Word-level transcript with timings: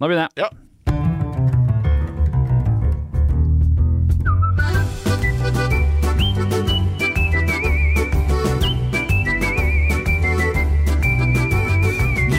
Nå 0.00 0.06
begynner 0.06 0.28
jeg. 0.36 0.44
Ja. 0.44 0.48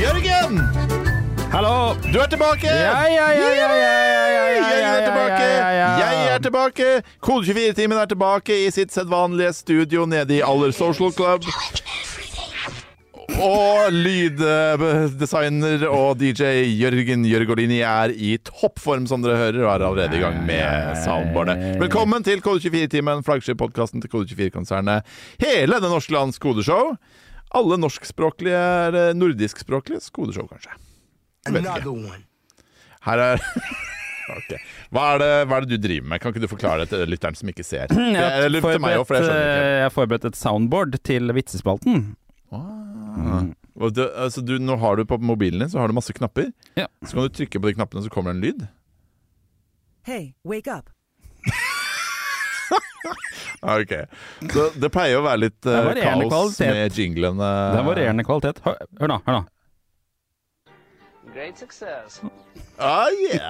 Jørgen! 0.01 0.59
Hallo! 1.51 1.95
Du 2.13 2.19
er 2.19 2.25
tilbake! 2.29 2.67
Ja, 2.67 3.01
ja, 3.09 3.29
ja, 3.31 3.31
ja, 3.31 3.49
ja, 3.53 3.71
ja, 3.73 4.27
ja, 4.29 4.45
ja, 4.53 4.67
Jeg 4.69 4.99
er 4.99 5.05
tilbake! 5.05 5.43
Jeg 6.03 6.35
er 6.35 6.39
tilbake! 6.39 6.85
Kode 7.21 7.45
24-timen 7.47 7.97
er 7.97 8.05
tilbake 8.05 8.65
i 8.67 8.71
sitt 8.71 8.93
sedvanlige 8.93 9.53
studio 9.53 10.05
nede 10.05 10.37
i 10.37 10.41
Aller 10.45 10.71
Social 10.71 11.11
Club. 11.13 11.49
Og 13.35 13.91
lyddesigner 13.91 15.83
og 15.89 16.15
DJ 16.21 16.63
Jørgen 16.79 17.25
Jørgolini 17.27 17.81
er 17.83 18.13
i 18.15 18.37
toppform, 18.39 19.03
som 19.09 19.23
dere 19.23 19.35
hører, 19.41 19.59
og 19.65 19.71
er 19.73 19.83
allerede 19.89 20.15
i 20.15 20.21
gang 20.21 20.37
med 20.47 20.93
soundboardet. 21.03 21.57
Velkommen 21.81 22.23
til 22.23 22.39
Kode 22.45 22.63
24-timen, 22.63 23.25
flaggskip-podkasten 23.27 24.03
til 24.03 24.13
Kode 24.13 24.31
24-konsernet. 24.31 25.03
Hele 25.43 25.81
det 25.83 25.91
norske 25.91 26.15
lands 26.15 26.39
kodeshow. 26.39 26.95
Alle 27.57 27.79
norskspråklige, 27.83 28.63
eller 28.87 29.19
nordiskspråklige 29.19 30.07
kodeshow, 30.15 30.47
kanskje. 30.47 30.79
Jeg 31.47 31.57
vet 31.59 31.67
ikke. 31.67 32.23
Her 33.07 33.25
er 33.27 33.43
Okay. 34.27 34.57
Hva 34.91 35.03
er, 35.13 35.21
det, 35.21 35.27
hva 35.47 35.55
er 35.55 35.63
det 35.63 35.77
du 35.77 35.83
driver 35.87 36.07
med? 36.11 36.19
Kan 36.19 36.33
ikke 36.33 36.41
du 36.43 36.49
forklare 36.51 36.83
det 36.83 36.89
til 36.91 37.07
lytteren 37.07 37.37
som 37.39 37.47
ikke 37.47 37.63
ser? 37.63 37.93
Jeg 37.95 38.19
har 38.19 38.51
meg 38.51 38.59
for 38.59 38.75
jeg 38.75 38.99
forberedt, 38.99 39.29
eh, 39.31 39.75
jeg 39.85 39.93
forberedt 39.95 40.27
et 40.27 40.39
soundboard 40.39 40.97
til 41.07 41.31
vitsespalten. 41.37 42.01
Ah. 42.51 42.59
Mm. 43.17 43.53
du, 43.93 44.01
altså 44.15 44.41
du, 44.45 44.55
nå 44.59 44.77
har 44.79 44.95
du 44.97 45.05
på 45.05 45.17
mobilen 45.19 45.59
din 45.65 45.69
så 45.69 45.79
har 45.81 45.87
du 45.91 45.95
masse 45.97 46.13
knapper. 46.15 46.51
Ja. 46.79 46.87
Så 47.05 47.17
kan 47.17 47.27
du 47.27 47.33
trykke 47.35 47.59
på 47.61 47.67
de 47.69 47.75
knappene, 47.77 48.03
så 48.05 48.13
kommer 48.13 48.31
det 48.33 48.37
en 48.37 48.45
lyd. 48.45 48.67
Hey, 50.07 50.33
wake 50.47 50.71
up. 50.71 50.89
Ah, 53.61 53.79
Ok, 53.81 53.89
Så 54.53 54.67
det 54.77 54.89
pleier 54.93 55.17
å 55.17 55.23
være 55.25 55.39
litt 55.47 55.55
Det 55.65 55.73
eh, 55.73 55.85
varierende 55.87 56.27
kaos 56.29 56.57
kvalitet. 56.59 56.75
med 56.77 56.99
jinglene. 57.01 57.47
Det 57.73 57.79
er 57.79 57.87
varierende 57.87 58.25
kvalitet. 58.27 58.59
Hør, 58.63 58.75
hør 58.99 59.09
nå. 59.11 59.17
hør 59.25 59.39
nå 59.39 59.45
Great 61.37 61.57
success. 61.57 62.21
Ah, 62.79 63.09
yes, 63.09 63.41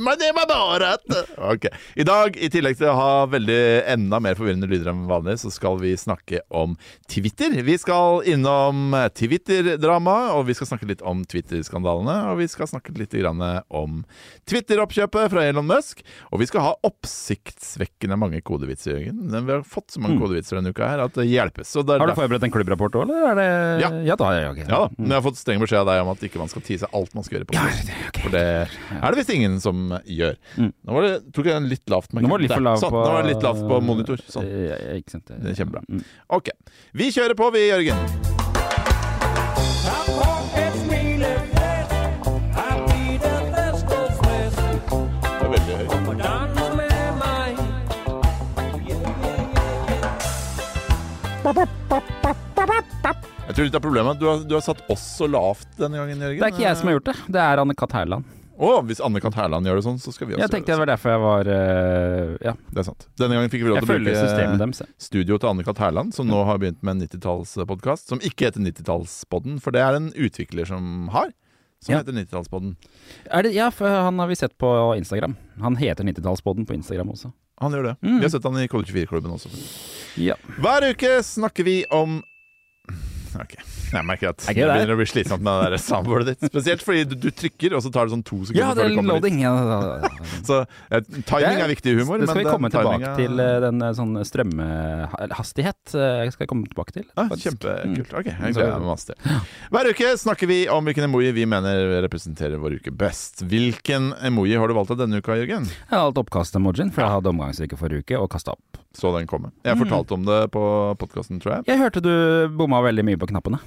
my 0.00 0.14
name 0.18 0.38
is 0.38 0.46
Barat. 0.48 1.00
Ok. 1.38 1.66
I 1.94 2.02
dag, 2.02 2.36
i 2.36 2.48
tillegg 2.50 2.74
til 2.78 2.88
å 2.90 2.94
ha 2.98 3.10
veldig 3.30 3.58
enda 3.90 4.18
mer 4.22 4.34
forvirrende 4.38 4.66
lyder 4.70 4.90
enn 4.90 5.04
vanlig, 5.06 5.36
så 5.42 5.50
skal 5.54 5.78
vi 5.78 5.92
snakke 5.98 6.40
om 6.54 6.74
Twitter. 7.10 7.54
Vi 7.66 7.76
skal 7.78 8.26
innom 8.30 8.94
Twitter-drama, 9.14 10.16
og 10.34 10.48
vi 10.48 10.56
skal 10.58 10.72
snakke 10.72 10.88
litt 10.90 11.04
om 11.06 11.22
Twitter-skandalene. 11.30 12.16
Og 12.32 12.40
vi 12.42 12.48
skal 12.50 12.70
snakke 12.70 12.94
litt 12.98 13.14
om 13.14 14.00
Twitter-oppkjøpet 14.50 15.30
fra 15.34 15.46
Elon 15.46 15.70
Musk. 15.70 16.02
Og 16.34 16.42
vi 16.42 16.50
skal 16.50 16.66
ha 16.66 16.74
oppsiktsvekkende 16.86 18.18
mange 18.18 18.42
kodevitser, 18.42 18.96
Jørgen. 18.96 19.22
Vi 19.34 19.54
har 19.54 19.62
fått 19.66 19.94
så 19.94 20.02
mange 20.02 20.18
kodevitser 20.22 20.58
denne 20.58 20.74
uka 20.74 20.90
her 20.90 21.04
at 21.06 21.14
det 21.18 21.28
hjelpes. 21.30 21.70
Så 21.70 21.82
det 21.86 21.94
er 21.94 22.02
Mm. 22.04 22.08
Har 22.08 22.14
du 22.14 22.20
forberedt 22.20 22.44
en 22.44 22.52
klubbrapport 22.52 22.98
òg, 22.98 23.06
eller 23.06 23.30
er 23.30 23.38
det 23.38 23.82
Ja. 23.82 23.90
ja 24.10 24.16
da, 24.18 24.32
ja, 24.34 24.50
ok. 24.50 24.58
ja 24.66 24.66
da, 24.66 24.88
men 24.98 25.14
jeg 25.14 25.22
har 25.22 25.26
fått 25.30 25.38
streng 25.38 25.62
beskjed 25.62 25.80
av 25.80 25.86
deg 25.86 26.02
om 26.02 26.10
at 26.12 26.26
ikke 26.26 26.42
man 26.42 26.50
skal 26.50 26.62
seg 26.62 26.88
alt 26.92 27.14
man 27.14 27.23
skal 27.26 27.38
gjøre 27.40 27.48
på 27.50 27.56
Ja, 27.56 27.64
kurs. 27.68 27.80
det 27.84 27.94
er. 27.94 28.20
For 28.20 28.34
det 28.34 28.44
er 29.00 29.08
det 29.14 29.20
visst 29.20 29.32
ingen 29.34 29.58
som 29.64 29.82
gjør. 30.06 30.36
Mm. 30.56 30.70
Nå 30.72 30.96
var 30.98 31.08
det, 31.08 31.14
tok 31.36 31.50
jeg 31.50 31.54
den 31.58 31.68
litt 31.72 31.94
lavt. 31.94 32.12
Nå 32.14 32.28
var 32.28 32.38
det 32.38 32.48
litt 32.48 32.56
for 32.56 32.66
lav 32.68 32.80
sånn, 32.82 32.94
på 32.94 33.02
Nå 33.04 33.12
var 33.16 33.22
det 33.26 33.34
litt 33.34 33.48
lavt 33.48 33.64
på 33.72 33.80
monitor. 33.84 34.24
Sånn. 34.28 34.48
Ja, 34.48 34.78
ja, 34.78 34.96
ikke 35.00 35.16
sant. 35.18 35.26
Det 35.34 35.52
er 35.54 35.58
kjempebra. 35.62 35.84
Mm. 35.88 36.04
Ok. 36.38 36.52
Vi 36.92 37.10
kjører 37.14 37.38
på, 37.38 37.50
vi, 37.54 37.66
Jørgen. 37.68 37.98
Det 45.34 45.44
er 45.44 45.50
veldig 45.50 45.76
høyt. 51.94 52.13
Jeg 53.54 53.60
tror 53.60 53.66
litt 53.68 53.76
av 53.78 53.82
problemet 53.84 54.18
du 54.18 54.24
har, 54.26 54.40
du 54.50 54.54
har 54.56 54.62
satt 54.66 54.80
oss 54.90 55.02
så 55.20 55.28
lavt 55.30 55.76
denne 55.78 56.00
gangen, 56.00 56.18
Jørgen. 56.18 56.40
Det 56.40 56.46
er 56.48 56.54
ikke 56.56 56.64
jeg 56.64 56.78
som 56.80 56.88
har 56.90 56.96
gjort 56.96 57.06
det, 57.06 57.14
det 57.36 57.42
er 57.44 57.60
Anne-Kat. 57.62 57.92
Hærland. 57.94 58.24
Å, 58.54 58.70
hvis 58.88 58.98
Anne-Kat. 59.02 59.36
Hærland 59.38 59.68
gjør 59.70 59.78
det 59.78 59.84
sånn, 59.86 60.00
så 60.02 60.10
skal 60.14 60.26
vi 60.26 60.34
også 60.34 60.42
Jeg 60.42 60.50
tenkte 60.50 60.72
det 60.74 60.78
var 60.80 60.90
derfor 60.90 61.12
jeg 61.12 61.22
var 61.22 61.50
eh, 61.54 62.32
Ja, 62.48 62.54
det. 62.58 62.74
Det 62.74 62.82
er 62.82 62.88
sant. 62.88 63.06
Denne 63.22 63.38
gangen 63.38 63.52
fikk 63.52 63.62
vi 63.62 63.70
lov 63.70 63.78
jeg 63.78 63.86
til 63.86 63.90
å 63.90 63.94
følger 63.94 64.18
systemet 64.18 64.58
bruke 64.58 64.64
deres. 64.64 64.82
jeg. 64.82 64.90
studio 65.06 65.38
til 65.38 65.50
Anne-Kat. 65.52 65.82
Hærland, 65.84 66.14
som 66.18 66.26
nå 66.30 66.40
har 66.50 66.58
begynt 66.62 66.82
med 66.82 66.96
en 66.96 67.04
90-tallspodkast, 67.06 68.10
som 68.10 68.22
ikke 68.26 68.48
heter 68.48 68.64
90-tallspodden, 68.66 69.62
for 69.62 69.74
det 69.78 69.84
er 69.86 70.00
en 70.00 70.10
utvikler 70.18 70.66
som 70.70 70.90
har. 71.14 71.30
Som 71.84 71.94
Ja. 71.94 72.02
heter 72.02 72.18
90-tallspodden. 72.18 72.74
Er 73.30 73.46
det, 73.46 73.54
ja, 73.54 73.70
for 73.70 73.86
han 73.86 74.18
har 74.18 74.30
vi 74.30 74.34
sett 74.42 74.58
på 74.58 74.74
Instagram. 74.98 75.36
Han 75.62 75.78
heter 75.78 76.02
90-tallspodden 76.10 76.66
på 76.66 76.74
Instagram 76.74 77.14
også. 77.14 77.30
Han 77.62 77.70
gjør 77.78 77.90
det. 77.92 77.96
Mm. 78.02 78.18
Vi 78.18 78.26
har 78.26 78.34
sett 78.34 78.46
han 78.50 78.58
i 78.58 78.66
Kode 78.66 78.90
24-klubben 78.90 79.30
også. 79.38 79.50
Ja. 80.18 80.34
Hver 80.58 80.90
uke 80.90 81.20
snakker 81.22 81.62
vi 81.70 81.84
om 81.94 82.18
Ok, 83.34 83.54
jeg 83.90 84.04
merker 84.06 84.28
at 84.30 84.44
Er 84.48 84.54
det 84.54 84.66
begynner 84.70 84.94
å 84.94 84.98
bli 85.00 85.06
slitsomt 85.10 85.42
med 85.42 85.72
det 85.74 85.80
soundboardet 85.82 86.26
ditt. 86.40 86.50
Spesielt 86.52 86.82
fordi 86.86 87.04
du, 87.10 87.14
du 87.18 87.30
trykker, 87.34 87.74
og 87.74 87.82
så 87.82 87.90
tar 87.90 88.06
det 88.06 88.14
sånn 88.14 88.22
to 88.24 88.38
sekunder 88.46 88.60
Ja, 88.62 88.68
det 88.74 88.82
før 88.82 88.84
er 88.84 88.88
det 88.92 88.98
kommer 89.00 89.14
dit. 89.14 89.22
loading. 89.24 89.40
Ja, 89.42 89.54
da- 89.54 89.98
da- 90.04 90.10
Så 90.48 90.58
eh, 90.62 91.00
timing 91.26 91.62
er 91.64 91.70
viktig 91.72 91.90
i 91.90 91.96
humor, 91.98 92.18
Det 92.22 92.28
skal 92.30 92.42
vi 92.44 92.46
komme 92.50 92.70
tilbake 92.70 93.00
timinga- 93.00 93.16
til, 93.18 93.40
eh, 93.42 93.58
den 93.64 93.82
eh, 93.82 93.92
sånn 93.98 94.14
strømhastighet. 94.28 95.94
eh, 95.94 96.30
skal 96.30 96.44
jeg 96.44 96.50
komme 96.52 96.68
tilbake 96.70 96.92
til. 96.98 97.06
Ah, 97.16 97.28
kjempekult. 97.34 98.14
Ok, 98.20 98.30
jeg 98.30 98.54
gleder 98.54 98.78
meg 98.78 98.88
masse 98.92 99.10
til. 99.10 99.40
Hver 99.74 99.90
uke 99.90 100.12
snakker 100.20 100.50
vi 100.50 100.60
om 100.70 100.84
hvilken 100.86 101.08
emoji 101.08 101.32
vi 101.36 101.44
mener 101.50 102.00
representerer 102.06 102.60
vår 102.62 102.78
uke 102.80 102.94
best. 102.94 103.42
Hvilken 103.50 104.12
emoji 104.24 104.56
har 104.58 104.68
du 104.70 104.74
valgt 104.78 104.94
av 104.94 104.98
denne 105.02 105.18
uka, 105.22 105.36
Jørgen? 105.40 105.66
Jeg 105.68 105.90
har 105.90 106.06
valgt 106.10 106.22
oppkast-emojien, 106.24 106.92
for 106.94 107.02
jeg 107.04 107.10
hadde 107.18 107.32
omgangsrike 107.34 107.78
forrige 107.80 108.04
uke 108.06 108.20
og 108.20 108.30
kasta 108.30 108.54
opp. 108.56 108.80
Så 108.94 109.10
den 109.16 109.26
komme. 109.26 109.50
Jeg 109.64 109.76
Mm. 109.76 109.82
fortalte 109.84 110.12
om 110.14 110.24
det 110.24 110.40
på 110.54 110.62
podkasten, 110.98 111.40
tror 111.42 111.56
jeg. 111.56 111.64
Jeg 111.66 111.78
hørte 111.82 112.00
du 112.02 112.48
bomma 112.56 112.80
veldig 112.82 113.04
mye 113.04 113.18
på 113.18 113.26
knappene. 113.28 113.58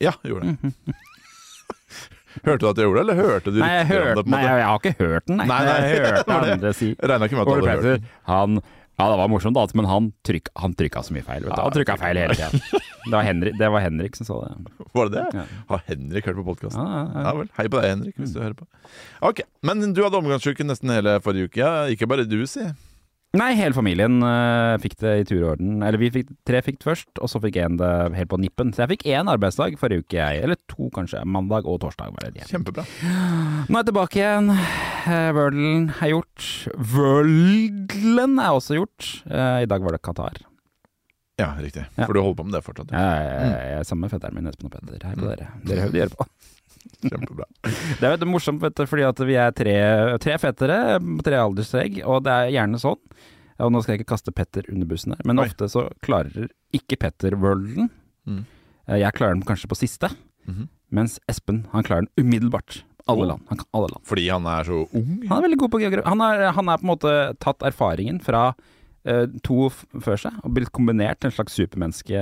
Ja, 0.00 0.12
jeg 0.22 0.32
gjorde 0.32 0.46
det. 0.52 0.58
Mhm. 0.62 0.74
Hørte 2.46 2.60
du 2.64 2.68
at 2.70 2.78
jeg 2.80 2.86
gjorde 2.88 3.02
det, 3.02 3.12
eller 3.12 3.18
hørte 3.28 3.50
du 3.52 3.58
Nei, 3.60 3.68
jeg, 3.68 3.86
rykter 3.86 3.98
om 4.00 4.06
hørte, 4.06 4.14
det? 4.16 4.22
på 4.22 4.28
en 4.28 4.30
nei, 4.32 4.42
måte? 4.42 4.52
jeg 4.56 4.64
har 4.64 4.78
ikke 4.78 4.92
hørt 5.02 5.26
den, 5.28 5.36
nei. 5.36 5.46
Nei, 5.50 5.58
nei, 5.66 5.74
Jeg 5.82 5.98
hørte 6.00 6.22
var 6.32 6.40
det. 6.46 6.52
andre 6.56 6.70
si 6.78 6.86
regna 6.96 7.26
ikke 7.28 7.36
med 7.36 7.42
at 7.42 7.46
du 7.46 7.52
Ole 7.52 7.58
hadde 7.60 7.72
hørt 7.72 7.82
Petter, 7.82 7.98
den. 7.98 8.06
han 8.30 8.62
Ja, 9.02 9.06
det 9.08 9.16
var 9.18 9.28
morsomt, 9.32 9.54
da, 9.56 9.66
men 9.74 9.86
han, 9.88 10.06
trykk, 10.24 10.48
han 10.62 10.74
trykka 10.78 11.00
så 11.02 11.12
mye 11.16 11.24
feil. 11.26 11.42
Vet 11.44 11.56
du. 11.56 11.60
Han 11.64 11.72
trykka 11.74 11.94
feil 11.98 12.16
hele 12.22 12.34
tida. 12.38 12.50
Det, 13.02 13.10
var 13.10 13.24
Henrik- 13.26 13.56
det 13.58 13.68
var 13.72 13.80
Henrik 13.82 14.14
som 14.16 14.26
sa 14.28 14.34
det. 14.44 14.50
Var 14.94 15.08
det 15.10 15.14
det? 15.16 15.40
Ja. 15.40 15.44
Har 15.72 15.80
Henrik 15.88 16.24
hørt 16.28 16.36
på 16.38 16.44
podkasten? 16.46 16.78
Ja, 16.86 17.00
ja, 17.02 17.06
Ja 17.16 17.22
ja. 17.26 17.32
vel. 17.40 17.48
Hei 17.56 17.64
på 17.72 17.80
deg, 17.80 17.88
Henrik, 17.96 18.14
hvis 18.20 18.32
du 18.36 18.38
hører 18.40 18.54
på. 18.54 18.66
Ok, 19.26 19.40
Men 19.66 19.92
du 19.96 20.02
hadde 20.04 20.20
omgangsuke 20.20 20.62
nesten 20.68 20.92
hele 20.94 21.16
forrige 21.24 21.48
uke. 21.50 21.58
Ja. 21.64 21.72
Ikke 21.90 22.06
bare 22.06 22.24
du, 22.28 22.36
si. 22.46 22.62
Nei, 23.32 23.54
hele 23.56 23.72
familien 23.72 24.18
uh, 24.20 24.74
fikk 24.82 24.98
det 25.00 25.12
i 25.22 25.24
tur 25.24 25.38
og 25.40 25.50
orden. 25.54 25.78
Eller 25.80 25.96
vi 26.02 26.10
fikk 26.12 26.28
tre 26.44 26.58
fikk 26.66 26.82
det 26.82 26.84
først, 26.90 27.08
og 27.16 27.30
så 27.32 27.40
fikk 27.40 27.56
én 27.62 27.78
det 27.80 27.88
helt 28.18 28.28
på 28.28 28.36
nippen. 28.42 28.74
Så 28.76 28.82
jeg 28.84 28.90
fikk 28.90 29.06
én 29.08 29.30
arbeidsdag 29.32 29.78
forrige 29.80 30.04
uke, 30.04 30.18
jeg. 30.18 30.42
Eller 30.44 30.58
to, 30.68 30.90
kanskje. 30.92 31.22
Mandag 31.24 31.64
og 31.64 31.78
torsdag. 31.80 32.12
var 32.12 32.28
det. 32.28 32.44
Kjempebra. 32.50 32.84
Nå 32.92 33.72
er 33.72 33.80
jeg 33.80 33.88
tilbake 33.88 34.20
igjen. 34.20 34.52
Eh, 34.52 35.30
Wordlen 35.38 35.88
er 35.96 36.12
gjort. 36.12 36.50
Wordlen 36.92 38.36
er 38.36 38.52
også 38.60 38.76
gjort. 38.82 39.08
Uh, 39.24 39.62
I 39.64 39.70
dag 39.72 39.80
var 39.88 39.96
det 39.96 40.02
Qatar. 40.04 40.42
Ja, 41.40 41.54
riktig. 41.56 41.86
Ja. 41.96 42.04
For 42.04 42.12
du 42.12 42.20
holder 42.20 42.36
på 42.42 42.44
med 42.50 42.58
det 42.58 42.64
fortsatt. 42.68 42.92
Ja, 42.92 43.00
Ja. 43.00 43.22
jeg, 43.32 43.70
jeg 43.72 43.78
er 43.80 43.88
sammen 43.88 44.04
med 44.04 44.12
fetteren 44.12 44.36
min, 44.36 44.52
Espen 44.52 44.68
og 44.68 44.76
Petter. 44.76 45.08
Hei 45.08 45.16
på 45.16 45.24
dere. 45.32 45.48
Dere 45.64 45.88
hører 45.88 46.12
på. 46.12 46.28
Kjempebra. 47.10 47.46
Det 47.62 48.02
er 48.06 48.10
vet 48.14 48.20
du, 48.22 48.26
morsomt, 48.30 48.60
vet 48.62 48.74
du, 48.78 48.84
fordi 48.86 49.04
at 49.08 49.18
vi 49.26 49.34
er 49.40 49.50
tre, 49.56 49.74
tre 50.22 50.36
fettere 50.38 50.78
tre 51.26 51.38
alderstregg, 51.42 52.00
og 52.06 52.22
det 52.26 52.32
er 52.32 52.52
gjerne 52.56 52.78
sånn. 52.82 53.00
Og 53.62 53.70
nå 53.74 53.82
skal 53.82 53.94
jeg 53.94 54.02
ikke 54.02 54.12
kaste 54.14 54.32
Petter 54.34 54.66
under 54.72 54.86
bussen 54.90 55.12
her, 55.14 55.20
men 55.28 55.38
Oi. 55.38 55.46
ofte 55.46 55.68
så 55.70 55.84
klarer 56.02 56.48
ikke 56.74 56.98
Petter 56.98 57.36
Worlden. 57.38 57.90
Mm. 58.26 58.44
Eh, 58.88 58.98
Jeg 59.02 59.12
klarer 59.14 59.34
den 59.36 59.42
kanskje 59.46 59.68
på 59.70 59.76
siste, 59.78 60.10
Mhm. 60.48 60.68
mens 60.90 61.18
Espen 61.28 61.66
han 61.72 61.82
klarer 61.84 62.06
den 62.06 62.24
umiddelbart. 62.26 62.82
Alle 63.08 63.26
land. 63.26 63.42
Han 63.48 63.58
kan 63.58 63.66
alle 63.74 63.88
land. 63.90 64.04
Fordi 64.06 64.28
han 64.30 64.44
er 64.46 64.62
så 64.64 64.86
ung? 64.94 65.26
Han 65.28 65.38
er 65.38 65.48
veldig 65.48 65.58
god 65.58 65.70
på 65.70 65.80
geografi. 65.82 66.06
Han 66.08 66.20
han 66.20 66.68
er 66.68 66.78
på 66.78 66.84
en 66.86 66.92
måte 66.96 67.38
tatt 67.40 67.58
erfaringen 67.66 68.20
fra 68.22 68.54
to 69.42 69.68
før 69.98 70.16
seg, 70.20 70.34
og 70.46 70.52
blitt 70.54 70.70
kombinert 70.70 71.18
til 71.20 71.30
en 71.30 71.34
slags 71.34 71.56
supermenneske. 71.58 72.20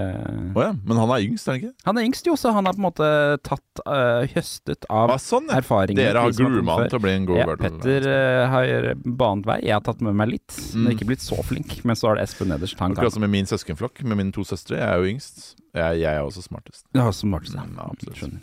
Oh 0.56 0.62
ja. 0.64 0.70
Men 0.88 0.96
han 0.96 1.10
er 1.12 1.24
yngst, 1.26 1.46
er 1.48 1.52
han 1.52 1.60
ikke? 1.60 1.72
Han 1.84 1.98
er 2.00 2.06
yngst 2.08 2.26
jo, 2.30 2.36
så 2.40 2.54
han 2.56 2.64
har 2.64 2.72
på 2.72 2.80
en 2.80 2.86
måte 2.88 3.10
tatt, 3.44 3.82
uh, 3.84 4.24
høstet 4.32 4.86
av 4.88 5.10
Ah, 5.12 5.20
sånn, 5.20 5.48
ja. 5.52 5.58
erfaringen. 5.60 6.00
Dere 6.00 6.24
har 6.24 6.32
grooma 6.32 6.78
han 6.80 6.88
til 6.88 6.98
å 6.98 7.02
bli 7.04 7.12
en 7.18 7.26
god 7.28 7.36
Ja, 7.42 7.46
Wordle. 7.50 7.70
Petter 7.76 8.08
uh, 8.08 8.48
har 8.54 8.94
banet 9.04 9.46
vei. 9.52 9.58
Jeg 9.68 9.76
har 9.76 9.84
tatt 9.84 10.00
med 10.00 10.14
meg 10.16 10.32
litt, 10.38 10.56
men 10.74 10.86
Mm. 10.90 10.94
ikke 10.96 11.06
blitt 11.12 11.20
så 11.20 11.36
flink. 11.44 11.84
Men 11.84 11.96
så 11.96 12.08
har 12.08 12.16
det 12.16 12.24
Espen 12.30 12.48
nederst. 12.48 12.80
Akkurat 12.80 13.12
som 13.12 13.20
med 13.20 13.30
min 13.30 13.44
søskenflokk, 13.46 14.02
med 14.04 14.16
mine 14.16 14.32
to 14.32 14.40
søstre. 14.42 14.78
Jeg 14.80 14.88
er 14.88 14.96
jo 15.04 15.10
yngst. 15.12 15.59
Jeg, 15.70 16.00
jeg 16.02 16.10
er 16.10 16.24
også 16.26 16.42
smartest. 16.42 16.82
Ja, 16.96 17.04
smartest, 17.14 17.54
ja. 17.54 17.62
Ja, 17.62 17.84
absolutt. 17.92 18.16
Skjønner. 18.18 18.40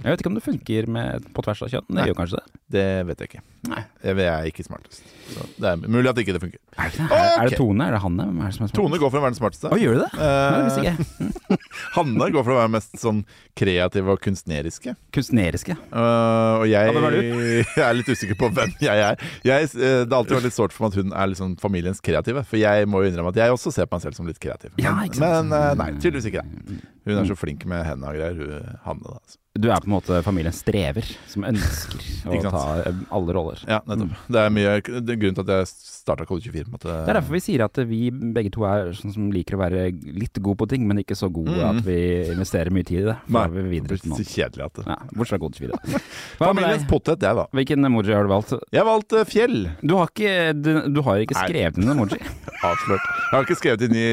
Jeg 0.00 0.06
vet 0.06 0.22
ikke 0.22 0.30
om 0.30 0.36
det 0.38 0.44
funker 0.46 0.86
med, 0.88 1.26
på 1.36 1.44
tvers 1.44 1.60
av 1.66 1.68
kjønn. 1.72 1.84
Det 1.90 1.96
Nei. 1.98 2.06
gjør 2.08 2.16
kanskje 2.22 2.40
det. 2.40 2.60
Det 2.76 2.84
vet 3.10 3.20
jeg 3.22 3.30
ikke. 3.30 3.42
Nei. 3.70 3.82
Jeg 4.06 4.16
jeg 4.16 4.30
er 4.32 4.48
ikke 4.50 4.64
smartest. 4.66 5.10
Så 5.26 5.44
det 5.60 5.68
er 5.68 5.80
mulig 5.90 6.08
at 6.10 6.18
ikke 6.22 6.34
det 6.36 6.40
funker. 6.42 6.60
Er 6.76 6.90
det, 6.94 6.96
det? 7.02 7.18
er, 7.18 7.32
er 7.42 7.50
det 7.50 7.58
Tone? 7.60 7.86
Er 7.88 7.96
det 7.96 8.00
Hanne? 8.02 8.26
Hvem 8.30 8.40
er 8.40 8.48
det 8.50 8.56
som 8.56 8.64
er? 8.66 8.72
Tone 8.76 9.00
går 9.02 9.10
for 9.12 9.18
å 9.18 9.24
være 9.26 9.34
den 9.34 9.38
smarteste. 9.40 9.70
Å, 9.74 9.78
gjør 9.80 9.96
du 9.96 10.00
det? 10.04 10.10
Nei, 10.16 10.60
det 10.64 10.72
Eh, 10.76 10.86
jeg. 10.86 11.58
Hanne 11.96 12.28
går 12.34 12.46
for 12.46 12.54
å 12.54 12.58
være 12.60 12.72
mest 12.76 12.96
sånn 13.00 13.20
kreativ 13.58 14.10
og 14.12 14.20
kunstneriske. 14.24 14.94
Kunstneriske. 15.14 15.76
Uh, 15.92 16.62
og 16.62 16.66
jeg, 16.70 16.94
Ja, 16.96 17.12
jeg 17.76 17.84
er 17.88 17.96
litt 18.00 18.10
usikker 18.12 18.38
på 18.40 18.50
hvem 18.56 18.74
jeg 18.82 19.04
er. 19.10 19.20
Jeg, 19.46 19.70
eh, 19.76 20.02
det 20.06 20.10
har 20.10 20.20
alltid 20.22 20.38
vært 20.38 20.48
litt 20.48 20.56
sårt 20.58 20.76
for 20.76 20.86
meg 20.86 20.94
at 20.94 21.00
hun 21.02 21.12
er 21.16 21.32
liksom 21.32 21.56
familiens 21.62 22.00
kreative. 22.04 22.44
For 22.48 22.60
jeg 22.60 22.88
må 22.90 23.02
jo 23.04 23.10
innrømme 23.12 23.34
at 23.34 23.40
jeg 23.44 23.56
også 23.56 23.74
ser 23.74 23.90
på 23.90 23.98
meg 23.98 24.06
selv 24.06 24.18
som 24.18 24.28
litt 24.30 24.40
kreativ. 24.42 24.72
Ja, 24.82 24.94
Men, 25.00 25.12
sant. 25.16 25.50
men 25.50 25.54
uh, 25.56 25.72
nei, 25.78 25.90
tydeligvis 26.00 26.30
ikke 26.30 26.44
det. 26.44 26.45
Yeah. 26.46 26.95
Hun 27.06 27.20
er 27.20 27.28
så 27.28 27.38
flink 27.38 27.66
med 27.70 27.84
hendene 27.86 28.12
og 28.12 28.18
greier, 28.18 28.38
hun 28.40 28.78
Hanne. 28.86 29.06
da 29.06 29.18
altså. 29.20 29.40
Du 29.56 29.70
er 29.72 29.80
på 29.80 29.88
en 29.88 29.94
måte 29.94 30.18
familiens 30.24 30.58
strever, 30.60 31.06
som 31.30 31.44
ønsker 31.48 32.02
å 32.28 32.40
ta 32.52 32.64
eh, 32.82 32.98
alle 33.14 33.36
roller. 33.36 33.62
Ja, 33.68 33.80
nettopp. 33.88 34.18
Det 34.28 34.42
er 34.42 34.52
mye 34.52 34.74
det 34.84 35.14
er 35.14 35.20
grunnen 35.20 35.38
til 35.38 35.44
at 35.46 35.52
jeg 35.54 35.70
starta 35.72 36.26
Kode 36.28 36.44
24. 36.44 36.68
måte. 36.72 36.90
Det 36.90 37.12
er 37.12 37.18
derfor 37.18 37.36
vi 37.36 37.42
sier 37.42 37.64
at 37.64 37.80
vi 37.88 38.00
begge 38.12 38.52
to 38.54 38.66
er 38.68 38.92
sånn 38.96 39.14
som 39.14 39.30
liker 39.32 39.56
å 39.56 39.62
være 39.62 39.86
litt 40.16 40.36
gode 40.42 40.60
på 40.60 40.68
ting, 40.74 40.84
men 40.88 41.00
ikke 41.02 41.16
så 41.18 41.30
gode 41.32 41.56
mm. 41.56 41.64
at 41.70 41.80
vi 41.86 41.98
investerer 42.34 42.72
mye 42.74 42.86
tid 42.86 43.00
i 43.00 43.06
det. 43.08 43.16
Nei, 43.32 43.46
vi 43.54 43.64
videre, 43.70 43.96
det 43.96 44.04
blir 44.04 44.20
så 44.20 44.28
kjedelig 44.28 44.66
at 44.68 44.80
det 44.80 44.86
Ja, 44.90 44.98
bortsett 45.16 45.46
fra. 45.46 45.80
Hva 46.38 46.52
med 46.52 46.62
Familiens 46.62 46.84
deg? 46.84 46.90
potet, 46.92 47.26
jeg, 47.26 47.40
da. 47.40 47.46
Hvilken 47.56 47.90
emoji 47.90 48.16
har 48.16 48.28
du 48.28 48.32
valgt? 48.34 48.54
Jeg 48.76 48.88
valgte 48.90 49.24
fjell. 49.30 49.58
Du 49.80 49.96
har 49.96 50.12
ikke, 50.12 50.36
du, 50.58 50.72
du 50.92 51.02
har 51.06 51.24
ikke 51.24 51.38
skrevet 51.38 51.80
inn 51.80 51.88
en 51.88 51.96
emoji. 51.96 52.20
Avslørt. 52.66 53.08
Jeg 53.26 53.34
har 53.34 53.44
ikke 53.44 53.58
skrevet 53.58 53.86
inn 53.88 53.96
i, 53.98 54.08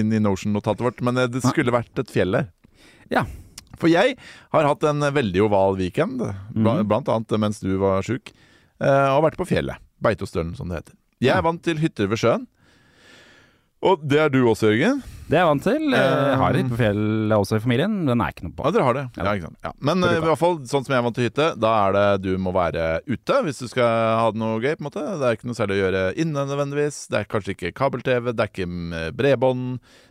inn 0.00 0.14
i 0.14 0.22
Notion-notatet 0.22 0.86
vårt, 0.86 1.02
men 1.06 1.20
eh, 1.22 1.28
det 1.30 1.42
skulle 1.44 1.74
vært 1.74 2.02
et 2.02 2.10
fjell 2.12 2.25
der. 2.32 2.48
Ja. 3.10 3.24
For 3.76 3.88
jeg 3.92 4.16
har 4.52 4.64
hatt 4.64 4.82
en 4.88 5.00
veldig 5.00 5.42
oval 5.44 5.76
weekend, 5.76 6.18
bla- 6.18 6.78
Mhm. 6.80 6.88
blant 6.88 7.08
annet 7.08 7.38
mens 7.38 7.60
du 7.60 7.76
var 7.78 8.02
sjuk, 8.02 8.32
eh, 8.80 9.08
og 9.12 9.22
vært 9.24 9.36
på 9.36 9.46
fjellet. 9.46 9.76
Beitostølen, 10.02 10.54
som 10.56 10.68
det 10.68 10.76
heter. 10.84 10.94
Jeg 11.20 11.36
er 11.36 11.42
vant 11.42 11.62
til 11.62 11.76
hytter 11.76 12.06
ved 12.08 12.18
sjøen. 12.18 12.46
Og 13.82 14.06
det 14.08 14.18
er 14.18 14.28
du 14.30 14.44
også, 14.46 14.72
Jørgen. 14.72 15.02
Det 15.26 15.34
er 15.34 15.40
jeg 15.42 15.48
vant 15.48 15.64
til. 15.66 15.84
Jeg 15.90 16.06
Eh, 16.06 16.36
har 16.38 16.52
litt 16.54 16.68
på 16.70 16.76
fjellet 16.78 17.32
også 17.34 17.56
i 17.58 17.62
familien. 17.64 17.94
Den 18.06 18.20
er 18.22 18.30
ikke 18.30 18.44
noe 18.46 18.54
på. 18.54 18.62
Ja, 18.68 18.70
dere 18.76 18.84
har 18.86 18.94
det. 18.94 19.02
Ja. 19.16 19.24
Ikke 19.32 19.46
sant? 19.48 19.58
Ja. 19.66 19.72
Men 19.88 20.04
eh, 20.06 20.12
i 20.16 20.22
hvert 20.22 20.38
fall 20.38 20.58
sånn 20.70 20.84
som 20.86 20.92
jeg 20.94 21.00
er 21.00 21.06
vant 21.08 21.16
til 21.18 21.26
hytte, 21.26 21.46
da 21.58 21.72
er 21.88 21.96
det 21.96 22.04
du 22.22 22.30
må 22.38 22.52
være 22.54 22.84
ute 23.10 23.38
hvis 23.42 23.58
du 23.58 23.66
skal 23.72 23.90
ha 24.20 24.28
det 24.30 24.38
noe 24.38 24.60
gøy. 24.62 24.76
på 24.76 24.84
en 24.84 24.86
måte 24.86 25.02
Det 25.18 25.26
er 25.26 25.34
ikke 25.38 25.48
noe 25.50 25.58
særlig 25.58 25.78
å 25.78 25.80
gjøre 25.82 26.02
inne 26.22 26.44
nødvendigvis. 26.46 27.00
Det 27.10 27.18
er 27.18 27.30
kanskje 27.34 27.56
ikke 27.56 27.72
kabel-TV, 27.82 28.30
det 28.32 28.44
er 28.46 28.52
ikke 28.52 28.68
mm, 28.70 28.94
bredbånd, 29.18 29.64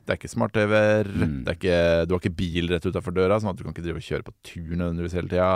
det 0.04 0.12
er 0.14 0.20
ikke 0.20 0.34
smart-TV-er. 0.36 1.08
Mm. 1.16 1.38
Du 1.48 2.12
har 2.16 2.20
ikke 2.20 2.36
bil 2.36 2.68
rett 2.76 2.90
utafor 2.92 3.16
døra, 3.16 3.40
sånn 3.40 3.54
at 3.54 3.58
du 3.58 3.64
kan 3.64 3.72
ikke 3.72 3.88
drive 3.88 4.04
og 4.04 4.10
kjøre 4.10 4.28
på 4.28 4.36
tur 4.52 4.76
nødvendigvis 4.76 5.16
hele 5.16 5.32
tida. 5.32 5.50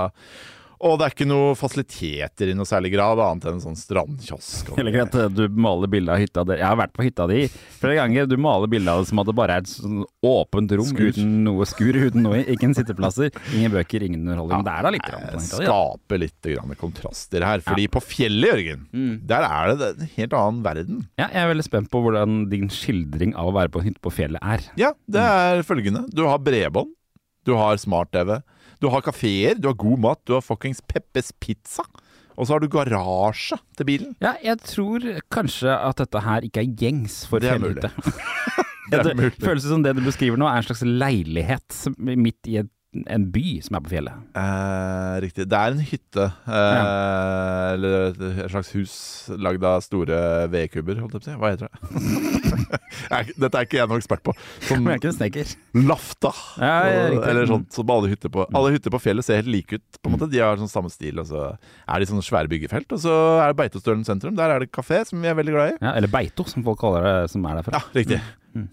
Og 0.79 0.93
det 0.99 1.05
er 1.09 1.11
ikke 1.11 1.25
noe 1.27 1.55
fasiliteter 1.59 2.51
i 2.51 2.53
noe 2.55 2.63
særlig 2.67 2.93
grad, 2.93 3.19
annet 3.19 3.43
enn 3.49 3.57
en 3.57 3.63
sånn 3.65 3.75
strandkiosk. 3.75 4.69
Eller 4.79 5.01
at 5.01 5.15
du 5.35 5.41
maler 5.51 5.89
bilde 5.91 6.13
av 6.13 6.21
hytta 6.21 6.45
di. 6.47 6.55
Jeg 6.55 6.63
har 6.69 6.77
vært 6.79 6.93
på 6.95 7.03
hytta 7.03 7.25
di 7.27 7.41
flere 7.81 7.97
ganger. 7.99 8.29
Du 8.31 8.37
maler 8.39 8.71
bilde 8.71 8.87
av 8.93 9.01
det 9.03 9.09
som 9.09 9.19
at 9.19 9.27
det 9.27 9.35
bare 9.35 9.57
er 9.57 9.65
et 9.65 9.71
sånn 9.73 10.05
åpent 10.23 10.71
rom 10.79 10.87
Skur. 10.87 11.09
uten 11.11 11.33
noe 11.43 11.67
skur, 11.67 11.99
uten 11.99 12.23
noe 12.23 12.39
ikke 12.45 12.69
en 12.69 12.77
sitteplasser, 12.77 13.33
ingen 13.57 13.73
bøker, 13.75 14.05
ingen 14.07 14.23
underholdning. 14.23 14.61
Men 14.63 14.67
det 14.69 14.75
er 14.77 14.87
da 14.87 14.93
litt 14.95 15.03
grann 15.09 15.25
på 15.27 15.33
hytta 15.35 15.41
di, 15.41 15.65
Skaper 15.67 15.89
Skape 15.99 16.19
litt 16.23 16.49
grann 16.53 16.75
kontraster 16.79 17.47
her. 17.49 17.65
Fordi 17.67 17.87
på 17.91 18.03
fjellet, 18.05 18.49
Jørgen, 18.49 18.85
Mm. 18.95 19.19
der 19.27 19.43
er 19.43 19.75
det 19.75 19.89
en 19.99 20.09
helt 20.15 20.33
annen 20.33 20.63
verden. 20.63 21.01
Ja, 21.19 21.27
jeg 21.27 21.43
er 21.43 21.51
veldig 21.53 21.65
spent 21.67 21.89
på 21.91 22.01
hvordan 22.01 22.49
din 22.49 22.69
skildring 22.71 23.35
av 23.35 23.51
å 23.51 23.53
være 23.53 23.69
på 23.69 23.79
en 23.83 23.89
hytte 23.91 23.99
på 24.01 24.11
fjellet 24.15 24.39
er. 24.41 24.63
Ja, 24.79 24.93
det 25.09 25.19
er 25.27 25.61
følgende. 25.67 26.07
Du 26.13 26.23
har 26.25 26.39
bredbånd. 26.39 26.95
Du 27.45 27.53
har 27.55 27.75
smart-TV. 27.77 28.41
Du 28.79 28.87
har 28.91 29.03
kafeer. 29.03 29.59
Du 29.59 29.67
har 29.67 29.77
god 29.79 29.99
mat. 29.99 30.21
Du 30.25 30.35
har 30.37 30.45
fuckings 30.45 30.81
Peppes 30.87 31.33
Pizza. 31.39 31.83
Og 32.39 32.47
så 32.47 32.55
har 32.55 32.63
du 32.63 32.69
garasje 32.71 33.57
til 33.75 33.87
bilen. 33.87 34.15
Ja, 34.23 34.37
jeg 34.43 34.61
tror 34.63 35.03
kanskje 35.31 35.73
at 35.75 35.99
dette 35.99 36.21
her 36.23 36.47
ikke 36.47 36.63
er 36.63 36.75
gjengs 36.79 37.25
for 37.27 37.43
Det 37.43 37.51
er 37.51 37.59
fjellhytte. 37.59 37.91
Det 38.89 39.03
det 39.05 39.27
føles 39.37 39.65
som 39.69 39.83
det 39.85 39.91
du 39.99 40.01
beskriver 40.01 40.39
nå, 40.39 40.47
er 40.49 40.63
en 40.63 40.65
slags 40.65 40.81
leilighet 40.81 41.75
midt 41.99 42.47
i 42.49 42.55
et, 42.63 42.71
en 43.05 43.25
by 43.29 43.59
som 43.61 43.75
er 43.77 43.81
på 43.85 43.91
fjellet. 43.91 44.21
Eh, 44.33 45.15
riktig. 45.21 45.43
Det 45.51 45.57
er 45.59 45.75
en 45.75 45.81
hytte. 45.85 46.23
Eh, 46.49 47.73
Eller 47.75 48.07
et 48.09 48.49
slags 48.49 48.71
hus 48.73 48.93
lagd 49.37 49.63
av 49.69 49.83
store 49.85 50.17
vedkubber, 50.49 50.97
holdt 51.03 51.19
jeg 51.19 51.21
på 51.21 51.27
å 51.27 51.27
si. 51.27 51.35
Hva 51.37 51.51
heter 51.53 51.69
det? 51.69 53.35
Dette 53.43 53.59
er 53.61 53.67
ikke 53.67 53.77
jeg 53.79 53.89
noen 53.91 54.01
ekspert 54.01 54.23
på. 54.25 54.33
Som 54.65 54.81
Men 54.83 54.91
jeg 54.95 54.97
er 54.97 55.03
ikke 55.03 55.11
en 55.11 55.17
snekker. 55.19 55.53
lafta. 55.85 56.31
Ja, 56.57 56.73
ja. 56.89 57.21
Eller 57.29 57.45
sånt. 57.51 57.69
som 57.77 57.93
alle 57.93 58.09
hytter 58.11 58.33
på 58.33 58.47
Alle 58.49 58.73
hytter 58.73 58.93
på 58.97 59.01
fjellet 59.05 59.25
ser 59.29 59.43
helt 59.43 59.53
like 59.53 59.77
ut. 59.79 60.01
På 60.01 60.09
en 60.09 60.17
måte 60.17 60.31
De 60.33 60.41
har 60.41 60.57
sånn 60.57 60.71
samme 60.73 60.89
stil, 60.93 61.21
og 61.21 61.29
så 61.29 61.45
er 61.53 62.01
de 62.01 62.09
sånne 62.09 62.25
svære 62.25 62.49
byggefelt. 62.51 62.89
Og 62.97 63.03
så 63.05 63.13
er 63.43 63.53
det 63.53 63.59
Beitostølen 63.61 64.05
sentrum. 64.07 64.33
Der 64.39 64.49
er 64.55 64.65
det 64.65 64.71
kafé, 64.73 65.03
som 65.05 65.21
vi 65.21 65.29
er 65.29 65.37
veldig 65.37 65.53
glad 65.55 65.75
i. 65.75 65.79
Ja, 65.85 65.93
eller 65.93 66.09
Beito, 66.09 66.45
som 66.49 66.65
folk 66.65 66.81
kaller 66.81 67.05
det, 67.05 67.15
som 67.37 67.45
er 67.45 67.61
derfra. 67.61 67.77
Ja, 67.77 67.85
riktig. 68.01 68.21
Mm. 68.57 68.67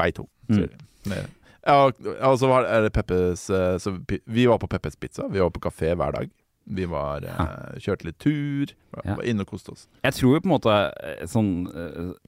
Beito. 0.00 0.30
Mm. 0.48 0.68
Med- 1.12 1.40
Ja, 1.64 1.88
og 2.28 2.38
så 2.40 2.48
var 2.50 2.66
det 2.84 2.92
Peppes 2.92 3.48
eh, 3.50 3.76
så 3.80 3.96
Vi 4.06 4.46
var 4.46 4.60
på 4.60 4.68
Peppes 4.68 4.96
Pizza. 4.96 5.28
Vi 5.28 5.40
var 5.40 5.52
på 5.54 5.62
kafé 5.64 5.94
hver 5.96 6.12
dag. 6.12 6.32
Vi 6.64 6.86
var, 6.88 7.24
eh, 7.28 7.80
kjørte 7.84 8.08
litt 8.08 8.18
tur. 8.20 8.72
Var, 8.94 9.24
inne 9.28 9.44
og 9.44 9.50
koste 9.52 9.74
oss. 9.74 9.84
Jeg 10.04 10.16
tror 10.16 10.36
jo 10.36 10.44
på 10.44 10.48
en 10.48 10.54
måte 10.54 10.76
eh, 11.04 11.26
sånn 11.28 11.52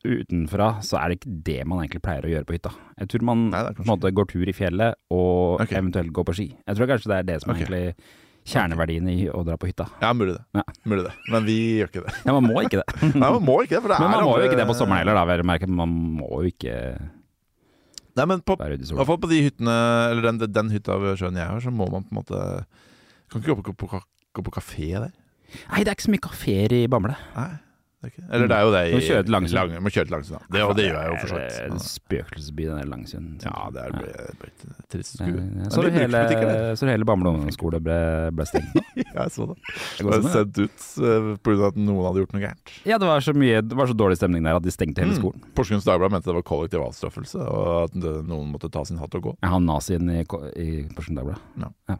utenfra 0.04 0.74
så 0.84 1.00
er 1.00 1.08
det 1.08 1.20
ikke 1.20 1.34
det 1.46 1.62
man 1.68 1.84
egentlig 1.84 2.04
pleier 2.04 2.28
å 2.28 2.34
gjøre 2.34 2.48
på 2.48 2.58
hytta. 2.58 2.74
Jeg 3.00 3.12
tror 3.12 3.26
man 3.30 3.48
Nei, 3.52 3.64
på 3.76 3.86
en 3.86 3.92
måte 3.94 4.12
går 4.16 4.30
tur 4.32 4.44
i 4.48 4.56
fjellet 4.56 5.00
og 5.14 5.62
okay. 5.62 5.80
eventuelt 5.80 6.12
går 6.16 6.28
på 6.28 6.36
ski. 6.40 6.48
Jeg 6.52 6.78
tror 6.78 6.92
kanskje 6.92 7.12
det 7.12 7.18
er 7.18 7.28
det 7.32 7.40
som 7.42 7.52
er 7.52 7.56
Ok. 7.56 7.64
egentlig 7.64 8.14
kjerneverdien 8.46 9.08
i 9.10 9.26
å 9.26 9.42
dra 9.46 9.56
på 9.58 9.68
hytta. 9.68 9.88
Ja, 10.02 10.12
mulig 10.14 10.36
det. 10.36 10.44
Ja. 10.54 10.64
Mulig 10.86 11.04
det. 11.08 11.14
Men 11.32 11.46
vi 11.48 11.56
gjør 11.80 11.90
ikke 11.90 12.04
det. 12.06 12.14
Ja, 12.22 12.34
man 12.36 12.46
må 12.46 12.62
ikke 12.62 12.82
det. 12.82 12.98
Nei, 13.20 13.30
man 13.36 13.44
må 13.44 13.56
ikke 13.64 13.76
det. 13.76 13.82
For 13.82 13.92
det 13.92 14.00
Men 14.04 14.14
man 14.14 14.26
må 14.28 14.36
jo 14.38 14.48
ikke 14.48 14.60
det 14.60 14.68
på 14.68 14.76
sommeren 14.78 15.02
heller, 15.02 15.18
da. 15.18 15.70
Man 15.82 15.96
må 16.20 16.30
jo 16.44 16.52
ikke 16.52 16.76
Nei, 18.16 18.24
men 18.30 18.40
på, 18.40 18.56
i 18.56 18.76
hvert 18.80 19.08
fall 19.10 19.20
på 19.20 19.28
de 19.28 19.42
hyttene 19.44 19.76
Eller 20.08 20.24
den, 20.30 20.38
den 20.48 20.70
hytta 20.72 20.96
ved 21.02 21.18
sjøen 21.20 21.36
jeg 21.36 21.50
har, 21.50 21.60
så 21.60 21.72
må 21.74 21.88
man 21.92 22.06
på 22.06 22.14
en 22.14 22.20
måte 22.22 22.40
Kan 23.28 23.42
ikke 23.42 23.58
gå 23.60 23.74
på, 23.76 23.90
på, 23.90 24.00
gå 24.36 24.44
på 24.46 24.54
kafé 24.54 24.88
der. 24.94 25.12
Nei, 25.70 25.82
det 25.82 25.90
er 25.90 25.96
ikke 25.96 26.06
så 26.06 26.12
mye 26.14 26.24
kafeer 26.24 26.72
i 26.74 26.84
Bamble. 26.90 27.16
Nei, 27.36 27.50
Eller 28.30 28.46
det 28.50 28.56
er 28.56 28.62
jo 28.66 28.72
det 28.74 28.82
i 28.86 28.92
Må 28.96 29.00
kjøre 29.06 29.24
til 29.26 29.32
Langsund. 29.36 29.56
Lang, 29.56 29.82
må 29.86 29.90
kjøre 29.94 30.06
til 30.08 30.14
Langsund. 30.16 30.40
Det, 30.52 30.62
og 30.66 30.72
det 30.78 30.84
gjør 30.86 30.98
jeg 31.00 31.08
jo 31.10 31.16
for 31.22 31.28
så 31.32 31.36
Det 31.40 31.46
er 31.56 31.66
en 31.66 31.72
vidt. 31.76 31.86
spøkelsesby, 31.90 32.62
den 32.70 32.78
der 32.80 32.88
Langsund. 32.90 33.46
Ja, 33.46 33.64
det 33.74 33.82
er 33.86 33.94
ble, 33.96 34.10
ble 34.40 34.50
et 34.52 34.64
trist 34.94 35.16
skue. 35.16 35.32
Det 35.32 35.70
Så 35.72 35.80
er 35.80 35.86
du 35.86 35.90
mye 35.90 36.00
hele, 36.00 36.20
bruktbutikker 36.22 36.50
der. 36.52 36.74
så 36.80 36.90
hele 36.90 37.08
Bamble 37.10 37.32
ungdomsskole 37.34 37.80
ble, 37.86 37.98
ble 38.36 38.46
stengt 38.46 38.76
jeg 39.16 39.30
så 39.36 39.48
det. 39.50 39.56
Det 39.98 40.06
går 40.06 40.10
ble 40.10 40.20
sånn, 40.20 40.26
ja. 40.26 40.34
sendt 40.36 40.60
ut 40.62 40.86
uh, 41.02 41.30
pga. 41.46 41.70
at 41.72 41.76
noen 41.80 42.02
hadde 42.08 42.22
gjort 42.24 42.36
noe 42.36 42.44
gærent. 42.46 42.74
Ja, 42.86 42.98
det 43.02 43.06
var 43.10 43.20
så 43.26 43.34
mye 43.36 43.62
Det 43.66 43.76
var 43.76 43.86
så 43.90 43.96
dårlig 43.96 44.16
stemning 44.20 44.44
der 44.46 44.56
at 44.60 44.62
de 44.66 44.70
stengte 44.74 45.02
hele 45.02 45.12
Mm. 45.16 45.20
skolen. 45.20 45.42
Porsgrunns 45.56 45.84
Dagblad 45.86 46.12
mente 46.12 46.26
det 46.30 46.34
var 46.36 46.42
kollektiv 46.46 46.82
avstraffelse, 46.84 47.38
og 47.40 47.84
at 47.86 47.94
noen 48.26 48.50
måtte 48.52 48.70
ta 48.72 48.84
sin 48.84 48.98
hatt 48.98 49.14
og 49.14 49.22
gå. 49.22 49.32
Jeg 49.42 49.50
har 49.52 49.60
nazien 49.62 50.10
i, 50.10 50.24
ko- 50.24 50.42
i 50.56 50.84
Porsgrunn 50.94 51.16
Dagblad. 51.20 51.38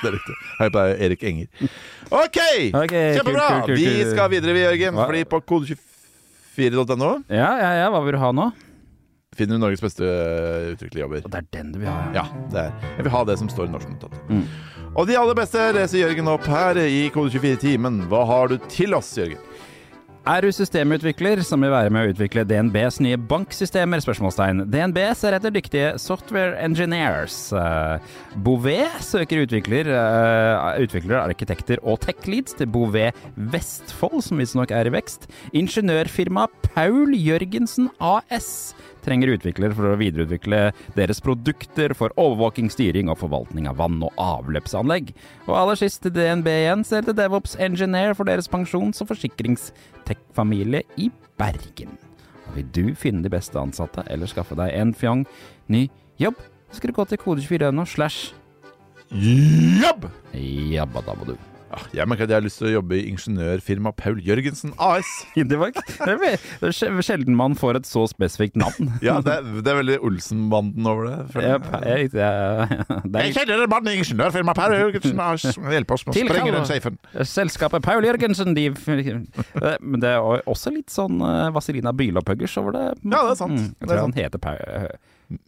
Det 0.00 0.08
er 0.08 0.14
riktig. 0.14 0.34
Hei 0.60 0.68
på 0.72 0.80
deg, 0.80 1.00
Erik 1.04 1.22
Enger. 1.28 1.48
OK! 2.10 2.38
Ok, 2.76 2.92
Kjempebra! 3.16 3.46
kult, 3.48 3.66
kult, 3.66 3.66
kult, 3.66 3.78
Vi 3.80 4.04
skal 4.10 4.30
videre, 4.32 4.54
vi, 4.56 4.62
Jørgen. 4.64 4.94
Hva? 4.96 5.06
Fordi 5.10 5.22
på 5.28 5.40
kode24.no 5.50 7.12
Ja, 7.28 7.52
ja, 7.60 7.70
ja. 7.82 7.86
Hva 7.92 8.02
vil 8.06 8.16
du 8.16 8.22
ha 8.22 8.32
nå? 8.36 8.50
finner 9.40 9.56
du 9.56 9.62
Norges 9.62 9.80
beste 9.80 10.04
uttrykkelige 10.74 11.04
jobber. 11.04 11.22
Og 11.24 11.30
det 11.32 11.38
er 11.38 11.46
den 11.54 11.68
du 11.72 11.78
vil 11.80 11.88
ha. 11.88 12.00
Ja, 12.16 12.24
det 12.52 12.64
er. 12.66 12.72
Jeg 12.98 13.06
vil 13.06 13.12
ha 13.14 13.20
det 13.28 13.36
som 13.40 13.48
står 13.48 13.68
i 13.68 13.72
norsk 13.72 13.88
notat. 13.92 14.16
Mm. 14.28 14.42
Og 14.90 15.06
de 15.08 15.16
aller 15.16 15.36
beste 15.38 15.62
leser 15.76 16.02
Jørgen 16.02 16.28
opp 16.32 16.48
her 16.50 16.80
i 16.82 17.04
Kode24-timen. 17.14 18.02
Hva 18.10 18.24
har 18.28 18.50
du 18.50 18.56
til 18.68 18.96
oss, 18.98 19.12
Jørgen? 19.16 19.38
Er 20.28 20.44
du 20.44 20.50
systemutvikler 20.52 21.40
som 21.48 21.62
vil 21.64 21.70
være 21.72 21.88
med 21.88 22.04
å 22.04 22.10
utvikle 22.12 22.42
DNBs 22.44 22.98
nye 23.00 23.16
banksystemer? 23.16 24.02
Spørsmålstegn. 24.04 24.66
DNB 24.68 24.98
ser 25.16 25.32
etter 25.32 25.54
dyktige 25.54 25.94
software 25.96 26.58
engineers. 26.60 27.38
Uh, 27.56 27.96
Bouvet 28.44 29.00
søker 29.00 29.46
utvikler, 29.46 29.88
uh, 29.88 30.76
utviklere, 30.84 31.22
arkitekter 31.24 31.80
og 31.80 32.02
tech-leads 32.04 32.58
til 32.58 32.68
Bouvet 32.68 33.16
Vestfold, 33.34 34.20
som 34.26 34.44
visstnok 34.44 34.76
er 34.76 34.90
i 34.90 34.92
vekst. 34.92 35.24
Ingeniørfirmaet 35.56 36.68
Paul 36.68 37.16
Jørgensen 37.16 37.88
AS 37.96 38.74
trenger 39.04 39.34
utviklere 39.34 39.76
for 39.76 39.90
å 39.90 39.98
videreutvikle 40.00 40.60
deres 40.96 41.22
produkter 41.24 41.94
for 41.98 42.14
overvåking, 42.20 42.70
styring 42.72 43.10
og 43.12 43.20
forvaltning 43.22 43.68
av 43.70 43.78
vann- 43.80 44.02
og 44.06 44.12
avløpsanlegg. 44.20 45.12
Og 45.48 45.56
aller 45.56 45.80
sist 45.80 46.02
til 46.04 46.14
DNB 46.16 46.46
igjen 46.52 46.84
ser 46.86 47.06
til 47.06 47.16
DevOps 47.18 47.56
Engineer 47.60 48.14
for 48.18 48.28
deres 48.28 48.50
pensjons- 48.50 49.02
og 49.02 49.10
forsikringstech-familie 49.12 50.84
i 51.00 51.10
Bergen. 51.40 51.96
Og 52.48 52.58
vil 52.58 52.70
du 52.74 52.94
finne 52.98 53.22
de 53.22 53.32
beste 53.32 53.58
ansatte, 53.60 54.04
eller 54.10 54.30
skaffe 54.30 54.58
deg 54.58 54.74
en 54.74 54.94
fjong 54.96 55.24
ny 55.70 55.88
jobb, 56.20 56.38
skal 56.70 56.90
du 56.90 56.98
gå 56.98 57.08
til 57.10 57.18
kode24.no 57.22 57.86
slash 57.86 58.34
Jobb! 59.10 60.04
jabbadabbadu. 60.34 61.34
Ah, 61.70 61.84
Jeg 61.94 62.08
merker 62.10 62.26
at 62.26 62.32
jeg 62.32 62.40
har 62.40 62.42
lyst 62.42 62.58
til 62.58 62.66
å 62.66 62.72
jobbe 62.72 62.96
i 62.98 63.04
ingeniørfirma 63.12 63.92
Paul 63.94 64.18
Jørgensen 64.26 64.72
AS. 64.82 65.06
Det 65.50 65.58
var 65.58 65.70
Det 65.70 66.16
er 66.16 66.70
er 66.90 67.02
sjelden 67.06 67.36
man 67.38 67.54
får 67.58 67.78
et 67.80 67.86
så 67.86 68.02
spesifikt 68.10 68.58
navn. 68.58 68.90
Ja, 69.06 69.20
det 69.24 69.36
er, 69.36 69.46
det 69.62 69.70
er 69.70 69.78
veldig 69.78 69.98
Olsen-banden 70.06 70.86
over 70.90 71.06
det. 71.06 71.16
føler 71.34 71.46
Jeg, 71.46 71.60
jeg. 71.70 72.10
jeg, 72.18 72.80
det 73.06 73.22
Jeg 73.24 73.36
kjenner 73.38 73.62
en 73.64 73.72
mann 73.72 73.90
i 73.92 73.94
ingeniørfirma 74.00 74.54
Paul 74.58 74.74
Jørgensen 74.76 75.22
AS. 75.28 75.46
Hjelp 75.76 75.94
oss 75.94 76.06
med 76.08 76.16
å 76.16 76.24
sprenge 76.26 76.56
den 76.58 76.68
safen. 76.72 76.98
er 77.14 77.30
selskapet 77.30 77.86
Paul 77.86 78.04
Jørgensen 78.08 78.54
de, 78.58 78.66
Men 79.80 80.02
det 80.02 80.10
er 80.16 80.26
også 80.50 80.74
litt 80.74 80.90
sånn 80.90 81.22
uh, 81.22 81.48
Vazelina 81.54 81.94
Bylopphuggers 81.96 82.58
over 82.60 82.74
det. 82.76 82.84
Ja, 83.06 83.22
det 83.28 83.36
er 83.36 83.40
sant. 83.44 83.56
Mm, 83.60 83.70
jeg 83.70 83.78
Det 83.78 83.86
er 83.86 83.94
tror 83.94 84.04
han 84.08 84.18
heter 84.18 84.42
Paul 84.42 84.60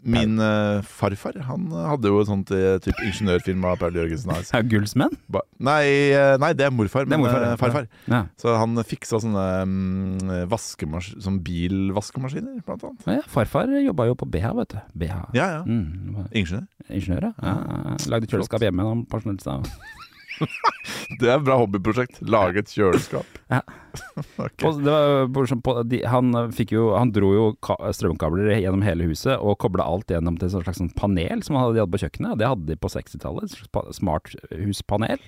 Min 0.03 0.39
uh, 0.39 0.83
farfar 0.87 1.41
han 1.49 1.65
hadde 1.75 2.11
jo 2.11 2.21
et 2.23 2.29
sånt 2.29 2.51
eh, 2.55 2.77
typ 2.83 2.99
ingeniørfirma 3.03 3.75
Paul 3.81 3.97
Jørgensen 3.99 4.31
AS. 4.35 4.53
Paul 4.55 4.69
Gullsmenn? 4.73 5.17
Ba 5.33 5.43
nei, 5.63 5.87
eh, 6.15 6.35
nei, 6.43 6.53
det 6.59 6.67
er 6.69 6.75
morfar. 6.75 7.09
Det 7.09 7.17
er 7.17 7.23
morfar, 7.23 7.47
eh, 7.47 7.53
ja. 7.55 7.59
farfar. 7.61 7.89
Ja. 8.11 8.21
Så 8.39 8.55
han 8.59 8.79
fiksa 8.87 9.21
sånne 9.23 9.47
um, 9.67 10.31
vaskemas 10.51 11.13
sånn 11.23 11.41
bilvaskemaskiner, 11.47 12.63
blant 12.67 12.87
annet. 12.89 13.09
Ja, 13.19 13.27
farfar 13.31 13.71
jobba 13.83 14.07
jo 14.11 14.19
på 14.19 14.29
BH, 14.31 14.55
vet 14.61 14.77
du. 14.77 14.79
BH. 15.03 15.19
Ja, 15.39 15.49
ja. 15.59 15.65
Mm, 15.67 16.29
Ingeniør. 16.31 16.67
ingeniør, 16.89 17.33
ja. 17.33 17.99
Lagde 18.11 18.31
kjøleskap 18.31 18.63
hjemme 18.67 18.87
da 18.87 18.95
han 18.95 19.05
pensjonerte 19.11 19.49
seg. 19.49 20.01
Det 21.21 21.29
er 21.29 21.37
et 21.39 21.45
bra 21.47 21.57
hobbyprosjekt. 21.61 22.21
Lage 22.27 22.63
et 22.65 22.73
kjøleskap. 22.73 23.27
Ja. 23.53 23.61
Ok. 24.41 24.63
Og 24.65 24.79
det 24.81 24.93
var 25.37 25.51
på, 25.61 25.73
de, 25.85 25.99
han, 26.09 26.31
jo, 26.73 26.85
han 26.97 27.11
dro 27.13 27.33
jo 27.37 27.43
ka 27.61 27.75
strømkabler 27.93 28.49
gjennom 28.63 28.81
hele 28.87 29.05
huset 29.11 29.37
og 29.37 29.59
kobla 29.61 29.85
alt 29.85 30.09
gjennom 30.09 30.39
til 30.41 30.49
et 30.49 30.55
slags 30.55 30.81
sånn 30.81 30.89
panel 30.97 31.43
som 31.45 31.59
han 31.59 31.67
hadde, 31.67 31.77
de 31.77 31.83
hadde 31.85 31.93
på 31.93 32.01
kjøkkenet. 32.01 32.39
Det 32.41 32.49
hadde 32.49 32.71
de 32.71 32.79
på 32.81 32.89
60-tallet. 32.95 33.45
et 33.51 33.57
slags 33.59 33.69
pa- 33.77 33.93
Smarthuspanel. 33.93 35.21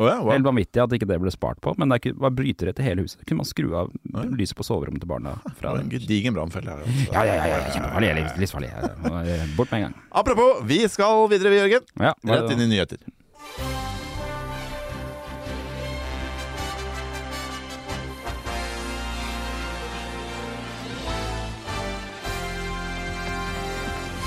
Oh 0.00 0.08
ja, 0.08 0.16
wow. 0.24 0.32
Helt 0.32 0.46
vanvittig 0.48 0.80
at 0.82 0.94
ikke 0.96 1.06
det 1.10 1.20
ble 1.22 1.30
spart 1.30 1.60
på, 1.62 1.74
men 1.78 1.92
det 1.92 2.14
var 2.18 2.32
brytere 2.34 2.72
til 2.74 2.86
hele 2.88 3.04
huset. 3.04 3.20
Kunne 3.28 3.42
man 3.44 3.48
skru 3.50 3.68
av 3.76 3.90
Ja. 4.10 4.24
lyset 4.32 4.56
på 4.58 4.64
soverommet 4.66 5.04
til 5.04 5.10
barna 5.12 5.36
Det 5.44 5.54
fra 5.60 5.74
var 5.76 5.82
en 5.84 5.90
gedigen 5.92 6.34
brannfelle 6.34 6.72
her. 6.72 6.82
altså. 6.82 7.12
Ja, 7.12 7.22
ja, 7.28 7.34
ja, 7.36 7.46
ja, 7.52 7.58
kjempefarlig. 7.76 8.14
liv- 8.16 8.40
Livsfarlig. 8.42 8.72
Bort 9.60 9.70
med 9.70 9.78
en 9.78 9.86
gang. 9.90 9.94
Apropos, 10.10 10.64
vi 10.66 10.82
skal 10.88 11.28
videre, 11.30 11.52
vi, 11.54 11.60
Jørgen. 11.62 11.86
Ja, 12.00 12.14
Rett 12.26 12.50
inn 12.56 12.66
i 12.66 12.70
nyheter. 12.74 12.98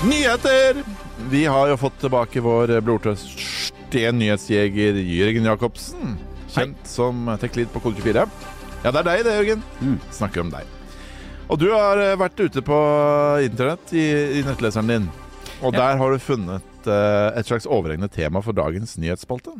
Nyheter! 0.04 0.82
Vi 1.30 1.44
har 1.46 1.68
jo 1.70 1.76
fått 1.80 1.96
tilbake 2.02 2.40
vår 2.44 2.74
blodtørste 2.84 4.10
nyhetsjeger 4.12 4.98
Jørgen 5.00 5.46
Jacobsen. 5.48 6.16
Kjent 6.52 6.86
som 6.88 7.28
Tech-lead 7.40 7.70
på 7.72 7.80
Kode 7.86 8.02
24. 8.04 8.24
Ja, 8.84 8.90
det 8.92 9.00
er 9.00 9.06
deg 9.08 9.22
det, 9.24 9.36
Jørgen. 9.38 9.62
Mm. 9.80 9.96
Snakker 10.12 10.44
om 10.44 10.50
deg. 10.52 10.68
Og 11.48 11.60
du 11.60 11.66
har 11.72 12.00
eh, 12.00 12.16
vært 12.20 12.40
ute 12.40 12.62
på 12.64 12.76
internett 13.46 13.94
i, 13.96 14.04
i 14.40 14.44
nettleseren 14.44 14.92
din. 14.92 15.08
Og 15.62 15.72
Ja. 15.72 15.78
der 15.80 15.98
har 16.02 16.12
du 16.12 16.20
funnet 16.20 16.88
uh, 16.88 17.30
et 17.38 17.48
slags 17.48 17.64
overhengende 17.64 18.12
tema 18.12 18.42
for 18.44 18.52
dagens 18.56 18.98
nyhetsspalte. 19.00 19.54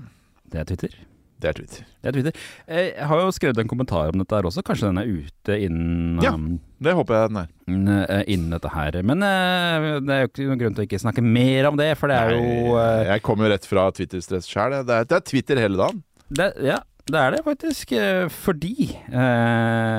Det 0.52 0.60
er 0.60 0.68
Twitter. 0.68 0.96
Det 1.40 1.48
er 1.50 1.56
Twitter. 1.58 1.84
Det 2.00 2.08
er 2.08 2.12
Twitter. 2.16 2.32
Eh, 2.68 2.86
Jeg 2.94 3.06
har 3.10 3.20
jo 3.20 3.32
skrevet 3.34 3.58
en 3.58 3.68
kommentar 3.68 4.08
om 4.14 4.18
dette 4.22 4.32
her 4.38 4.46
også. 4.48 4.62
Kanskje 4.64 4.86
den 4.88 4.98
er 5.02 5.10
ute 5.10 5.58
innen, 5.66 6.22
Ja. 6.22 6.30
um, 6.32 6.60
Det 6.80 6.94
håper 6.94 7.14
jeg 7.14 7.28
den 7.28 7.36
er. 7.42 7.48
innen, 7.68 8.52
eh, 8.52 8.58
dette 8.58 8.70
her. 8.72 9.02
Men 9.02 9.22
eh, 9.22 10.00
det 10.00 10.10
er 10.14 10.20
jo 10.22 10.28
ikke 10.30 10.46
noen 10.48 10.58
grunn 10.62 10.74
til 10.74 10.84
å 10.84 10.88
ikke 10.88 11.00
snakke 11.02 11.22
mer 11.22 11.66
om 11.68 11.76
det, 11.76 11.90
for 11.98 12.08
det 12.08 12.16
er 12.16 12.30
jo 12.36 12.76
eh, 12.78 13.04
Jeg 13.12 13.22
kommer 13.22 13.46
jo 13.48 13.52
rett 13.52 13.66
fra 13.66 13.90
Twitter-stress 13.90 14.46
sjøl. 14.48 14.78
Det, 14.86 14.98
det 15.08 15.16
er 15.18 15.20
Twitter 15.20 15.56
hele 15.60 15.76
dagen. 15.76 16.02
det, 16.30 16.52
Ja, 16.62 16.78
det 17.06 17.20
er 17.20 17.30
det 17.36 17.44
faktisk. 17.44 17.92
Fordi 18.30 18.96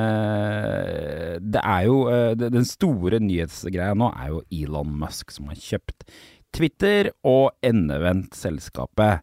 eh, 0.05 1.37
det 1.41 1.61
er 1.63 1.81
jo 1.85 1.97
det- 2.35 2.51
Den 2.51 2.65
store 2.65 3.19
nyhetsgreia 3.19 3.93
nå 3.95 4.09
er 4.15 4.27
jo 4.29 4.41
Elon 4.51 4.97
Musk 4.99 5.31
som 5.31 5.45
har 5.47 5.55
kjøpt 5.55 6.07
Twitter 6.53 7.09
og 7.23 7.51
endevendt 7.63 8.31
selskapet. 8.33 9.21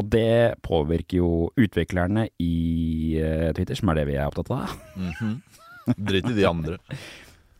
Og 0.00 0.06
det 0.12 0.60
påvirker 0.64 1.20
jo 1.20 1.32
utviklerne 1.60 2.28
i 2.40 3.18
eh, 3.20 3.50
Twitter, 3.56 3.76
som 3.76 3.92
er 3.92 4.00
det 4.00 4.06
vi 4.08 4.16
er 4.16 4.30
opptatt 4.30 4.52
av. 4.56 4.78
Drit 6.08 6.30
i 6.30 6.36
de 6.38 6.46
andre. 6.48 6.78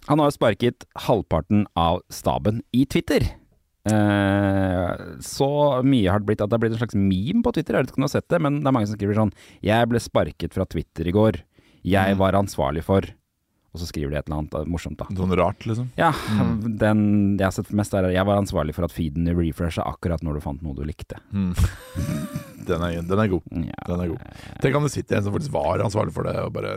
Han 0.08 0.22
har 0.22 0.30
jo 0.30 0.38
sparket 0.38 0.86
halvparten 1.04 1.66
av 1.78 2.00
staben 2.12 2.62
i 2.72 2.86
Twitter. 2.88 3.26
Eh, 3.90 4.90
så 5.24 5.50
mye 5.84 6.10
har 6.12 6.20
det 6.22 6.28
blitt 6.28 6.42
at 6.44 6.50
det 6.50 6.56
har 6.56 6.64
blitt 6.64 6.76
en 6.76 6.82
slags 6.82 6.96
meme 6.96 7.44
på 7.44 7.52
Twitter. 7.56 7.76
Jeg 7.76 7.84
vet 7.84 7.92
ikke 7.92 8.00
om 8.00 8.06
du 8.06 8.08
har 8.08 8.16
sett 8.16 8.32
det, 8.32 8.40
men 8.42 8.60
det 8.60 8.70
er 8.70 8.76
mange 8.76 8.90
som 8.90 8.98
skriver 8.98 9.20
sånn 9.20 9.36
Jeg 9.64 9.90
ble 9.90 10.02
sparket 10.02 10.56
fra 10.56 10.68
Twitter 10.68 11.08
i 11.08 11.16
går. 11.16 11.42
Jeg 11.86 12.16
var 12.20 12.36
ansvarlig 12.36 12.84
for 12.84 13.06
Og 13.70 13.78
så 13.78 13.86
skriver 13.86 14.10
de 14.10 14.18
et 14.18 14.26
eller 14.26 14.40
annet 14.40 14.54
eh, 14.58 14.66
morsomt, 14.70 14.98
da. 14.98 15.06
Sånn 15.14 15.34
rart, 15.38 15.66
liksom. 15.68 15.90
Ja, 15.98 16.10
den 16.82 17.02
jeg 17.38 17.44
har 17.46 17.54
sett 17.54 17.70
mest 17.76 17.94
er 17.94 18.08
Jeg 18.10 18.26
var 18.26 18.40
ansvarlig 18.40 18.74
for 18.74 18.86
at 18.88 18.94
feeden 18.94 19.30
refresha 19.36 19.84
akkurat 19.86 20.24
når 20.26 20.38
du 20.38 20.44
fant 20.44 20.64
noe 20.64 20.74
du 20.78 20.82
likte. 20.86 21.20
Mm. 21.30 21.52
Den, 22.70 22.82
er, 22.86 23.00
den 23.02 23.18
er 23.18 23.26
god. 23.32 23.46
Ja, 23.64 23.78
Den 23.88 24.02
er 24.04 24.10
god. 24.12 24.34
Tenk 24.62 24.76
om 24.78 24.84
det 24.84 24.90
sitter 24.92 25.16
en 25.16 25.24
som 25.26 25.32
faktisk 25.34 25.54
var 25.54 25.80
ansvarlig 25.82 26.12
for 26.14 26.28
det, 26.28 26.36
og 26.44 26.52
bare 26.54 26.74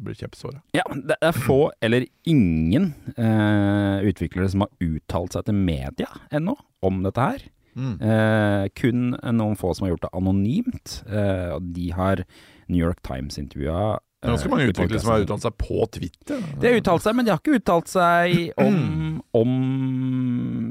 blir 0.00 0.16
kjempesåra. 0.16 0.60
Ja, 0.72 0.84
det 0.94 1.16
er 1.20 1.34
få 1.36 1.58
eller 1.82 2.06
ingen 2.30 2.92
eh, 3.16 4.06
utviklere 4.06 4.48
som 4.52 4.64
har 4.64 4.70
uttalt 4.86 5.34
seg 5.36 5.48
til 5.48 5.58
media 5.58 6.08
ennå 6.32 6.54
om 6.86 7.02
dette 7.04 7.26
her. 7.26 7.44
Mm. 7.74 7.96
Eh, 8.02 8.64
kun 8.78 9.10
noen 9.36 9.58
få 9.58 9.74
som 9.76 9.86
har 9.86 9.94
gjort 9.94 10.06
det 10.06 10.14
anonymt. 10.16 10.96
Eh, 11.10 11.50
og 11.56 11.68
de 11.74 11.90
har 11.96 12.24
New 12.70 12.80
York 12.80 13.02
Times 13.06 13.38
intervjua. 13.40 13.98
Det 14.20 14.28
er 14.28 14.34
ganske 14.34 14.50
mange 14.52 14.68
utviklere 14.68 15.00
som 15.00 15.10
har 15.14 15.22
uttalt 15.24 15.44
seg 15.46 15.54
på 15.56 15.84
Twitter. 15.96 16.40
De 16.60 16.68
har 16.68 16.74
uttalt 16.76 17.04
seg, 17.06 17.14
men 17.16 17.24
de 17.24 17.32
har 17.32 17.38
ikke 17.40 17.54
uttalt 17.56 17.88
seg 17.88 18.50
om, 18.60 19.22
om 19.40 19.54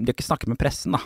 De 0.03 0.11
har 0.11 0.13
ikke 0.13 0.27
snakket 0.27 0.51
med 0.53 0.59
pressen, 0.61 0.93
da. 0.93 1.01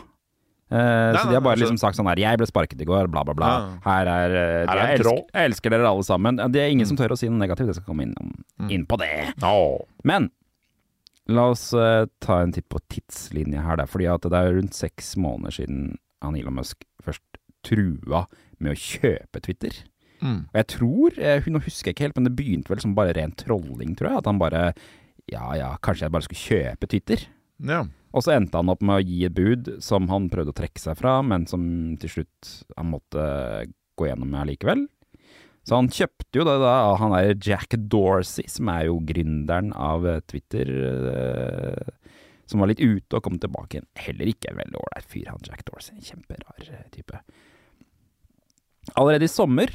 Uh, 0.74 1.14
Nei, 1.14 1.20
så 1.22 1.30
de 1.30 1.36
har 1.38 1.44
bare 1.46 1.60
nei, 1.60 1.62
liksom 1.68 1.78
sagt 1.78 1.96
sånn 2.00 2.08
her 2.10 2.18
'Jeg 2.18 2.40
ble 2.40 2.48
sparket 2.50 2.80
i 2.82 2.86
går, 2.90 3.08
bla, 3.14 3.22
bla, 3.24 3.36
bla'. 3.38 3.50
Ja. 3.52 3.66
Her 3.86 4.08
er, 4.10 4.30
uh, 4.34 4.72
Her 4.72 4.78
er 4.80 4.88
jeg, 4.90 5.00
elsker, 5.00 5.20
jeg 5.38 5.50
elsker 5.52 5.70
dere 5.70 5.86
alle 5.92 6.04
sammen. 6.08 6.40
Det 6.52 6.62
er 6.64 6.72
ingen 6.74 6.88
som 6.90 6.98
tør 6.98 7.14
å 7.14 7.18
si 7.20 7.30
noe 7.30 7.38
negativt. 7.38 7.68
Jeg 7.70 7.76
skal 7.78 7.86
komme 7.94 8.04
inn, 8.08 8.16
Mm. 8.60 8.72
inn 8.72 8.86
på 8.90 8.98
det. 8.98 9.36
No. 9.44 9.86
Men 10.04 10.32
la 11.28 11.50
oss 11.52 11.74
uh, 11.74 12.08
ta 12.20 12.42
en 12.42 12.52
titt 12.52 12.68
på 12.70 12.80
tidslinje 12.90 13.62
her, 13.62 13.76
der, 13.78 13.86
Fordi 13.86 14.08
at 14.12 14.22
det 14.26 14.34
er 14.34 14.54
rundt 14.58 14.74
seks 14.74 15.16
måneder 15.16 15.52
siden 15.54 15.98
han 16.24 16.36
Elon 16.36 16.56
Musk 16.56 16.84
først 17.04 17.22
trua 17.64 18.26
med 18.60 18.74
å 18.74 18.80
kjøpe 18.80 19.42
Twitter. 19.44 19.72
Mm. 20.24 20.40
Og 20.48 20.60
jeg 20.62 20.70
tror, 20.72 21.18
eh, 21.20 21.50
nå 21.52 21.62
husker 21.66 21.92
jeg 21.92 21.98
ikke 21.98 22.08
helt, 22.08 22.20
men 22.20 22.30
det 22.30 22.36
begynte 22.38 22.72
vel 22.72 22.82
som 22.84 22.96
bare 22.96 23.16
ren 23.18 23.36
trolling, 23.36 23.98
tror 24.00 24.10
jeg. 24.10 24.24
At 24.24 24.30
han 24.32 24.42
bare 24.42 24.66
Ja 25.32 25.54
ja, 25.56 25.70
kanskje 25.80 26.08
jeg 26.08 26.12
bare 26.12 26.26
skulle 26.26 26.48
kjøpe 26.48 26.88
Twitter. 26.92 27.22
Ja. 27.64 27.84
Og 28.14 28.26
så 28.26 28.34
endte 28.36 28.60
han 28.60 28.70
opp 28.70 28.82
med 28.86 29.00
å 29.00 29.06
gi 29.06 29.24
et 29.26 29.36
bud 29.36 29.70
som 29.84 30.10
han 30.12 30.28
prøvde 30.32 30.52
å 30.52 30.58
trekke 30.58 30.82
seg 30.82 30.98
fra, 31.00 31.22
men 31.26 31.48
som 31.50 31.64
til 32.02 32.12
slutt 32.12 32.50
han 32.76 32.92
måtte 32.92 33.24
gå 33.98 34.10
gjennom 34.10 34.30
med 34.30 34.44
allikevel. 34.44 34.84
Så 35.64 35.78
han 35.80 35.88
kjøpte 35.88 36.42
jo 36.42 36.46
det 36.48 36.58
da 36.60 36.74
av 36.90 36.98
han 37.00 37.16
der 37.16 37.38
Jack 37.40 37.78
Dorsey, 37.88 38.50
som 38.52 38.68
er 38.74 38.90
jo 38.90 39.00
gründeren 39.08 39.72
av 39.80 40.06
eh, 40.10 40.20
Twitter, 40.28 40.70
eh, 41.14 42.18
som 42.52 42.60
var 42.60 42.70
litt 42.74 42.84
ute 42.84 43.16
og 43.16 43.24
kom 43.24 43.40
tilbake 43.40 43.78
igjen. 43.78 43.88
Heller 43.96 44.30
ikke 44.34 44.52
en 44.52 44.60
veldig 44.60 44.82
ålreit 44.82 45.08
fyr, 45.08 45.32
han 45.32 45.48
Jack 45.48 45.64
Dorsey. 45.70 45.96
Kjemperar 46.04 46.68
type. 46.92 47.24
Allerede 49.00 49.30
i 49.30 49.32
sommer 49.32 49.72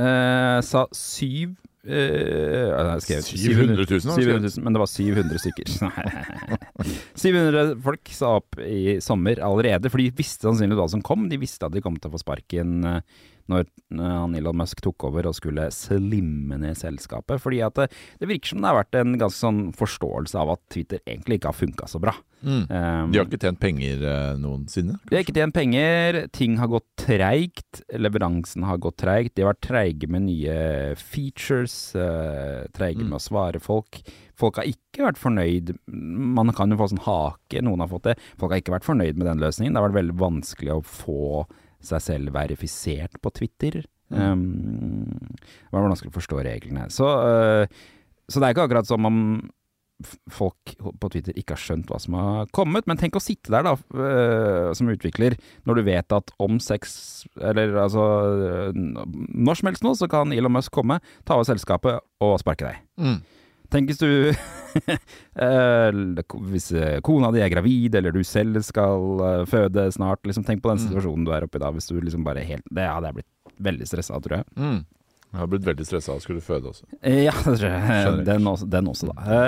eh, 0.00 0.58
sa 0.66 0.86
syv 0.94 1.54
eh, 1.86 2.72
jeg 2.72 3.04
skrev 3.04 3.22
700 3.28 3.86
000, 3.86 4.00
700 4.16 4.50
000, 4.56 4.64
men 4.66 4.76
det 4.76 4.82
var 4.82 4.90
700 4.90 5.42
stykker. 5.44 5.72
700 7.22 7.76
folk 7.84 8.12
sa 8.16 8.34
opp 8.40 8.58
i 8.64 8.98
sommer 9.04 9.40
allerede, 9.44 9.92
for 9.92 10.02
de 10.02 10.10
visste 10.16 10.48
sannsynligvis 10.48 10.82
hva 10.82 10.90
som 10.96 11.04
kom. 11.06 11.28
De 11.30 11.40
visste 11.40 11.66
at 11.68 11.74
de 11.74 11.84
kom 11.84 11.98
til 11.98 12.10
å 12.10 12.16
få 12.16 12.22
sparken 12.24 12.78
eh, 12.90 13.24
når 13.48 13.64
eh, 13.66 14.00
han 14.02 14.34
Elon 14.38 14.56
Musk 14.60 14.80
tok 14.84 15.04
over 15.10 15.28
og 15.30 15.36
skulle 15.38 15.68
slimme 15.74 16.58
ned 16.58 16.76
selskapet. 16.78 17.40
Fordi 17.42 17.60
at 17.66 17.74
det, 17.80 17.88
det 18.20 18.28
virker 18.30 18.52
som 18.54 18.62
det 18.64 18.70
har 18.72 18.80
vært 18.82 18.98
en 19.00 19.16
ganske 19.20 19.38
sånn 19.40 19.60
forståelse 19.76 20.38
av 20.40 20.54
at 20.56 20.62
Twitter 20.72 21.02
egentlig 21.06 21.38
ikke 21.40 21.52
har 21.52 21.60
funka 21.60 21.88
så 21.90 22.00
bra. 22.02 22.14
Mm. 22.46 22.66
Um, 22.68 23.12
De 23.12 23.18
har 23.18 23.24
ikke 23.26 23.40
tjent 23.42 23.58
penger 23.62 24.02
noensinne? 24.38 24.42
noensinne? 24.42 24.98
de 25.08 25.16
har 25.16 25.24
ikke 25.24 25.34
tjent 25.34 25.54
penger, 25.56 26.18
ting 26.36 26.58
har 26.60 26.68
gått 26.70 26.86
treigt, 27.00 27.80
leveransen 27.96 28.66
har 28.68 28.78
gått 28.82 28.98
treigt. 29.02 29.34
De 29.34 29.42
har 29.42 29.54
vært 29.54 29.64
treige 29.66 30.08
med 30.12 30.26
nye 30.28 30.58
features, 31.00 31.94
uh, 31.96 32.66
treige 32.76 33.00
Mm. 33.02 33.08
med 33.10 33.18
å 33.18 33.24
svare 33.24 33.60
folk. 33.60 34.00
Folk 34.36 34.56
har 34.60 34.64
ikke 34.68 35.04
vært 35.06 35.18
fornøyd. 35.20 35.76
Man 35.88 36.52
kan 36.52 36.70
jo 36.70 36.76
få 36.76 36.90
sånn 36.92 37.04
hake, 37.06 37.62
noen 37.64 37.80
har 37.80 37.88
fått 37.88 38.02
det. 38.10 38.18
Folk 38.38 38.52
har 38.52 38.60
ikke 38.60 38.74
vært 38.76 38.84
fornøyd 38.88 39.16
med 39.16 39.26
den 39.26 39.40
løsningen. 39.40 39.72
Det 39.72 39.80
har 39.80 39.88
vært 39.88 40.00
veldig 40.02 40.18
vanskelig 40.20 40.74
å 40.76 40.84
få 40.84 41.46
seg 41.88 42.02
selv 42.04 42.34
verifisert 42.36 43.20
på 43.22 43.32
Twitter. 43.34 43.82
Um, 44.08 45.06
det 45.34 45.74
var 45.74 45.86
vanskelig 45.88 46.12
å 46.12 46.18
forstå 46.20 46.40
reglene. 46.46 46.88
Så, 46.94 47.06
uh, 47.06 47.66
så 48.26 48.40
det 48.40 48.48
er 48.48 48.56
ikke 48.56 48.66
akkurat 48.68 48.88
som 48.88 49.06
om 49.08 49.20
folk 50.28 50.74
på 51.00 51.08
Twitter 51.08 51.36
ikke 51.40 51.54
har 51.54 51.62
skjønt 51.62 51.88
hva 51.88 51.98
som 52.02 52.18
har 52.18 52.50
kommet. 52.54 52.86
Men 52.88 53.00
tenk 53.00 53.16
å 53.16 53.22
sitte 53.22 53.52
der, 53.54 53.64
da, 53.66 53.74
uh, 53.96 54.70
som 54.76 54.90
utvikler, 54.92 55.38
når 55.68 55.80
du 55.80 55.86
vet 55.88 56.16
at 56.16 56.34
om 56.42 56.60
seks 56.60 57.24
Eller 57.40 57.72
altså 57.80 58.02
Når 58.76 59.58
som 59.58 59.70
helst 59.70 59.86
nå, 59.86 59.94
så 59.96 60.08
kan 60.10 60.34
Elon 60.36 60.54
Musk 60.54 60.74
komme, 60.74 61.00
ta 61.24 61.38
over 61.38 61.48
selskapet 61.48 62.04
og 62.22 62.36
sparke 62.42 62.68
deg. 62.68 62.84
Mm. 63.00 63.18
Tenk 63.72 63.90
hvis 63.90 64.00
du 64.00 64.10
eh, 65.42 66.00
Hvis 66.50 66.68
eh, 66.76 66.98
kona 67.04 67.30
di 67.34 67.42
er 67.44 67.52
gravid, 67.52 67.96
eller 67.98 68.14
du 68.14 68.22
selv 68.26 68.60
skal 68.66 69.22
eh, 69.28 69.46
føde 69.50 69.88
snart. 69.94 70.22
Liksom, 70.26 70.44
tenk 70.46 70.62
på 70.64 70.72
den 70.72 70.82
situasjonen 70.84 71.26
du 71.26 71.32
er 71.34 71.46
oppi 71.46 71.62
da. 71.62 71.72
Hvis 71.74 71.90
du 71.90 71.96
liksom 72.00 72.26
bare 72.26 72.44
helt 72.46 72.66
Det 72.70 72.86
hadde 72.86 73.10
jeg 73.10 73.20
blitt 73.20 73.56
veldig 73.66 73.88
stressa 73.88 74.16
av, 74.16 74.24
tror 74.24 74.40
jeg. 74.40 74.48
Mm. 74.60 74.82
Jeg 75.26 75.40
har 75.42 75.48
blitt 75.52 75.66
veldig 75.66 75.84
stressa 75.88 76.12
av 76.14 76.20
å 76.20 76.24
skulle 76.24 76.44
føde 76.44 76.70
også. 76.70 76.86
Ja. 77.02 77.32
Den 78.24 78.46
også, 78.46 78.68
den 78.70 78.88
også 78.88 79.08
da. 79.10 79.38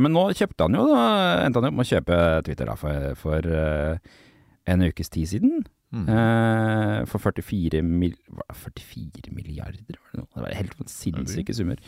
Men 0.00 0.14
nå 0.14 0.28
kjøpte 0.36 0.68
han 0.68 0.76
jo, 0.78 0.84
da, 0.88 1.00
endte 1.44 1.60
han 1.60 1.68
opp 1.68 1.76
med 1.80 1.84
å 1.84 1.90
kjøpe 1.90 2.18
Twitter 2.46 2.70
da, 2.70 2.76
for, 2.80 3.08
for 3.20 3.48
en 3.50 4.86
ukes 4.86 5.12
tid 5.12 5.28
siden. 5.34 5.64
Mm. 5.94 6.08
Eh, 6.10 6.98
for 7.06 7.22
44, 7.22 7.82
mil, 7.86 8.16
44 8.64 9.30
milliarder, 9.30 9.94
var 10.00 10.10
det 10.10 10.20
noe? 10.24 10.28
Det 10.34 10.42
var 10.48 10.58
helt 10.58 10.90
sinnssyke 10.90 11.54
summer. 11.54 11.78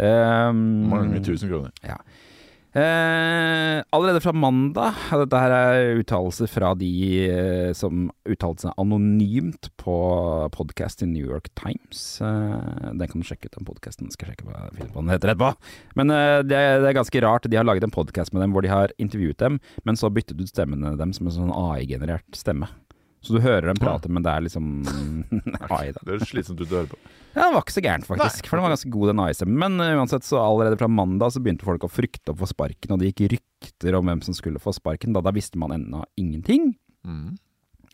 Um, 0.00 0.64
Mange 0.88 1.20
tusen 1.26 1.52
kroner. 1.52 1.76
ja. 1.84 2.00
Eh, 2.70 3.82
allerede 3.90 4.20
fra 4.22 4.30
mandag 4.30 4.94
Dette 5.10 5.38
her 5.42 5.50
er 5.50 5.96
uttalelser 5.98 6.46
fra 6.46 6.68
de 6.78 6.90
eh, 7.26 7.70
som 7.74 8.04
uttalte 8.30 8.68
seg 8.68 8.76
anonymt 8.78 9.72
på 9.82 9.96
podkast 10.54 11.02
i 11.02 11.08
New 11.10 11.26
York 11.26 11.48
Times. 11.58 12.20
Eh, 12.22 12.92
den 12.94 13.10
kan 13.10 13.24
du 13.24 13.26
sjekke 13.26 13.50
ut, 13.50 13.56
den 13.58 13.66
podkasten. 13.66 14.12
Skal 14.14 14.30
sjekke 14.30 14.46
hva 14.46 14.68
den 14.70 15.10
heter 15.10 15.32
etterpå. 15.32 15.50
Men 15.98 16.14
eh, 16.14 16.36
det, 16.46 16.60
det 16.84 16.92
er 16.92 16.98
ganske 17.00 17.24
rart. 17.26 17.50
De 17.50 17.58
har 17.58 17.66
laget 17.66 17.88
en 17.88 17.96
podkast 17.96 18.30
med 18.36 18.44
dem 18.46 18.54
hvor 18.54 18.62
de 18.62 18.70
har 18.70 18.94
intervjuet 19.02 19.42
dem, 19.42 19.58
men 19.82 19.98
så 19.98 20.12
byttet 20.14 20.38
ut 20.38 20.54
stemmene 20.54 20.94
dem 21.00 21.10
som 21.16 21.26
en 21.26 21.38
sånn 21.40 21.50
AI-generert 21.50 22.38
stemme. 22.38 22.70
Så 23.20 23.36
du 23.36 23.42
hører 23.44 23.68
dem 23.68 23.80
prate, 23.80 24.08
men 24.08 24.24
det 24.24 24.32
er 24.32 24.44
liksom 24.46 24.68
AI, 25.76 25.90
da. 25.92 26.04
Det 26.06 26.14
er 26.16 26.28
slitsomt 26.28 26.62
ut 26.62 26.70
å 26.70 26.78
høre 26.78 26.90
på. 26.94 27.00
Ja, 27.34 27.44
det 27.44 27.52
var 27.54 27.62
ikke 27.62 27.76
så 27.76 27.82
gærent, 27.84 28.08
faktisk. 28.08 28.48
For 28.48 28.56
den 28.56 28.64
var 28.64 28.72
ganske 28.72 28.92
god, 28.94 29.10
den 29.12 29.20
AI-stemmen. 29.22 29.58
Men 29.60 29.84
uh, 29.84 29.98
uansett, 30.00 30.24
så 30.26 30.40
allerede 30.40 30.78
fra 30.80 30.88
mandag 30.90 31.34
så 31.34 31.42
begynte 31.44 31.68
folk 31.68 31.84
å 31.86 31.92
frykte 31.92 32.32
å 32.32 32.38
få 32.40 32.48
sparken, 32.50 32.94
og 32.94 33.02
det 33.02 33.12
gikk 33.12 33.36
rykter 33.36 33.98
om 33.98 34.08
hvem 34.08 34.24
som 34.24 34.36
skulle 34.36 34.62
få 34.62 34.72
sparken. 34.74 35.12
Da, 35.14 35.22
da 35.26 35.34
visste 35.36 35.60
man 35.60 35.76
ennå 35.76 36.02
ingenting. 36.20 36.72
Mm. 37.06 37.36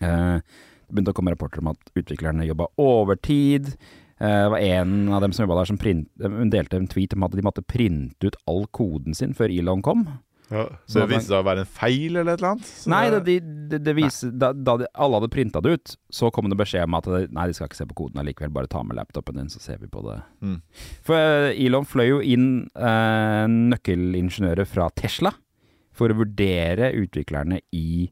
Eh, 0.01 0.39
det 0.87 0.95
begynte 0.95 1.15
å 1.15 1.19
komme 1.19 1.35
rapporter 1.35 1.63
om 1.63 1.73
at 1.73 1.93
utviklerne 1.99 2.47
jobba 2.47 2.71
overtid. 2.81 3.73
Eh, 4.21 4.43
det 4.47 4.53
var 4.55 4.63
en 4.63 4.95
av 5.13 5.27
dem 5.27 5.35
som 5.35 5.45
jobba 5.45 5.59
der 5.61 5.73
som 5.73 5.81
print, 5.81 6.09
delte 6.55 6.79
en 6.79 6.89
tweet 6.91 7.17
om 7.19 7.27
at 7.27 7.35
de 7.37 7.45
måtte 7.45 7.67
printe 7.67 8.31
ut 8.31 8.39
all 8.47 8.65
koden 8.71 9.17
sin 9.17 9.35
før 9.37 9.53
Elon 9.53 9.85
kom. 9.85 10.07
Så 10.49 11.01
det 11.01 11.07
viste 11.11 11.31
seg 11.33 11.41
å 11.41 11.47
være 11.47 11.65
en 11.65 11.71
feil 11.79 12.21
eller 12.21 12.37
et 12.37 12.41
eller 12.41 12.53
annet? 12.55 12.69
Så 12.71 12.91
Nei, 12.93 13.03
det, 13.11 13.21
det, 13.27 13.39
de, 13.41 13.55
det, 13.73 13.81
det 13.89 13.95
viser, 13.99 14.35
da, 14.35 14.53
da 14.55 14.77
de, 14.83 14.91
alle 14.95 15.19
hadde 15.19 15.31
printa 15.33 15.63
det 15.65 15.73
ut, 15.75 15.95
så 16.13 16.31
kom 16.35 16.51
det 16.53 16.59
beskjed 16.61 16.87
om 16.87 16.99
at 16.99 17.09
det, 17.11 17.23
nei, 17.35 17.49
de 17.51 17.57
skal 17.57 17.71
ikke 17.71 17.81
se 17.81 17.89
på 17.91 17.99
koden 18.03 18.23
allikevel, 18.23 18.53
bare 18.55 18.71
ta 18.71 18.85
med 18.87 18.99
laptopen 18.99 19.41
din, 19.41 19.51
så 19.51 19.63
ser 19.63 19.81
vi 19.83 19.91
på 19.91 20.05
det. 20.07 20.21
Mm. 20.47 20.61
For 21.07 21.19
eh, 21.19 21.65
Elon 21.67 21.89
fløy 21.89 22.07
jo 22.13 22.21
inn 22.23 22.47
eh, 22.79 23.43
nøkkelingeniører 23.51 24.71
fra 24.71 24.87
Tesla 24.95 25.35
for 25.97 26.13
å 26.13 26.21
vurdere 26.21 26.93
utviklerne 26.95 27.63
i 27.75 28.07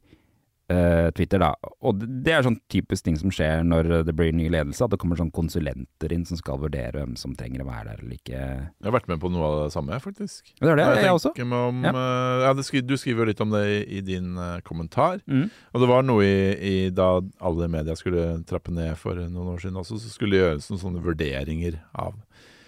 eh, 0.71 1.11
Twitter, 1.11 1.39
da. 1.39 1.55
Og 1.83 1.99
det- 2.01 2.33
er 2.35 2.43
sånn 2.43 2.59
typisk 2.71 3.05
ting 3.05 3.17
som 3.17 3.31
skjer 3.31 3.63
når 3.65 4.05
det 4.07 4.15
blir 4.17 4.33
ny 4.33 4.49
ledelse, 4.49 4.83
at 4.85 4.91
det 4.91 4.99
kommer 4.99 5.17
sånn 5.17 5.33
konsulenter 5.33 6.13
inn 6.13 6.25
som 6.25 6.37
skal 6.37 6.59
vurdere 6.59 6.93
hvem 6.93 7.17
som 7.17 7.35
trenger 7.37 7.61
å 7.63 7.67
være 7.69 7.85
der 7.85 7.99
eller 8.03 8.17
ikke. 8.17 8.31
Jeg 8.31 8.85
har 8.85 8.93
vært 8.93 9.09
med 9.09 9.21
på 9.21 9.31
noe 9.31 9.45
av 9.45 9.65
det 9.65 9.73
samme, 9.75 10.01
faktisk. 10.01 10.43
Det 10.61 10.69
er 10.69 10.77
det, 10.77 10.87
Ja, 10.87 10.95
jeg, 11.03 11.11
også. 11.13 11.35
meg 11.45 11.53
om, 11.53 11.83
Ja. 11.85 11.93
Uh, 11.93 12.41
ja, 12.55 12.63
skri, 12.63 12.81
du 12.81 12.95
skriver 12.97 13.25
jo 13.25 13.31
litt 13.33 13.41
om 13.41 13.51
det 13.51 13.65
i, 13.89 13.99
i 13.99 14.01
din 14.01 14.37
uh, 14.39 14.61
kommentar. 14.61 15.21
Mm. 15.29 15.51
Og 15.75 15.81
det 15.81 15.89
var 15.89 16.03
noe 16.03 16.23
i, 16.23 16.87
i 16.87 16.91
da 16.91 17.21
alle 17.41 17.69
media 17.69 17.95
skulle 17.95 18.43
trappe 18.45 18.73
ned 18.73 18.97
for 18.97 19.15
noen 19.15 19.55
år 19.55 19.61
siden 19.61 19.77
også, 19.77 19.99
så 20.01 20.09
skulle 20.11 20.31
det 20.33 20.41
gjøres 20.43 20.71
noen 20.71 20.81
sånne 20.81 21.03
vurderinger 21.05 21.81
av 21.95 22.15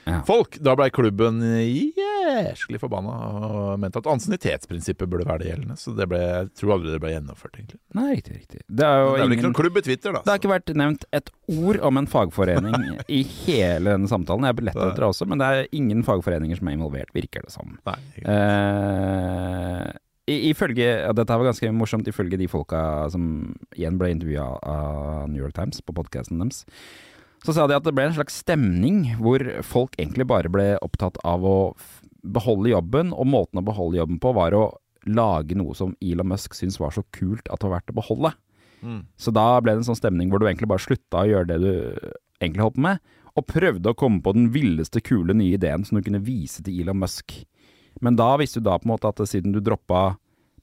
Ja. 0.06 0.20
folk. 0.22 0.58
Da 0.62 0.76
blei 0.76 0.88
klubben 0.90 1.40
jæsklig 2.26 2.80
forbanna 2.82 3.14
og 3.46 3.80
mente 3.82 4.00
at 4.02 4.08
ansiennitetsprinsippet 4.12 5.10
burde 5.10 5.26
være 5.28 5.42
det 5.42 5.50
gjeldende. 5.50 5.76
Så 5.80 5.94
det 5.96 6.06
ble, 6.10 6.20
jeg 6.22 6.50
tror 6.60 6.74
aldri 6.76 6.94
det 6.94 7.00
ble 7.02 7.12
gjennomført, 7.14 7.58
egentlig. 7.58 7.80
Nei, 7.98 8.06
riktig, 8.14 8.38
riktig. 8.40 8.62
Det 8.66 8.86
er 8.88 9.02
jo 9.02 9.10
det 9.10 9.18
er 9.18 9.24
ingen, 9.24 9.36
ikke 9.36 9.46
noen 9.48 9.58
klubb 9.60 9.80
i 9.80 9.84
Twitter, 9.86 10.16
da. 10.16 10.22
Det 10.24 10.32
har 10.34 10.40
ikke 10.42 10.52
vært 10.52 10.72
nevnt 10.82 11.06
et 11.20 11.30
ord 11.56 11.80
om 11.90 12.00
en 12.02 12.10
fagforening 12.10 12.88
i 13.18 13.20
hele 13.46 13.94
denne 13.96 14.10
samtalen. 14.10 14.48
Jeg 14.50 14.58
ble 14.60 14.68
lett 14.70 14.80
etter 14.80 15.04
det 15.06 15.10
også, 15.12 15.28
men 15.30 15.42
det 15.42 15.52
er 15.52 15.70
ingen 15.76 16.02
fagforeninger 16.06 16.60
som 16.60 16.70
er 16.70 16.78
involvert, 16.78 17.14
virker 17.16 17.46
det 17.46 17.54
som. 17.54 17.76
Nei. 17.88 17.98
Eh, 18.34 19.82
ifølge, 20.50 20.86
ja, 21.06 21.12
Dette 21.16 21.38
var 21.38 21.50
ganske 21.52 21.72
morsomt 21.74 22.08
ifølge 22.10 22.38
de 22.40 22.48
folka 22.50 22.80
som 23.12 23.54
igjen 23.76 23.98
ble 24.00 24.14
intervjua 24.16 24.48
av 24.62 25.28
New 25.30 25.42
York 25.42 25.54
Times 25.58 25.82
på 25.84 25.94
podkasten 25.96 26.42
deres. 26.42 26.64
Så 27.46 27.54
sa 27.54 27.66
de 27.68 27.76
at 27.76 27.84
det 27.86 27.94
ble 27.94 28.08
en 28.08 28.16
slags 28.16 28.40
stemning 28.42 29.04
hvor 29.20 29.42
folk 29.66 29.94
egentlig 30.00 30.26
bare 30.26 30.50
ble 30.50 30.72
opptatt 30.82 31.20
av 31.26 31.44
å 31.46 31.58
beholde 32.22 32.72
jobben, 32.72 33.12
og 33.12 33.28
måten 33.30 33.60
å 33.60 33.66
beholde 33.66 34.00
jobben 34.00 34.20
på 34.22 34.32
var 34.36 34.56
å 34.56 34.66
lage 35.06 35.56
noe 35.58 35.74
som 35.78 35.94
Elon 36.02 36.32
Musk 36.32 36.56
syntes 36.56 36.80
var 36.82 36.94
så 36.94 37.04
kult 37.14 37.46
at 37.46 37.60
det 37.60 37.68
var 37.68 37.78
verdt 37.78 37.92
å 37.94 37.98
beholde. 38.00 38.32
Mm. 38.82 39.02
Så 39.18 39.32
da 39.34 39.46
ble 39.62 39.74
det 39.74 39.84
en 39.84 39.90
sånn 39.90 39.98
stemning 39.98 40.30
hvor 40.30 40.42
du 40.42 40.48
egentlig 40.48 40.70
bare 40.70 40.82
slutta 40.82 41.22
å 41.22 41.30
gjøre 41.30 41.50
det 41.52 41.58
du 41.62 41.70
egentlig 42.42 42.64
holdt 42.64 42.78
på 42.78 42.86
med, 42.88 43.14
og 43.36 43.48
prøvde 43.50 43.92
å 43.92 43.98
komme 43.98 44.22
på 44.24 44.32
den 44.36 44.48
villeste, 44.54 45.02
kule 45.04 45.36
nye 45.36 45.58
ideen 45.58 45.84
som 45.84 45.98
du 45.98 46.04
kunne 46.04 46.24
vise 46.24 46.64
til 46.64 46.82
Elon 46.82 47.00
Musk. 47.02 47.34
Men 48.04 48.16
da 48.18 48.34
visste 48.40 48.60
du 48.60 48.68
da 48.68 48.78
på 48.80 48.88
en 48.88 48.94
måte 48.94 49.10
at 49.12 49.20
siden 49.28 49.54
du 49.54 49.60
droppa 49.64 50.16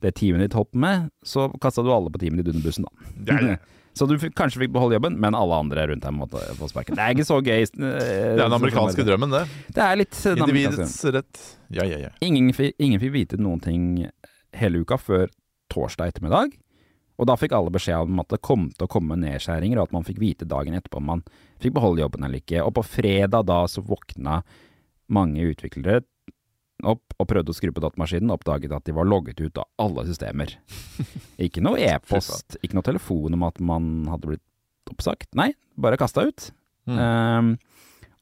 det 0.04 0.16
teamet 0.20 0.44
ditt 0.44 0.58
holdt 0.58 0.74
på 0.74 0.82
med, 0.84 1.08
så 1.26 1.48
kasta 1.62 1.86
du 1.86 1.92
alle 1.94 2.12
på 2.12 2.20
teamet 2.22 2.44
ditt 2.44 2.52
under 2.54 2.66
bussen, 2.66 2.90
da. 2.90 3.14
Det 3.16 3.38
er 3.38 3.48
ja. 3.54 3.62
Så 3.94 4.08
du 4.10 4.16
fikk, 4.18 4.34
kanskje 4.34 4.64
fikk 4.64 4.72
beholde 4.74 4.96
jobben, 4.98 5.20
men 5.22 5.36
alle 5.38 5.54
andre 5.62 5.84
rundt 5.92 6.02
deg 6.02 6.16
måtte 6.18 6.40
få 6.58 6.66
sparken. 6.72 6.96
Det 6.98 7.04
er 7.06 7.14
ikke 7.14 7.28
så 7.30 7.38
gøy. 7.46 7.62
eh, 7.62 7.68
Det 7.78 8.32
er 8.34 8.42
den 8.42 8.56
amerikanske 8.58 9.06
drømmen, 9.06 9.30
det. 9.36 9.44
Det 9.76 9.84
er 9.86 10.00
litt 10.00 10.18
eh, 10.26 10.40
Individets 10.42 10.96
rett. 11.14 11.44
Ja, 11.70 11.86
ja, 11.86 12.00
ja. 12.08 12.10
Ingen, 12.26 12.50
ingen 12.82 13.00
fikk 13.04 13.14
vite 13.14 13.38
noen 13.38 13.62
ting 13.62 13.86
hele 14.58 14.82
uka 14.82 14.98
før 14.98 15.30
torsdag 15.74 16.10
ettermiddag. 16.14 16.56
Og 17.22 17.28
da 17.30 17.36
fikk 17.38 17.54
alle 17.54 17.70
beskjed 17.70 18.10
om 18.10 18.20
at 18.24 18.30
det 18.34 18.42
kom 18.42 18.72
til 18.74 18.88
å 18.88 18.90
komme 18.90 19.16
nedskjæringer, 19.22 19.78
og 19.78 19.88
at 19.92 19.94
man 19.94 20.04
fikk 20.08 20.18
vite 20.20 20.48
dagen 20.50 20.74
etterpå 20.74 20.98
om 20.98 21.06
man 21.12 21.22
fikk 21.62 21.76
beholde 21.78 22.02
jobben 22.02 22.26
eller 22.26 22.42
ikke. 22.42 22.64
Og 22.66 22.74
på 22.74 22.84
fredag 22.98 23.46
da 23.46 23.60
så 23.70 23.84
våkna 23.86 24.40
mange 25.14 25.46
utviklere 25.52 26.02
opp 26.90 27.16
og 27.20 27.28
prøvde 27.30 27.54
å 27.54 27.58
skru 27.58 27.72
på 27.74 27.84
datamaskinen, 27.84 28.32
oppdaget 28.34 28.74
at 28.76 28.86
de 28.88 28.96
var 28.96 29.08
logget 29.08 29.42
ut 29.44 29.60
av 29.62 29.68
alle 29.82 30.06
systemer. 30.10 30.56
Ikke 31.46 31.64
noe 31.64 31.82
e-post, 31.82 32.58
ikke 32.62 32.78
noe 32.78 32.86
telefon 32.86 33.38
om 33.38 33.46
at 33.48 33.62
man 33.64 33.92
hadde 34.12 34.34
blitt 34.34 34.92
oppsagt. 34.92 35.30
Nei, 35.38 35.52
bare 35.80 36.00
kasta 36.00 36.26
ut. 36.28 36.50
Mm. 36.90 36.98
Ehm, 37.00 37.54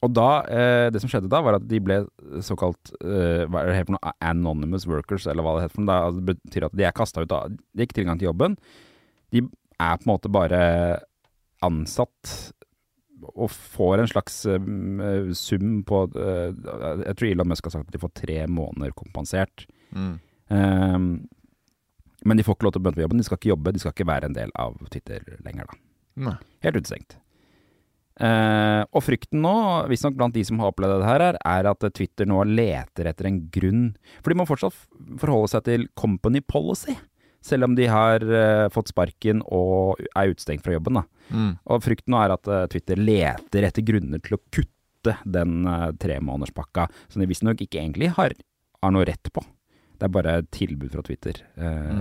og 0.02 0.14
da, 0.14 0.30
uh, 0.46 0.88
det 0.94 1.02
som 1.02 1.10
skjedde 1.12 1.30
da, 1.30 1.42
var 1.46 1.58
at 1.58 1.66
de 1.70 1.80
ble 1.82 2.00
såkalt 2.46 2.94
uh, 3.04 3.44
Hva 3.50 3.62
er 3.62 3.72
det 3.72 3.84
for 3.86 3.96
noe? 3.98 4.14
Anonymous 4.26 4.88
workers, 4.90 5.28
eller 5.30 5.46
hva 5.46 5.58
det 5.58 5.68
heter 5.68 5.78
for 5.78 5.86
noe. 5.86 6.14
Det 6.18 6.38
betyr 6.46 6.68
at 6.70 6.78
de 6.78 6.88
er 6.88 6.96
kasta 6.98 7.26
ut 7.26 7.36
av 7.36 7.54
De 7.54 7.82
har 7.82 7.90
ikke 7.90 8.00
tilgang 8.02 8.22
til 8.22 8.32
jobben. 8.32 8.58
De 9.34 9.44
er 9.46 10.00
på 10.00 10.06
en 10.06 10.14
måte 10.14 10.32
bare 10.34 10.62
ansatt 11.66 12.54
og 13.30 13.52
får 13.52 14.02
en 14.02 14.10
slags 14.10 14.42
eh, 14.50 15.32
sum 15.38 15.82
på 15.88 16.04
eh, 16.18 16.50
Jeg 17.06 17.18
tror 17.20 17.30
Elon 17.30 17.52
Musk 17.52 17.68
har 17.68 17.76
sagt 17.76 17.90
at 17.90 17.96
de 17.96 18.02
får 18.02 18.14
tre 18.22 18.40
måneder 18.50 18.96
kompensert. 18.98 19.66
Mm. 19.96 20.14
Ehm, 20.52 21.10
men 22.26 22.38
de 22.38 22.46
får 22.46 22.58
ikke 22.58 22.68
lov 22.68 22.76
til 22.76 22.82
å 22.82 22.86
begynne 22.86 23.00
på 23.00 23.06
jobben. 23.06 23.22
De 23.22 23.28
skal 23.28 23.40
ikke 23.40 23.54
jobbe, 23.54 23.74
de 23.74 23.82
skal 23.82 23.96
ikke 23.96 24.10
være 24.12 24.30
en 24.30 24.38
del 24.38 24.54
av 24.62 24.78
Twitter 24.94 25.26
lenger, 25.46 25.70
da. 25.72 25.80
Nei. 26.28 26.38
Helt 26.66 26.82
utestengt. 26.82 27.18
Uh, 28.22 28.84
og 28.94 29.02
frykten 29.02 29.40
nå, 29.42 29.54
visstnok 29.90 30.18
blant 30.20 30.36
de 30.36 30.44
som 30.46 30.60
har 30.62 30.70
opplevd 30.70 31.00
det 31.02 31.08
her, 31.08 31.24
er, 31.32 31.38
er 31.48 31.70
at 31.72 31.86
Twitter 31.98 32.28
nå 32.30 32.44
leter 32.46 33.08
etter 33.10 33.30
en 33.30 33.40
grunn. 33.54 33.86
For 34.20 34.30
de 34.30 34.38
må 34.38 34.46
fortsatt 34.50 34.76
forholde 35.22 35.50
seg 35.54 35.66
til 35.66 35.88
company 35.98 36.44
policy, 36.46 36.94
selv 37.42 37.66
om 37.66 37.78
de 37.80 37.88
har 37.90 38.22
uh, 38.28 38.68
fått 38.74 38.92
sparken 38.92 39.42
og 39.50 40.04
er 40.12 40.36
utestengt 40.36 40.66
fra 40.66 40.76
jobben. 40.76 41.00
da. 41.00 41.08
Mm. 41.32 41.56
Og 41.66 41.82
frykten 41.86 42.14
nå 42.14 42.22
er 42.22 42.36
at 42.36 42.52
eh, 42.52 42.68
Twitter 42.74 43.02
leter 43.02 43.68
etter 43.68 43.86
grunner 43.88 44.22
til 44.24 44.38
å 44.38 44.44
kutte 44.52 45.16
den 45.26 45.64
uh, 45.66 45.90
tremånederspakka, 45.98 46.86
som 47.10 47.24
de 47.24 47.30
visstnok 47.32 47.64
ikke 47.64 47.80
egentlig 47.82 48.12
har, 48.20 48.36
har 48.84 48.94
noe 48.94 49.08
rett 49.10 49.32
på. 49.34 49.42
Det 50.02 50.08
er 50.08 50.14
bare 50.16 50.32
et 50.42 50.48
tilbud 50.50 50.90
fra 50.96 51.04
Twitter. 51.06 51.44
Eh, 51.62 51.98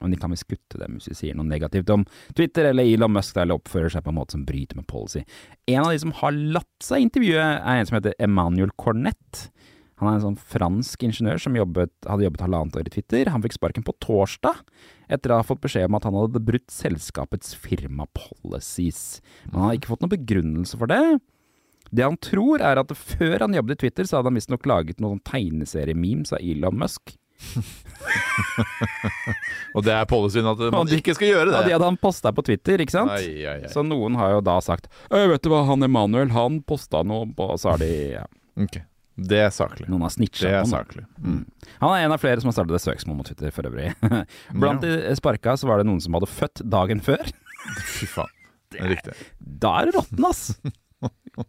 Men 0.00 0.12
de 0.12 0.16
kan 0.16 0.32
visst 0.32 0.46
kutte 0.48 0.78
dem 0.80 0.96
hvis 0.96 1.10
de 1.10 1.16
sier 1.18 1.36
noe 1.36 1.44
negativt 1.44 1.90
om 1.92 2.06
Twitter 2.32 2.70
eller 2.70 2.88
Elon 2.88 3.12
Musk 3.12 3.36
eller 3.36 3.60
oppfører 3.60 3.92
seg 3.92 4.06
på 4.06 4.08
en 4.08 4.16
måte 4.16 4.38
som 4.38 4.46
bryter 4.48 4.78
med 4.78 4.86
policy. 4.88 5.20
En 5.68 5.82
av 5.82 5.90
de 5.92 5.98
som 6.00 6.14
har 6.22 6.32
latt 6.56 6.84
seg 6.84 7.04
intervjue, 7.04 7.44
er 7.44 7.76
en 7.82 7.90
som 7.90 7.98
heter 7.98 8.16
Emmanuel 8.24 8.72
Cornett. 8.80 9.50
Han 10.02 10.08
er 10.10 10.16
en 10.18 10.24
sånn 10.24 10.38
fransk 10.52 11.04
ingeniør 11.06 11.38
som 11.44 11.54
jobbet, 11.54 11.92
hadde 12.10 12.24
jobbet 12.26 12.42
halvannet 12.42 12.78
år 12.80 12.88
i 12.90 12.94
Twitter. 12.96 13.28
Han 13.30 13.42
fikk 13.44 13.54
sparken 13.54 13.84
på 13.86 13.94
torsdag, 14.02 14.58
etter 15.12 15.30
å 15.30 15.38
ha 15.38 15.46
fått 15.46 15.62
beskjed 15.62 15.86
om 15.86 15.94
at 15.98 16.08
han 16.08 16.16
hadde 16.18 16.42
brutt 16.42 16.72
selskapets 16.74 17.54
firmapolicies. 17.54 19.20
Men 19.46 19.54
han 19.60 19.68
har 19.68 19.78
ikke 19.78 19.92
fått 19.92 20.02
noen 20.02 20.16
begrunnelse 20.16 20.80
for 20.80 20.90
det. 20.90 21.02
Det 21.92 22.02
han 22.06 22.16
tror, 22.24 22.62
er 22.64 22.80
at 22.80 22.90
før 22.96 23.44
han 23.44 23.54
jobbet 23.54 23.76
i 23.78 23.80
Twitter, 23.84 24.08
så 24.08 24.18
hadde 24.18 24.30
han 24.32 24.38
visstnok 24.40 24.66
laget 24.70 24.98
noen 25.02 25.20
tegneserie-memes 25.28 26.32
av 26.34 26.40
Elon 26.42 26.78
Musk. 26.82 27.14
Og 29.74 29.82
det 29.86 29.92
er 29.94 30.06
policyen 30.10 30.46
at 30.50 30.60
man 30.72 30.86
de- 30.88 30.98
ikke 31.00 31.14
skal 31.16 31.28
gjøre 31.32 31.48
det. 31.50 31.56
de 31.58 31.64
det. 31.68 31.74
hadde 31.76 31.88
han 31.90 31.98
posta 32.00 32.32
på 32.34 32.44
Twitter, 32.46 32.82
ikke 32.84 32.94
sant? 32.94 33.10
Ai, 33.14 33.42
ai, 33.46 33.58
ai. 33.66 33.70
Så 33.72 33.82
noen 33.86 34.14
har 34.20 34.36
jo 34.36 34.40
da 34.46 34.58
sagt 34.62 34.86
Øy, 35.10 35.26
Vet 35.32 35.42
du 35.44 35.50
hva, 35.52 35.62
han 35.68 35.82
Emanuel, 35.86 36.30
han 36.36 36.60
posta 36.68 37.02
noe 37.06 37.26
på 37.36 37.48
Og 37.54 37.58
så 37.62 37.72
har 37.74 37.82
de 37.82 37.90
ja, 38.14 38.24
Ok. 38.60 38.78
Det 39.16 39.38
er 39.44 39.50
saklig. 39.52 39.88
Noen 39.92 40.06
har 40.06 40.12
snitcha 40.14 40.52
på 40.62 40.68
saklig. 40.70 41.04
Mm. 41.20 41.42
Han 41.82 41.94
er 41.96 42.06
en 42.06 42.14
av 42.16 42.20
flere 42.22 42.40
som 42.40 42.48
har 42.48 42.56
startet 42.56 42.78
et 42.78 42.86
søksmål 42.86 43.18
mot 43.20 43.28
Twitter, 43.28 43.52
for 43.54 43.68
øvrig. 43.68 43.90
Blant 44.62 44.80
de 44.86 44.94
sparka 45.18 45.56
så 45.60 45.68
var 45.68 45.82
det 45.82 45.88
noen 45.90 46.00
som 46.00 46.16
hadde 46.16 46.30
født 46.32 46.64
dagen 46.72 47.02
før. 47.04 47.20
Fy 47.98 48.08
faen. 48.08 48.32
Det 48.72 48.80
er 48.80 48.94
riktig. 48.94 49.12
Da 49.38 49.74
er 49.82 49.90
det 49.90 49.98
råtten, 50.00 50.24
ass! 50.30 50.46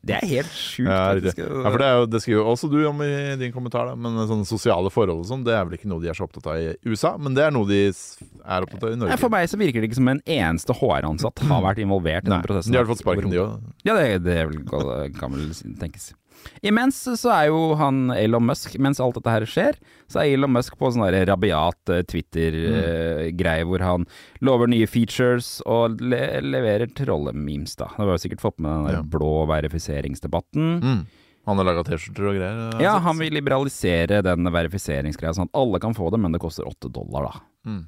Det 0.01 0.15
er 0.15 0.23
helt 0.25 0.49
sjukt. 0.55 0.87
Ja, 0.87 1.11
det, 1.19 1.33
ja, 1.37 1.45
for 1.67 1.75
det, 1.77 1.85
er 1.85 1.97
jo, 1.99 2.05
det 2.09 2.21
skriver 2.23 2.47
også 2.53 2.69
du 2.71 2.77
om 2.87 3.01
i 3.03 3.09
din 3.37 3.51
kommentar, 3.53 3.89
da. 3.91 3.97
Men 3.99 4.15
sånne 4.29 4.47
sosiale 4.47 4.89
forhold 4.93 5.19
og 5.21 5.27
sånn, 5.27 5.43
det 5.45 5.51
er 5.53 5.65
vel 5.67 5.75
ikke 5.75 5.89
noe 5.91 6.01
de 6.01 6.07
er 6.09 6.15
så 6.17 6.23
opptatt 6.25 6.47
av 6.49 6.55
i 6.57 6.71
USA, 6.87 7.11
men 7.21 7.35
det 7.35 7.43
er 7.43 7.51
noe 7.53 7.67
de 7.67 7.81
er 7.91 8.65
opptatt 8.65 8.85
av 8.87 8.95
i 8.95 8.97
Norge. 9.01 9.17
For 9.21 9.33
meg 9.33 9.49
så 9.51 9.59
virker 9.59 9.83
det 9.83 9.89
ikke 9.91 9.99
som 9.99 10.09
en 10.13 10.23
eneste 10.23 10.73
HR-ansatt 10.79 11.43
har 11.51 11.61
vært 11.67 11.83
involvert 11.83 12.25
i 12.25 12.31
den 12.31 12.45
prosessen. 12.47 12.73
de 12.73 12.79
har 12.79 12.87
fått 12.89 13.03
sparken, 13.03 13.29
de 13.35 13.41
òg. 13.43 13.67
Ja, 13.85 13.97
det, 13.99 14.07
det 14.25 14.37
er 14.39 14.49
vel- 14.53 14.63
kan 15.19 15.35
vel 15.35 15.51
tenkes. 15.83 16.13
Imens 16.63 17.01
så 17.19 17.31
er 17.33 17.47
jo 17.51 17.75
han 17.79 18.09
Elon 18.15 18.45
Musk, 18.45 18.77
mens 18.79 18.99
alt 19.03 19.15
dette 19.19 19.29
her 19.33 19.45
skjer, 19.49 19.77
så 20.11 20.21
er 20.23 20.33
Elon 20.33 20.51
Musk 20.53 20.77
på 20.79 20.91
sånn 20.93 21.05
rabiat 21.27 21.89
eh, 21.89 22.03
Twitter-greie 22.03 23.65
hvor 23.67 23.83
han 23.83 24.05
lover 24.43 24.67
nye 24.71 24.87
features 24.89 25.57
og 25.69 25.99
le 26.01 26.21
leverer 26.43 26.87
trollememes, 26.95 27.75
da. 27.79 27.89
Det 27.97 28.05
var 28.07 28.15
jo 28.17 28.23
sikkert 28.27 28.43
fått 28.43 28.59
med 28.59 28.71
den 28.71 28.87
der 28.89 28.99
Ja. 28.99 29.03
blå 29.03 29.33
verifiseringsdebatten. 29.49 30.71
Mm. 30.83 31.05
Han 31.45 31.57
har 31.59 31.65
laga 31.67 31.83
T-skjorter 31.83 32.29
og 32.29 32.35
greier. 32.37 32.59
har 32.73 32.81
Ja, 32.81 32.93
sett. 32.95 33.03
han 33.03 33.17
vil 33.19 33.33
liberalisere 33.33 34.21
den 34.23 34.43
verifiseringsgreia, 34.45 35.33
sånn 35.35 35.49
at 35.49 35.55
alle 35.59 35.79
kan 35.79 35.93
få 35.93 36.09
det, 36.11 36.19
men 36.19 36.31
det 36.31 36.39
koster 36.39 36.63
åtte 36.63 36.91
dollar, 36.91 37.23
da. 37.31 37.41
Mm. 37.67 37.87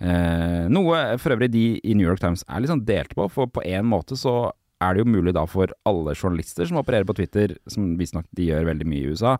Eh, 0.00 0.68
noe 0.70 1.18
for 1.18 1.34
øvrig 1.34 1.50
de 1.50 1.80
i 1.82 1.94
New 1.94 2.06
York 2.06 2.20
Times 2.20 2.44
er 2.48 2.60
litt 2.60 2.70
sånn 2.70 2.84
delt 2.86 3.14
på, 3.14 3.28
for 3.30 3.46
på 3.50 3.64
en 3.66 3.84
måte 3.86 4.16
så 4.16 4.52
er 4.84 4.94
det 4.94 5.04
jo 5.04 5.10
mulig 5.10 5.34
da 5.36 5.44
for 5.50 5.72
alle 5.88 6.14
journalister 6.16 6.68
som 6.68 6.80
opererer 6.80 7.08
på 7.08 7.16
Twitter, 7.18 7.56
som 7.70 7.96
visstnok 7.98 8.28
de 8.36 8.50
gjør 8.50 8.68
veldig 8.68 8.86
mye 8.88 9.06
i 9.06 9.14
USA, 9.14 9.36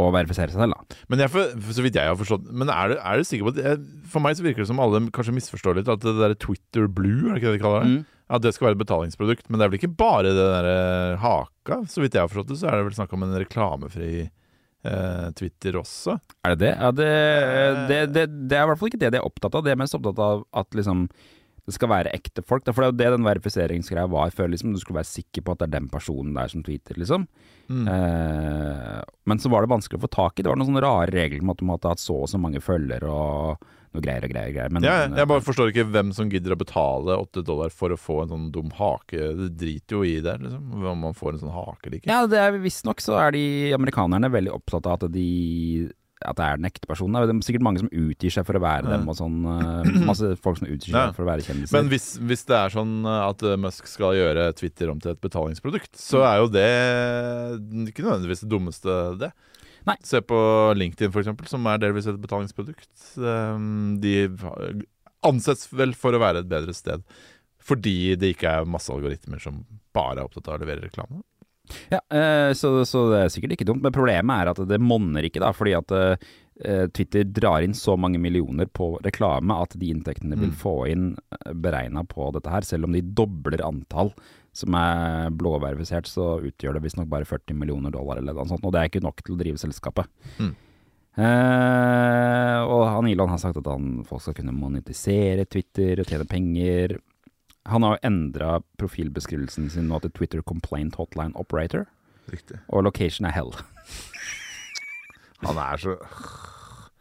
å 0.00 0.08
verifisere 0.14 0.52
seg 0.52 0.62
selv, 0.62 0.74
da. 0.74 1.00
Men 1.12 1.22
jeg, 1.22 1.32
for, 1.32 1.52
for 1.62 1.76
så 1.76 1.84
vidt 1.84 1.98
jeg 1.98 2.08
har 2.08 2.16
forstått 2.18 2.46
Men 2.56 2.70
er 2.72 2.92
du, 2.92 2.94
er 2.96 3.20
du 3.20 3.28
sikker 3.28 3.48
på 3.48 3.52
at 3.60 3.82
For 4.08 4.24
meg 4.24 4.38
så 4.38 4.44
virker 4.46 4.64
det 4.64 4.70
som 4.70 4.80
alle 4.82 5.02
kanskje 5.14 5.34
misforstår 5.36 5.78
litt 5.78 5.90
at 5.92 6.02
det 6.02 6.14
der 6.18 6.34
Twitter 6.40 6.88
Blue, 6.88 7.28
er 7.28 7.36
det 7.36 7.42
ikke 7.42 7.52
det 7.52 7.58
de 7.58 7.62
kaller 7.62 7.84
det? 7.84 7.90
Mm. 7.92 8.20
At 8.32 8.44
det 8.46 8.54
skal 8.56 8.70
være 8.70 8.78
et 8.78 8.80
betalingsprodukt. 8.80 9.48
Men 9.50 9.60
det 9.60 9.64
er 9.64 9.70
vel 9.72 9.78
ikke 9.78 9.96
bare 10.00 10.30
det 10.32 10.46
der 10.48 10.68
eh, 10.70 11.20
haka? 11.20 11.82
Så 11.92 12.00
vidt 12.00 12.16
jeg 12.16 12.24
har 12.24 12.30
forstått 12.32 12.54
det, 12.54 12.60
så 12.62 12.70
er 12.70 12.78
det 12.78 12.86
vel 12.86 12.96
snakk 12.96 13.12
om 13.12 13.26
en 13.26 13.36
reklamefri 13.36 14.12
eh, 14.22 15.26
Twitter 15.36 15.76
også. 15.82 16.16
Er 16.40 16.54
det 16.54 16.62
det? 16.64 16.72
Ja, 16.72 16.90
det, 16.96 17.10
det, 17.90 18.00
det, 18.14 18.24
det 18.48 18.58
er 18.58 18.64
i 18.64 18.72
hvert 18.72 18.80
fall 18.80 18.92
ikke 18.92 19.02
det 19.04 19.12
de 19.12 19.20
er 19.20 19.28
opptatt 19.28 19.58
av. 19.58 19.66
De 19.66 19.74
er 19.74 19.80
mest 19.82 19.98
opptatt 19.98 20.24
av 20.24 20.46
at 20.62 20.78
liksom 20.78 21.04
det 21.66 21.76
skal 21.76 21.90
være 21.92 22.10
ekte 22.16 22.42
folk. 22.42 22.64
For 22.66 22.82
det 22.82 22.88
er 22.88 22.92
jo 22.92 22.98
det 22.98 23.10
den 23.16 23.26
verifiseringsgreia 23.28 24.08
var 24.10 24.32
før. 24.34 24.50
liksom 24.50 24.72
Du 24.74 24.80
skulle 24.82 24.98
være 24.98 25.12
sikker 25.12 25.44
på 25.46 25.54
at 25.54 25.62
det 25.62 25.68
er 25.68 25.76
den 25.78 25.90
personen 25.92 26.34
der 26.34 26.50
som 26.50 26.64
tweeter, 26.66 26.98
liksom. 26.98 27.28
Mm. 27.70 27.84
Eh, 27.86 29.02
men 29.30 29.38
så 29.38 29.52
var 29.52 29.62
det 29.62 29.70
vanskelig 29.70 30.00
å 30.00 30.06
få 30.08 30.10
tak 30.10 30.38
i. 30.38 30.42
Det 30.42 30.50
var 30.50 30.58
noen 30.58 30.72
sånne 30.72 30.82
rare 30.82 31.14
regler 31.14 31.44
om 31.44 31.54
at 31.54 31.62
du 31.62 31.68
måtte 31.68 31.92
ha 31.92 31.94
så 32.00 32.24
og 32.24 32.32
så 32.32 32.40
mange 32.42 32.62
følgere 32.62 33.06
og 33.06 33.62
noe 33.92 34.02
greier 34.02 34.24
og 34.24 34.32
greier. 34.32 34.48
og 34.50 34.56
greier. 34.56 34.72
Men, 34.74 34.82
Ja, 34.88 35.06
jeg 35.06 35.28
bare 35.28 35.44
forstår 35.44 35.70
ikke 35.70 35.86
hvem 35.92 36.12
som 36.16 36.30
gidder 36.32 36.56
å 36.56 36.58
betale 36.58 37.18
åtte 37.20 37.44
dollar 37.44 37.70
for 37.70 37.92
å 37.94 38.00
få 38.00 38.22
en 38.22 38.32
sånn 38.34 38.50
dum 38.50 38.70
hake. 38.74 39.20
Det 39.38 39.50
driter 39.60 39.98
jo 40.00 40.02
i 40.02 40.20
det, 40.24 40.38
liksom. 40.42 40.82
Om 40.82 40.98
man 41.06 41.14
får 41.14 41.34
en 41.36 41.42
sånn 41.46 41.54
hake 41.54 41.86
eller 41.86 42.00
ikke. 42.00 42.10
Ja, 42.10 42.26
det 42.26 42.62
visstnok 42.64 43.04
så 43.04 43.20
er 43.20 43.36
de 43.36 43.44
amerikanerne 43.76 44.32
veldig 44.32 44.54
opptatt 44.56 44.88
av 44.88 44.98
at 44.98 45.12
de 45.12 45.92
at 46.28 46.36
det 46.38 46.44
er 46.46 46.58
den 46.60 46.68
ekte 46.68 46.88
personen. 46.90 47.18
Det 47.18 47.34
er 47.34 47.46
sikkert 47.46 47.64
mange 47.66 47.82
som 47.82 47.90
utgir 47.90 48.32
seg 48.34 48.46
for 48.48 48.58
å 48.58 48.62
være 48.62 48.90
dem 48.92 49.08
og 49.10 49.16
sånn. 49.18 49.38
eh, 49.52 49.90
Masse 50.10 50.32
folk 50.42 50.60
som 50.60 50.68
utgir 50.70 50.90
seg 50.92 50.98
Ja. 50.98 51.12
for 51.16 51.24
å 51.26 51.30
være 51.30 51.44
kjendiser. 51.46 51.74
Men 51.76 51.90
hvis, 51.92 52.06
hvis 52.22 52.44
det 52.48 52.56
er 52.58 52.74
sånn 52.74 52.94
at 53.10 53.42
eh, 53.46 53.56
Musk 53.60 53.88
skal 53.90 54.14
gjøre 54.18 54.48
Twitter 54.58 54.92
om 54.92 55.00
til 55.02 55.12
et 55.16 55.20
betalingsprodukt, 55.24 55.92
så 55.98 56.22
er 56.28 56.40
jo 56.42 56.48
det 56.54 56.68
ikke 57.90 58.04
nødvendigvis 58.06 58.44
det 58.44 58.50
dummeste, 58.52 58.96
det. 59.20 59.32
Nei. 59.88 59.96
Se 60.06 60.20
på 60.22 60.38
LinkedIn, 60.78 61.10
for 61.10 61.24
eksempel, 61.24 61.48
som 61.50 61.64
er 61.66 61.80
delvis 61.82 62.06
et 62.06 62.20
betalingsprodukt. 62.22 62.90
Um, 63.18 63.96
De 64.02 64.28
anses 65.26 65.66
vel 65.74 65.94
for 65.98 66.14
å 66.14 66.20
være 66.22 66.42
et 66.44 66.50
bedre 66.50 66.74
sted. 66.76 67.02
Fordi 67.62 68.14
det 68.18 68.32
ikke 68.34 68.50
er 68.60 68.66
masse 68.66 68.90
algoritmer 68.90 69.42
som 69.42 69.60
bare 69.94 70.18
er 70.22 70.26
opptatt 70.26 70.48
av 70.50 70.56
å 70.56 70.62
levere 70.64 70.86
reklame. 70.88 71.20
Ja, 71.92 72.00
eh, 72.10 72.52
så, 72.58 72.70
så 72.88 73.06
det 73.12 73.18
er 73.24 73.32
sikkert 73.34 73.56
ikke 73.56 73.66
dumt. 73.68 73.82
Men 73.84 73.94
problemet 73.94 74.42
er 74.42 74.50
at 74.52 74.62
det 74.68 74.80
monner 74.82 75.22
ikke, 75.28 75.40
da. 75.44 75.50
Fordi 75.56 75.74
at 75.78 75.94
eh, 75.96 76.86
Twitter 76.94 77.24
drar 77.24 77.64
inn 77.64 77.74
så 77.74 77.96
mange 77.98 78.20
millioner 78.22 78.68
på 78.70 78.92
reklame 79.02 79.56
at 79.64 79.74
de 79.80 79.88
inntektene 79.94 80.36
de 80.36 80.44
vil 80.44 80.52
Mm. 80.52 80.58
få 80.60 80.74
inn 80.92 81.06
beregna 81.64 82.04
på 82.06 82.28
dette 82.36 82.50
her, 82.52 82.62
selv 82.68 82.84
om 82.86 82.92
de 82.94 83.00
dobler 83.02 83.62
antall 83.66 84.12
som 84.52 84.74
er 84.76 85.30
blåverifisert, 85.32 86.04
så 86.06 86.34
utgjør 86.44 86.74
det 86.76 86.82
visstnok 86.84 87.08
bare 87.08 87.24
40 87.24 87.56
millioner 87.56 87.90
dollar 87.94 88.18
eller 88.20 88.36
noe 88.36 88.44
sånt. 88.50 88.62
Og 88.68 88.74
det 88.74 88.82
er 88.82 88.90
ikke 88.90 89.00
nok 89.02 89.22
til 89.24 89.34
å 89.34 89.40
drive 89.40 89.56
selskapet. 89.62 90.10
Mm. 90.38 90.50
Eh, 91.22 92.60
og 92.68 92.82
han 92.88 93.08
Elon 93.10 93.32
har 93.32 93.40
sagt 93.40 93.58
at 93.60 93.68
han, 93.68 94.02
folk 94.08 94.22
skal 94.24 94.36
kunne 94.38 94.54
monetisere 94.56 95.44
Twitter 95.50 96.00
og 96.02 96.08
tjene 96.08 96.28
penger. 96.28 96.98
Han 97.66 97.82
har 97.82 97.96
jo 97.96 98.08
endra 98.08 98.54
profilbeskrivelsen 98.78 99.68
sin 99.70 99.90
nå 99.90 100.00
til 100.02 100.10
Twitter 100.16 100.42
Complaint 100.42 100.96
Hotline 100.98 101.36
Operator. 101.38 101.86
Riktig. 102.32 102.58
Og 102.68 102.82
location 102.84 103.26
er 103.26 103.34
hell. 103.36 103.52
Han 105.42 105.58
er 105.58 105.76
så 105.76 105.96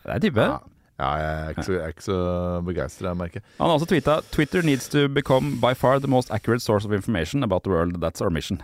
Det 0.01 0.13
er 0.15 0.19
type. 0.19 0.41
Ja, 0.41 0.57
ja 0.99 1.09
jeg 1.21 1.31
er 1.45 1.49
ikke 1.49 1.65
så, 1.65 1.73
jeg 1.73 1.83
er 1.83 1.95
ikke 1.95 2.03
så 2.03 2.19
begeistra, 2.65 3.07
jeg 3.07 3.17
merker. 3.17 3.41
Han 3.57 3.67
har 3.67 3.73
også 3.73 3.89
tweeta 3.89 4.19
Twitter 4.31 4.61
needs 4.61 4.89
to 4.89 5.07
become 5.07 5.57
by 5.61 5.73
far 5.77 5.99
the 5.99 6.07
most 6.07 6.31
accurate 6.31 6.61
source 6.61 6.87
of 6.87 6.93
information 6.93 7.43
about 7.43 7.63
the 7.63 7.71
world. 7.71 7.97
That's 8.03 8.21
our 8.21 8.29
mission. 8.29 8.61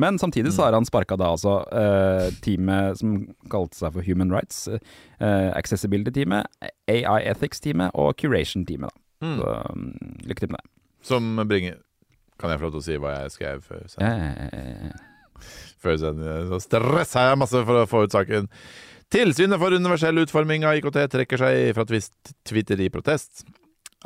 Men 0.00 0.18
samtidig 0.18 0.52
så 0.52 0.62
har 0.62 0.72
han 0.72 0.84
sparka 0.84 1.16
da 1.16 1.28
altså 1.34 1.58
eh, 1.76 2.30
teamet 2.40 2.98
som 2.98 3.18
kalte 3.52 3.76
seg 3.76 3.92
for 3.92 4.06
Human 4.06 4.32
Rights, 4.32 4.68
eh, 4.68 5.50
Accessibility-teamet, 5.52 6.46
AI 6.88 7.20
Ethics-teamet 7.28 7.92
og 7.94 8.14
Curation-teamet. 8.16 8.88
da. 8.88 9.26
Mm. 9.26 9.36
Så 9.36 9.56
um, 9.72 9.90
lykke 10.24 10.40
til 10.40 10.50
med 10.54 10.62
det. 10.62 10.79
Som 11.06 11.32
bringer 11.48 11.78
Kan 12.40 12.52
jeg 12.52 12.60
få 12.60 12.68
lov 12.68 12.74
til 12.76 12.82
å 12.82 12.86
si 12.86 12.98
hva 13.00 13.14
jeg 13.18 13.32
skrev 13.36 13.64
før 13.64 13.86
sending? 13.92 14.92
Før 15.80 15.96
sending 16.00 16.50
så 16.52 16.60
stressa 16.64 17.26
jeg 17.30 17.40
masse 17.40 17.64
for 17.68 17.82
å 17.82 17.88
få 17.88 18.04
ut 18.06 18.14
saken. 18.16 18.48
Tilsynet 19.10 19.58
for 19.60 19.74
universell 19.74 20.20
utforming 20.22 20.64
av 20.68 20.76
IKT 20.78 21.00
trekker 21.12 21.40
seg 21.40 21.72
fra 21.74 21.84
twist, 21.88 22.14
Twitter 22.46 22.80
i 22.80 22.88
protest. 22.92 23.42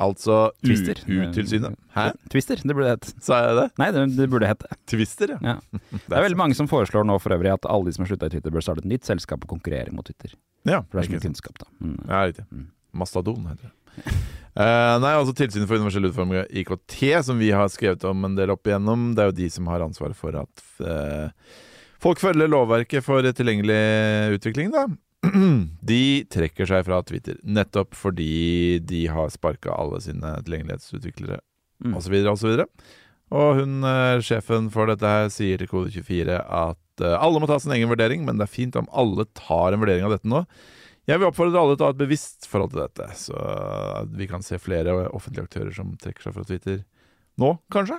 Altså 0.01 0.49
Twister. 0.65 0.99
U-tilsynet. 1.07 1.77
Hæ? 1.95 2.09
Twister, 2.31 2.59
det 2.59 2.73
burde 2.75 2.89
det 2.89 2.95
hete. 2.97 3.13
Sa 3.23 3.37
jeg 3.45 3.55
det? 3.61 3.65
Nei, 3.79 3.87
det, 3.95 4.01
det 4.17 4.27
burde 4.33 4.49
hete. 4.49 4.71
Twister, 4.91 5.35
ja. 5.37 5.53
Ja. 5.53 5.81
Det 6.09 6.17
er 6.17 6.25
veldig 6.25 6.39
mange 6.41 6.57
som 6.57 6.67
foreslår 6.67 7.07
nå 7.07 7.15
for 7.23 7.35
øvrig 7.37 7.53
at 7.53 7.67
alle 7.71 7.87
de 7.87 7.95
som 7.95 8.03
har 8.03 8.11
slutta 8.11 8.27
i 8.27 8.33
Twitter, 8.33 8.51
bør 8.51 8.65
starte 8.65 8.83
et 8.83 8.89
nytt 8.91 9.07
selskap 9.07 9.45
og 9.45 9.53
konkurrere 9.55 9.93
mot 9.95 10.03
Twitter. 10.07 10.33
Ja, 10.67 10.81
For 10.81 10.99
det 10.99 11.05
er 11.05 11.07
så 11.07 11.15
mye 11.15 11.27
kunnskap, 11.29 11.61
da. 11.61 11.69
Mm. 11.79 11.99
ja 12.09 12.23
riktig. 12.27 12.47
Mm. 12.51 12.65
Mastadon 12.99 13.47
heter 13.53 13.69
det. 13.69 14.15
Eh, 14.55 14.95
nei, 15.03 15.11
altså 15.11 15.33
Tilsynet 15.35 15.67
for 15.67 15.75
universell 15.81 16.07
utforming 16.07 16.45
IKT, 16.61 16.99
som 17.27 17.39
vi 17.41 17.49
har 17.51 17.67
skrevet 17.73 18.05
om 18.07 18.21
en 18.23 18.37
del 18.37 18.53
opp 18.53 18.67
igjennom, 18.69 19.09
det 19.15 19.23
er 19.25 19.31
jo 19.31 19.39
de 19.41 19.47
som 19.51 19.67
har 19.67 19.83
ansvaret 19.83 20.15
for 20.15 20.37
at 20.39 20.61
uh, 20.79 21.27
folk 21.99 22.21
følger 22.23 22.47
lovverket 22.47 23.03
for 23.03 23.25
tilgjengelig 23.35 24.37
utvikling, 24.37 24.71
da. 24.71 24.85
De 25.91 26.23
trekker 26.31 26.69
seg 26.69 26.85
fra 26.87 27.01
Twitter, 27.03 27.35
nettopp 27.43 27.97
fordi 27.97 28.77
de 28.87 29.01
har 29.11 29.33
sparka 29.33 29.73
alle 29.75 29.99
sine 30.05 30.37
tilgjengelighetsutviklere, 30.45 31.41
Mm. 31.83 31.91
osv., 31.99 32.13
osv. 32.31 32.61
Og 33.35 33.57
hun, 33.57 33.83
eh, 33.83 34.21
sjefen 34.23 34.69
for 34.71 34.87
dette 34.87 35.03
her, 35.03 35.25
sier 35.27 35.59
til 35.59 35.67
Kode24 35.67 36.37
at 36.39 37.03
alle 37.03 37.41
må 37.43 37.49
ta 37.51 37.57
sin 37.59 37.73
egen 37.75 37.91
vurdering, 37.91 38.23
men 38.23 38.39
det 38.39 38.45
er 38.47 38.53
fint 38.53 38.77
om 38.79 38.87
alle 38.95 39.25
tar 39.35 39.75
en 39.75 39.81
vurdering 39.83 40.07
av 40.07 40.13
dette 40.15 40.31
nå. 40.31 40.45
Jeg 41.05 41.19
vil 41.21 41.27
oppfordre 41.29 41.59
alle 41.61 41.75
til 41.77 41.85
å 41.85 41.89
ha 41.91 41.93
et 41.93 41.99
bevisst 42.01 42.47
forhold 42.49 42.71
til 42.73 42.81
dette, 42.81 43.05
så 43.19 43.35
vi 44.17 44.25
kan 44.31 44.41
se 44.45 44.57
flere 44.61 44.95
offentlige 45.13 45.45
aktører 45.45 45.75
som 45.75 45.91
trekker 46.01 46.25
seg 46.25 46.33
fra 46.33 46.45
Twitter 46.49 46.79
nå, 47.41 47.51
kanskje? 47.73 47.97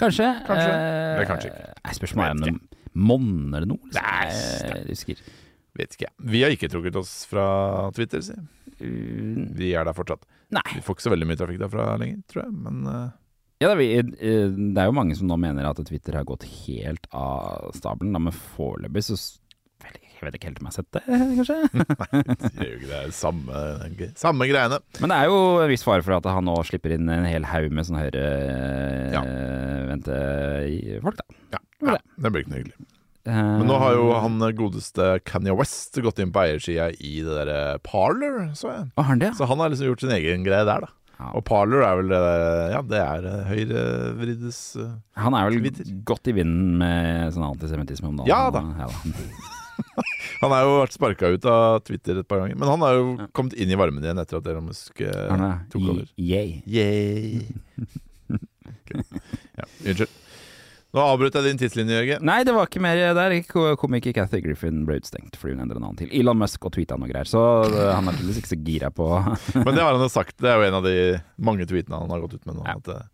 Kanskje. 0.00 0.26
Kanskje. 0.48 0.72
Eh, 0.72 1.22
kanskje 1.28 1.50
ikke. 1.52 1.94
Spørsmålet 1.98 2.26
er 2.26 2.34
om 2.34 2.42
det 2.46 2.78
monner 2.94 3.62
det 3.64 3.68
noe. 3.70 3.78
liksom. 3.86 4.02
Nei, 4.02 4.80
Jeg 4.80 4.86
husker. 4.88 5.22
Vet 5.78 5.94
ikke. 5.94 6.08
Vi 6.32 6.40
har 6.42 6.50
ikke 6.54 6.70
trukket 6.72 6.96
oss 6.98 7.12
fra 7.30 7.44
Twitter, 7.94 8.22
si. 8.26 8.34
Uh, 8.80 9.44
Vi 9.54 9.72
er 9.76 9.84
der 9.86 9.94
fortsatt. 9.94 10.24
Nei. 10.50 10.64
Vi 10.74 10.82
får 10.82 10.96
ikke 10.96 11.04
så 11.06 11.12
veldig 11.12 11.28
mye 11.30 11.38
trafikk 11.38 11.60
derfra 11.62 11.86
lenger, 12.00 12.22
tror 12.32 12.42
jeg, 12.46 12.54
men 12.64 12.80
eh, 12.90 13.10
Ja, 13.62 13.68
det, 13.68 13.74
er, 13.74 13.78
vi- 13.78 13.92
eh, 14.00 14.48
det 14.56 14.80
er 14.82 14.88
jo 14.88 14.96
mange 14.96 15.14
som 15.18 15.28
nå 15.30 15.36
mener 15.38 15.68
at 15.68 15.82
Twitter 15.86 16.16
har 16.18 16.24
gått 16.26 16.46
helt 16.66 17.06
av 17.12 17.70
stabelen, 17.76 18.14
da, 18.16 18.18
men 18.24 18.32
foreløpig 18.56 19.04
så 19.06 19.18
Jeg 20.20 20.28
vet 20.28 20.36
ikke 20.36 20.50
helt 20.50 20.58
om 20.60 20.66
jeg 20.68 20.72
har 20.72 20.76
sett 20.76 20.92
det, 20.92 21.02
kanskje? 21.40 21.56
Nei, 22.00 22.24
det 22.28 22.60
er 22.60 22.68
jo 22.68 22.76
ikke 22.76 22.90
det. 22.90 23.00
Samme, 23.16 23.62
samme 24.20 24.48
greiene. 24.50 24.80
Men 25.00 25.14
det 25.14 25.16
er 25.16 25.30
jo 25.32 25.38
en 25.64 25.72
viss 25.72 25.86
fare 25.86 26.04
for 26.04 26.18
at 26.18 26.28
han 26.28 26.44
nå 26.48 26.58
slipper 26.68 26.92
inn 26.96 27.08
en 27.08 27.24
hel 27.28 27.48
haug 27.48 27.72
med 27.72 27.88
sånne 27.88 28.04
Ja. 29.14 29.24
høyrevendte 29.24 30.20
folk, 31.04 31.20
da. 31.20 31.26
Ja, 31.56 31.62
ja 31.94 31.98
det 32.20 32.32
blir 32.34 32.44
ikke 32.44 32.52
noe 32.54 32.62
hyggelig. 32.62 32.78
Men 33.30 33.66
nå 33.68 33.76
har 33.80 33.96
jo 33.98 34.06
han 34.16 34.38
godeste 34.56 35.10
Kanye 35.28 35.52
West 35.56 35.98
gått 36.02 36.22
inn 36.22 36.32
på 36.32 36.40
eiersida 36.44 36.88
i 36.96 37.18
det 37.24 37.34
derre 37.42 37.78
Parler, 37.84 38.48
så 38.56 38.72
jeg. 38.72 38.88
Å, 38.96 39.04
han 39.10 39.20
det? 39.20 39.34
Så 39.36 39.48
han 39.50 39.60
har 39.60 39.72
liksom 39.72 39.90
gjort 39.90 40.04
sin 40.06 40.14
egen 40.16 40.46
greie 40.46 40.64
der, 40.68 40.86
da. 40.86 40.94
Ja. 41.20 41.28
Og 41.36 41.44
Parler 41.44 41.84
er 41.84 41.98
vel 42.00 42.14
eh, 42.16 42.70
Ja, 42.72 42.80
det 42.80 43.00
er 43.04 43.26
eh, 43.28 43.42
høyrevriddes 43.50 44.60
uh, 44.80 44.86
Han 45.20 45.34
er 45.36 45.50
vel 45.50 45.58
kvitter. 45.66 45.90
godt 46.08 46.30
i 46.32 46.36
vinden 46.38 46.78
med 46.80 47.34
sånn 47.34 47.44
antisemittisme 47.50 48.08
om 48.08 48.22
dagen. 48.22 48.30
Ja 48.32 48.46
da. 48.54 48.64
Ja, 48.80 48.88
da. 48.88 49.56
Han 50.42 50.54
har 50.54 50.64
jo 50.66 50.78
vært 50.78 50.96
sparka 50.96 51.32
ut 51.34 51.48
av 51.50 51.80
Twitter 51.86 52.22
et 52.22 52.28
par 52.28 52.42
ganger. 52.42 52.56
Men 52.60 52.70
han 52.70 52.84
har 52.84 52.96
jo 52.96 53.28
kommet 53.36 53.56
inn 53.60 53.72
i 53.72 53.78
varmen 53.78 54.04
igjen 54.04 54.20
etter 54.22 54.40
at 54.40 54.48
Elon 54.50 54.70
Musk 54.70 55.02
eh, 55.04 55.44
tok 55.72 55.84
over. 55.94 56.08
yay. 56.16 56.60
Yay. 56.64 57.44
okay. 58.72 59.04
Ja, 59.58 59.68
unnskyld. 59.84 60.18
Nå 60.90 61.02
avbrøt 61.06 61.36
jeg 61.38 61.46
din 61.46 61.58
tidslinje, 61.60 61.94
Jørgen. 61.94 62.24
Nei, 62.26 62.40
det 62.46 62.52
var 62.56 62.66
ikke 62.66 62.80
mer 62.82 62.98
der. 63.14 63.34
Kom 63.46 63.68
Komiker 63.78 64.14
Cathy 64.16 64.40
Griffin 64.42 64.82
ble 64.88 64.96
utstengt 64.98 65.36
fordi 65.38 65.54
hun 65.54 65.62
endret 65.62 65.82
navn 65.84 65.98
til 66.00 66.10
Elon 66.18 66.40
Musk 66.40 66.66
og 66.66 66.74
tweeta 66.74 66.98
noe 66.98 67.10
greier. 67.10 67.30
Så 67.30 67.38
eh, 67.68 67.92
han 67.94 68.10
er 68.10 68.18
tydeligvis 68.18 68.40
ikke 68.42 68.50
så 68.50 68.58
gira 68.66 68.90
på 68.94 69.06
Men 69.66 69.70
det 69.76 69.84
har 69.84 69.94
han 69.94 70.02
jo 70.02 70.10
sagt. 70.10 70.34
Det 70.42 70.50
er 70.50 70.58
jo 70.58 70.66
en 70.66 70.78
av 70.80 70.88
de 70.88 70.96
mange 71.38 71.68
tweetene 71.70 72.00
han 72.02 72.10
har 72.10 72.24
gått 72.24 72.40
ut 72.40 72.50
med 72.50 72.58
nå. 72.58 72.66
Ja. 72.66 72.74
At, 72.80 72.90
eh, 72.90 73.06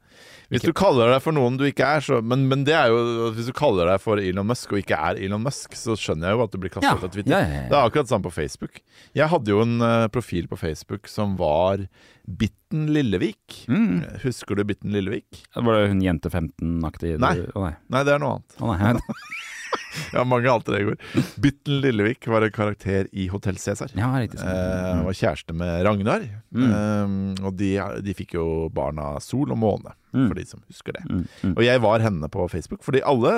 hvis 0.52 0.64
du 0.64 0.72
kaller 0.76 1.10
deg 1.10 1.22
for 1.24 1.34
noen 1.34 1.56
du 1.58 1.64
ikke 1.66 1.86
er, 1.96 2.04
så 2.04 2.20
Men, 2.22 2.44
men 2.50 2.62
det 2.66 2.74
er 2.78 2.92
jo 2.92 3.30
Hvis 3.34 3.48
du 3.50 3.54
kaller 3.56 3.90
deg 3.90 4.02
for 4.02 4.22
Elon 4.22 4.46
Musk 4.46 4.74
og 4.74 4.80
ikke 4.82 4.98
er 5.08 5.20
Elon 5.26 5.42
Musk, 5.42 5.74
så 5.78 5.96
skjønner 5.98 6.30
jeg 6.30 6.38
jo 6.38 6.44
at 6.44 6.54
du 6.54 6.60
blir 6.62 6.72
kastet 6.74 7.02
ut 7.02 7.06
av 7.08 7.12
Twitter. 7.14 7.32
Ja, 7.34 7.40
ja, 7.42 7.62
ja. 7.64 7.64
Det 7.70 7.78
er 7.78 7.90
akkurat 7.90 8.10
samme 8.10 8.28
på 8.28 8.34
Facebook. 8.36 8.80
Jeg 9.16 9.30
hadde 9.32 9.52
jo 9.52 9.62
en 9.64 9.76
uh, 9.82 10.06
profil 10.12 10.46
på 10.50 10.58
Facebook 10.60 11.10
som 11.10 11.34
var 11.40 11.86
Bitten 12.26 12.86
Lillevik. 12.94 13.64
mm. 13.70 14.22
Husker 14.24 14.58
du 14.58 14.64
Bitten 14.68 14.94
Lillevik? 14.94 15.44
Var 15.56 15.80
det 15.80 15.90
hun 15.92 16.04
jente 16.04 16.30
15-aktig? 16.32 17.16
Nei. 17.22 17.36
Oh, 17.54 17.66
nei. 17.66 17.74
Nei, 17.90 18.06
det 18.06 18.16
er 18.16 18.22
noe 18.22 18.38
annet. 18.38 18.58
Oh, 18.60 18.74
nei. 18.74 18.94
har 20.12 20.24
mange 20.28 20.50
alter 20.50 20.76
egoer. 20.78 20.96
Bitten 21.42 21.80
Lillevik 21.82 22.26
var 22.30 22.42
en 22.46 22.54
karakter 22.54 23.08
i 23.12 23.26
Hotell 23.32 23.58
Cæsar. 23.60 23.92
Ja, 23.96 24.08
riktig. 24.20 24.40
sånn. 24.40 24.48
Eh, 24.50 25.04
var 25.06 25.16
kjæreste 25.20 25.54
med 25.56 25.84
Ragnar. 25.86 26.26
Mm. 26.54 26.66
Eh, 26.70 27.44
og 27.46 27.56
de, 27.60 27.70
de 28.06 28.14
fikk 28.18 28.34
jo 28.38 28.46
barna 28.74 29.14
Sol 29.24 29.52
og 29.52 29.58
Måne, 29.62 29.94
Mm. 30.16 30.28
for 30.30 30.34
de 30.38 30.44
som 30.48 30.60
husker 30.70 30.94
det. 30.96 31.02
Mm, 31.10 31.24
mm. 31.42 31.50
Og 31.58 31.62
jeg 31.66 31.80
var 31.84 32.00
henne 32.00 32.28
på 32.32 32.46
Facebook, 32.48 32.80
fordi 32.86 33.02
alle 33.04 33.32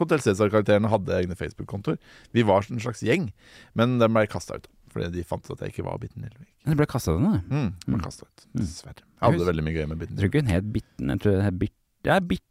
Hotell 0.00 0.18
Cæsar-karakterene 0.24 0.88
hadde 0.90 1.14
egne 1.14 1.36
Facebook-kontoer. 1.38 1.98
Vi 2.34 2.42
var 2.42 2.64
en 2.68 2.80
slags 2.82 3.04
gjeng, 3.06 3.28
men 3.78 3.98
den 4.00 4.12
ble 4.16 4.24
kasta 4.26 4.56
ut. 4.58 4.66
Fordi 4.90 5.12
de 5.14 5.22
fant 5.26 5.42
ut 5.46 5.54
at 5.54 5.62
jeg 5.62 5.72
ikke 5.76 5.84
var 5.86 5.98
Bitten 6.02 6.22
Lillevik. 6.26 6.48
Du 6.66 6.74
ble 6.78 6.86
kasta 6.90 7.14
denne. 7.14 7.40
Mm, 7.46 7.70
ble 7.86 7.96
Mm. 7.98 8.02
kastet 8.02 8.26
ut, 8.26 8.46
Mm. 8.50 8.60
dessverre. 8.64 9.02
Jeg 9.22 9.30
hadde 9.30 9.46
veldig 9.46 9.64
mye 9.68 9.76
gøy 9.78 9.86
med 9.92 9.98
Bitten. 10.02 10.16
Jeg 10.16 10.22
tror 10.24 10.30
ikke 10.32 10.42
hun 10.42 10.54
het 10.54 10.72
Bitten. 10.74 11.08
Jeg 11.14 11.20
tror 11.20 11.32
det 11.36 11.44
het. 11.44 11.72
Ja, 12.04 12.18
Bitt... 12.20 12.42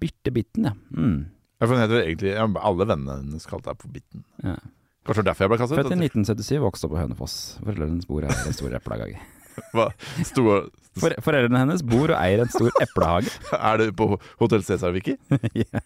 Bitt... 0.00 0.32
Bitten, 0.32 0.64
ja. 0.64 0.72
Mm. 0.96 1.26
For 1.60 1.74
hun 1.76 1.82
heter 1.84 2.02
egentlig 2.06 2.30
ja, 2.34 2.46
Alle 2.64 2.86
vennene 2.88 3.18
hennes 3.20 3.46
kalte 3.50 3.70
deg 3.72 3.82
for 3.82 3.92
Bitten. 3.94 4.24
ja. 4.44 4.56
Kanskje 5.00 5.22
det 5.24 5.24
var 5.24 5.30
derfor 5.30 5.44
jeg 5.46 5.50
ble 5.50 5.56
kastet 5.62 5.78
Født 5.80 5.86
i 5.90 5.96
ut? 5.96 6.02
1977, 6.12 6.58
vokste 6.60 6.86
opp 6.86 6.92
på 6.92 6.98
Hønefoss. 7.00 7.34
Foreldrene 7.64 8.02
bor 8.06 8.24
eier 8.28 8.42
en 8.50 8.52
stor 8.56 8.74
eplehage. 8.76 9.16
Hva? 9.74 9.86
Sto- 10.28 10.44
For, 11.00 11.14
foreldrene 11.24 11.62
hennes 11.62 11.82
bor 11.88 12.12
og 12.12 12.18
eier 12.20 12.42
en 12.44 12.50
stor 12.52 12.68
eplehage. 12.84 13.32
Er 13.70 13.80
det 13.80 13.86
på 13.96 14.10
Hotell 14.42 14.62
Cæsar, 14.66 14.92
Vicky? 14.92 15.16
ja. 15.64 15.80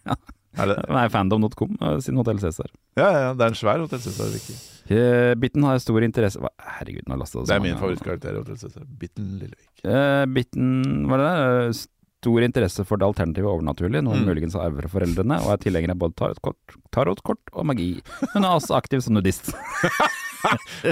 Er 0.59 0.69
det? 0.73 0.75
Nei, 0.91 1.05
fandom.com 1.15 1.77
eh, 1.79 1.95
sin 2.03 2.19
Hotell 2.19 2.43
Cæsar. 2.43 2.67
Ja, 2.99 3.07
ja, 3.15 3.31
det 3.39 3.47
er 3.47 3.55
en 3.55 3.57
svær 3.59 3.79
Hotell 3.85 4.03
Cæsar, 4.03 4.29
Vicky. 4.35 4.57
Eh, 4.99 5.31
Bitten 5.41 5.63
har 5.65 5.79
stor 5.81 6.03
interesse 6.05 6.37
Hva- 6.43 6.51
Herregud, 6.75 7.07
nå 7.09 7.15
lasta 7.17 7.39
det 7.39 7.47
så 7.47 7.49
Det 7.49 7.55
er 7.55 7.63
min 7.63 7.79
favorittkarakter 7.79 8.35
i 8.35 8.41
Hotell 8.43 8.59
Cæsar. 8.61 8.83
Bitten 9.01 9.31
Lillevik. 9.39 9.71
Eh, 9.87 10.25
Bitten 10.35 11.07
Hva 11.07 11.17
er 11.17 11.23
det? 11.23 11.33
der? 11.39 11.79
Stor 12.25 12.41
interesse 12.41 12.81
for 12.89 12.97
det 12.97 13.05
alternative 13.05 13.45
overnaturlige, 13.53 14.01
noe 14.01 14.15
hun 14.17 14.23
Mm. 14.25 14.29
muligens 14.33 14.55
har 14.57 14.65
arvet 14.71 14.81
fra 14.87 14.93
foreldrene, 14.99 15.37
og 15.45 15.51
er 15.53 15.61
tilhenger 15.61 15.91
av 15.93 15.99
både 16.01 16.15
tarotkort, 16.17 16.77
tarotkort 16.91 17.53
og 17.53 17.65
magi. 17.69 17.91
Hun 18.33 18.43
er 18.43 18.55
også 18.57 18.73
aktiv 18.81 19.03
som 19.05 19.13
nudist. 19.13 19.53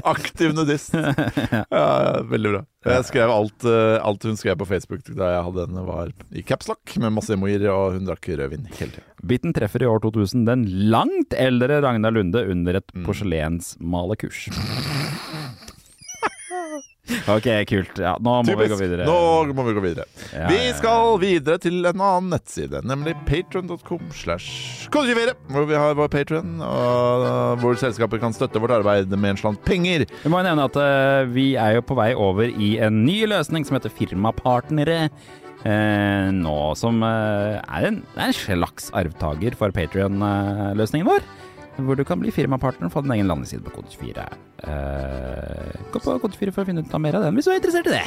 Aktiv 0.04 0.54
nudist. 0.58 0.94
Ja, 1.74 2.22
veldig 2.26 2.52
bra. 2.56 2.62
Jeg 2.90 3.06
skrev 3.08 3.30
alt, 3.32 3.66
eh, 3.70 3.98
alt 4.04 4.24
hun 4.28 4.38
skrev 4.40 4.58
på 4.60 4.66
Facebook 4.68 5.04
da 5.16 5.30
jeg 5.36 5.44
hadde 5.46 5.66
henne, 5.68 5.84
var 5.88 6.10
i 6.34 6.42
capslock 6.46 6.96
med 7.02 7.14
masse 7.16 7.34
emoier, 7.36 7.66
og 7.72 7.94
hun 7.98 8.06
drakk 8.10 8.30
rødvin 8.34 8.66
hele 8.80 8.92
tida. 8.98 9.06
Bitten 9.24 9.54
treffer 9.56 9.86
i 9.86 9.90
år 9.90 10.02
2000 10.04 10.46
den 10.50 10.66
langt 10.92 11.34
eldre 11.38 11.82
Ragnar 11.86 12.12
Lunde 12.18 12.42
under 12.52 12.76
et 12.82 12.90
Mm. 12.94 13.06
porselensmalekurs. 13.06 14.50
Ok, 17.04 17.48
kult. 17.68 17.98
Ja, 18.00 18.14
nå 18.24 18.38
må 18.48 18.54
vi 18.56 18.68
gå 18.72 18.78
videre. 18.80 19.04
Nå 19.04 19.52
må 19.56 19.66
vi 19.68 19.74
gå 19.76 19.82
videre. 19.84 20.06
Ja, 20.32 20.48
Vi 20.48 20.72
skal 20.78 21.18
videre 21.20 21.60
til 21.60 21.84
en 21.84 22.00
annen 22.00 22.32
nettside, 22.32 22.80
nemlig 22.88 23.18
patron.com 23.28 24.08
slash 24.16 24.88
kode24, 24.94 25.36
hvor 25.52 25.68
vi 25.68 25.76
har 25.76 25.98
vår 26.00 26.12
patron, 26.14 26.56
og 26.64 27.60
hvor 27.60 27.76
selskapet 27.80 28.24
kan 28.24 28.36
støtte 28.36 28.62
vårt 28.64 28.78
arbeid 28.78 29.12
med 29.18 29.34
en 29.34 29.42
slant 29.42 29.64
penger. 29.68 30.08
Vi 30.24 30.32
må 30.32 30.46
nevne 30.48 30.70
at 30.70 30.80
uh, 30.80 31.28
vi 31.28 31.54
er 31.60 31.78
jo 31.78 31.86
på 31.92 32.00
vei 32.00 32.14
over 32.16 32.48
i 32.48 32.78
en 32.84 33.04
ny 33.04 33.24
løsning 33.28 33.68
som 33.68 33.80
heter 33.80 33.92
Firmapartnere. 33.92 35.10
Uh, 35.64 36.32
nå 36.36 36.58
som 36.80 37.04
uh, 37.04 37.60
er, 37.60 37.92
en, 37.92 38.04
er 38.16 38.32
en 38.32 38.36
slags 38.40 38.92
arvtaker 38.96 39.60
for 39.60 39.76
Patrion-løsningen 39.76 41.12
vår. 41.12 41.28
Hvor 41.74 41.98
du 41.98 42.04
kan 42.06 42.20
bli 42.22 42.30
firmapartner 42.34 42.86
og 42.86 42.94
få 42.94 43.02
din 43.02 43.16
egen 43.16 43.30
landingsside 43.32 43.64
på 43.66 43.74
Kode24. 43.80 44.26
Eh, 44.70 45.72
gå 45.94 46.02
på 46.04 46.18
Kode24 46.22 46.54
for 46.54 46.62
å 46.62 46.68
finne 46.70 46.84
ut 46.86 46.94
av 46.94 47.02
mer 47.02 47.18
av 47.18 47.26
den 47.26 47.38
hvis 47.38 47.50
du 47.50 47.54
er 47.54 47.58
interessert 47.62 47.90
i 47.90 47.96
det. 47.96 48.06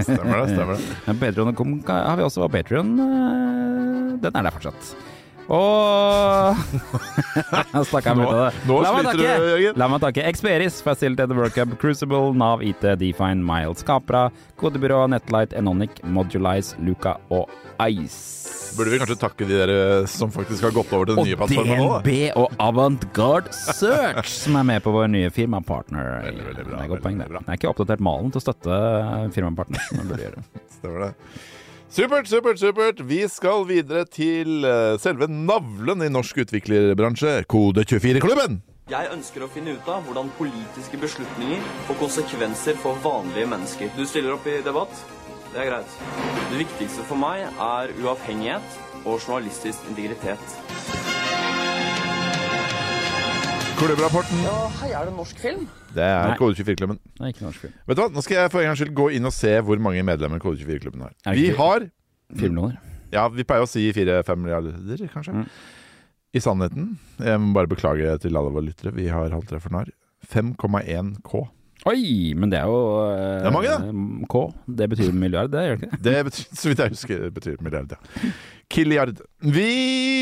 Stemmer 0.00 0.40
det, 0.40 0.54
stemmer 0.54 0.74
det. 0.74 1.16
Patreon.com 1.22 1.74
har 1.90 2.16
vi 2.16 2.24
også, 2.26 2.46
og 2.46 2.54
Patreon 2.54 2.94
eh, 3.04 4.14
den 4.24 4.32
er 4.32 4.48
der 4.48 4.56
fortsatt. 4.56 4.94
Og 5.50 6.56
Snakka 7.90 8.12
jeg 8.12 8.16
Nå, 8.16 8.22
mye 8.22 8.28
av 8.30 8.36
det. 8.38 8.60
nå 8.68 8.76
La 8.84 8.90
meg 8.94 9.06
sliter 9.08 9.18
du. 9.18 9.24
Jørgen. 9.50 9.78
La 9.82 9.88
meg 9.90 10.02
takke 10.04 10.26
Experis, 10.30 10.76
Facilitated 10.86 11.34
Workup, 11.38 11.72
Crucible, 11.82 12.30
Nav 12.38 12.62
IT, 12.66 12.84
Define, 13.00 13.42
Miles, 13.46 13.82
Capra, 13.86 14.28
Kodebyrå, 14.60 15.04
Netlight, 15.10 15.56
Enonic, 15.58 15.98
Modulize, 16.06 16.78
Luca 16.86 17.16
og 17.34 17.50
Ice. 17.88 18.46
Burde 18.78 18.92
vi 18.92 19.00
kanskje 19.02 19.16
takke 19.18 19.46
de 19.50 19.56
der 19.58 19.70
eh, 19.74 20.04
som 20.06 20.30
faktisk 20.30 20.62
har 20.68 20.74
gått 20.76 20.92
over 20.94 21.08
til 21.10 21.16
den 21.16 21.22
Og 21.24 21.26
nye 21.26 21.38
plattformen 21.40 21.80
nå, 21.80 21.86
Og 21.90 22.04
DNB 22.06 22.38
og 22.38 22.52
Avantgarde 22.62 23.50
Search, 23.74 24.30
som 24.44 24.60
er 24.60 24.68
med 24.70 24.84
på 24.86 24.92
vår 24.94 25.08
nye 25.10 25.32
firmapartner. 25.34 26.12
Veldig, 26.28 26.44
veldig 26.52 26.66
bra, 26.68 26.76
Det 26.76 26.84
er 26.86 26.92
godt 26.94 27.02
poeng, 27.08 27.18
det. 27.18 27.26
Jeg 27.34 27.48
er 27.50 27.58
ikke 27.58 27.72
oppdatert 27.74 28.04
malen 28.06 28.30
til 28.30 28.38
å 28.38 28.44
støtte 28.46 28.78
firmapartner. 29.34 29.82
som 29.88 29.98
jeg 30.04 30.12
burde 30.12 30.28
gjøre. 30.28 30.44
Stemmer 30.78 31.08
det. 31.08 31.12
Supert, 31.90 32.28
supert, 32.30 32.58
supert. 32.58 33.00
Vi 33.02 33.24
skal 33.26 33.64
videre 33.66 34.04
til 34.06 34.62
eh, 34.62 34.92
selve 35.02 35.26
navlen 35.26 36.04
i 36.06 36.10
norsk 36.12 36.38
utviklerbransje, 36.44 37.40
Kode24-klubben. 37.50 38.60
Jeg 38.94 39.10
ønsker 39.10 39.42
å 39.42 39.50
finne 39.50 39.74
ut 39.74 39.90
av 39.90 40.06
hvordan 40.06 40.30
politiske 40.38 41.00
beslutninger 41.02 41.66
får 41.88 41.98
konsekvenser 41.98 42.78
for 42.78 43.02
vanlige 43.02 43.50
mennesker. 43.50 43.90
Du 43.98 44.06
stiller 44.06 44.38
opp 44.38 44.46
i 44.46 44.60
debatt? 44.62 45.02
Det 45.50 45.64
er 45.64 45.72
greit. 45.72 46.00
Det 46.52 46.62
viktigste 46.62 47.10
for 47.10 47.18
meg 47.18 47.48
er 47.50 47.90
uavhengighet 47.98 48.82
og 49.02 49.16
journalistisk 49.16 49.90
integritet. 49.90 51.09
Klubbrapporten. 53.80 54.42
Ja, 54.44 54.56
hei, 54.82 54.90
er 54.92 55.06
det 55.08 55.12
norsk 55.16 55.38
film? 55.40 55.62
Det 55.96 56.02
er 56.04 56.26
Nei. 56.28 56.34
Kode24-klubben. 56.36 56.98
Det 57.16 57.24
er 57.24 57.30
ikke 57.32 57.46
norsk 57.46 57.62
film. 57.64 57.72
Vet 57.88 57.96
du 57.96 58.02
hva, 58.02 58.08
Nå 58.12 58.22
skal 58.26 58.36
jeg 58.36 58.50
for 58.52 58.60
en 58.60 58.68
gangs 58.68 58.80
skyld 58.82 58.92
gå 58.98 59.06
inn 59.16 59.28
og 59.28 59.32
se 59.32 59.52
hvor 59.64 59.80
mange 59.82 60.02
medlemmer 60.04 60.42
Kode24-klubben 60.42 61.04
har. 61.06 61.14
Er 61.24 61.32
det 61.32 61.40
Vi 61.40 61.46
ikke- 61.48 61.56
har 61.62 61.86
Fire 62.30 62.50
millioner. 62.50 62.76
Ja, 63.10 63.24
vi 63.28 63.42
pleier 63.42 63.64
å 63.64 63.68
si 63.68 63.86
fire-fem 63.92 64.38
milliarder, 64.38 65.08
kanskje. 65.10 65.32
Mm. 65.34 65.46
I 66.34 66.38
sannheten, 66.44 66.98
jeg 67.18 67.40
må 67.40 67.54
bare 67.56 67.66
beklage 67.72 68.18
til 68.20 68.36
alle 68.36 68.52
våre 68.52 68.66
lyttere, 68.68 68.92
vi 68.94 69.08
har 69.08 69.30
holdt 69.30 69.48
dere 69.48 69.60
for 69.60 69.70
narr. 69.74 69.88
5,1 70.30 71.16
K. 71.24 71.48
Oi, 71.88 72.34
men 72.36 72.50
det 72.52 72.58
er 72.60 72.68
jo 72.68 72.80
eh, 73.08 73.40
Det 73.40 73.48
er 73.48 73.54
mange, 73.54 74.26
K. 74.28 74.40
Det 74.80 74.88
betyr 74.92 75.14
milliard, 75.16 75.48
det 75.52 75.62
gjør 75.64 75.78
det 75.80 75.86
ikke? 75.88 76.00
Det 76.04 76.16
betyr, 76.26 76.48
så 76.60 76.68
vidt 76.68 76.82
jeg 76.82 76.92
husker, 76.92 77.22
betyr 77.36 77.62
milliard, 77.64 77.94
ja. 77.94 78.32
Killiard. 78.70 79.22
Vi, 79.40 79.70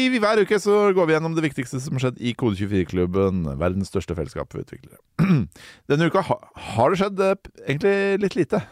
vi, 0.08 0.20
hver 0.22 0.40
uke 0.40 0.60
så 0.62 0.76
går 0.96 1.08
vi 1.08 1.16
gjennom 1.16 1.34
det 1.36 1.44
viktigste 1.44 1.80
som 1.82 1.98
har 1.98 2.06
skjedd 2.06 2.22
i 2.22 2.32
Kode24-klubben, 2.38 3.42
verdens 3.60 3.90
største 3.90 4.16
fellesskap 4.16 4.54
for 4.54 4.62
utviklere. 4.62 5.02
Denne 5.90 6.08
uka 6.08 6.22
ha, 6.30 6.38
har 6.70 6.94
det 6.94 7.02
skjedd 7.02 7.24
eh, 7.26 7.34
egentlig 7.66 7.96
litt 8.24 8.38
lite 8.38 8.62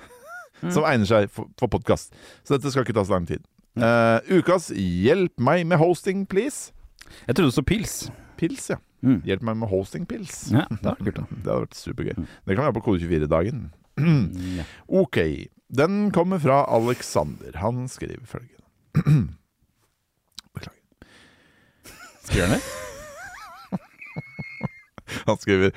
som 0.72 0.86
egner 0.88 1.08
seg 1.10 1.28
for, 1.34 1.50
for 1.60 1.68
podkast, 1.72 2.14
så 2.46 2.56
dette 2.56 2.72
skal 2.72 2.86
ikke 2.86 2.96
ta 2.96 3.04
så 3.04 3.18
lang 3.18 3.26
tid. 3.28 3.42
Uh, 3.76 4.22
ukas 4.38 4.70
Hjelp 4.72 5.34
meg 5.36 5.66
med 5.68 5.76
hosting, 5.82 6.24
please. 6.24 6.72
Jeg 7.26 7.36
trodde 7.36 7.50
det 7.50 7.56
sto 7.58 7.66
pils. 7.66 7.96
Pils, 8.40 8.70
ja. 8.72 8.78
Mm. 9.06 9.20
Hjelp 9.28 9.42
meg 9.46 9.56
med 9.60 9.68
hostingpils. 9.70 10.38
Ja, 10.50 10.64
det 10.70 10.96
kult, 10.98 11.14
da. 11.20 11.24
Det 11.30 11.46
hadde 11.52 11.62
vært 11.62 11.76
supergøy. 11.78 12.16
Det 12.18 12.56
kan 12.56 12.64
være 12.66 12.76
på 12.78 12.82
Kode24-dagen. 12.88 13.58
Ja. 14.58 14.64
Ok. 15.02 15.16
Den 15.72 16.10
kommer 16.14 16.38
fra 16.42 16.64
Alexander. 16.70 17.52
Han 17.62 17.86
skriver 17.90 18.26
følgende. 18.28 18.64
Beklager. 20.54 20.82
Skriver 22.26 22.46
han 22.46 22.54
det? 22.58 22.64
Han 25.26 25.36
skriver 25.38 25.70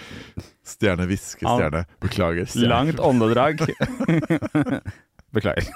stjerne, 0.65 1.05
hviske, 1.09 1.45
stjerne. 1.45 1.83
Beklager. 2.01 2.45
Stjerne. 2.49 2.69
Langt 2.73 2.99
åndedrag. 2.99 3.61
Beklager. 5.35 5.69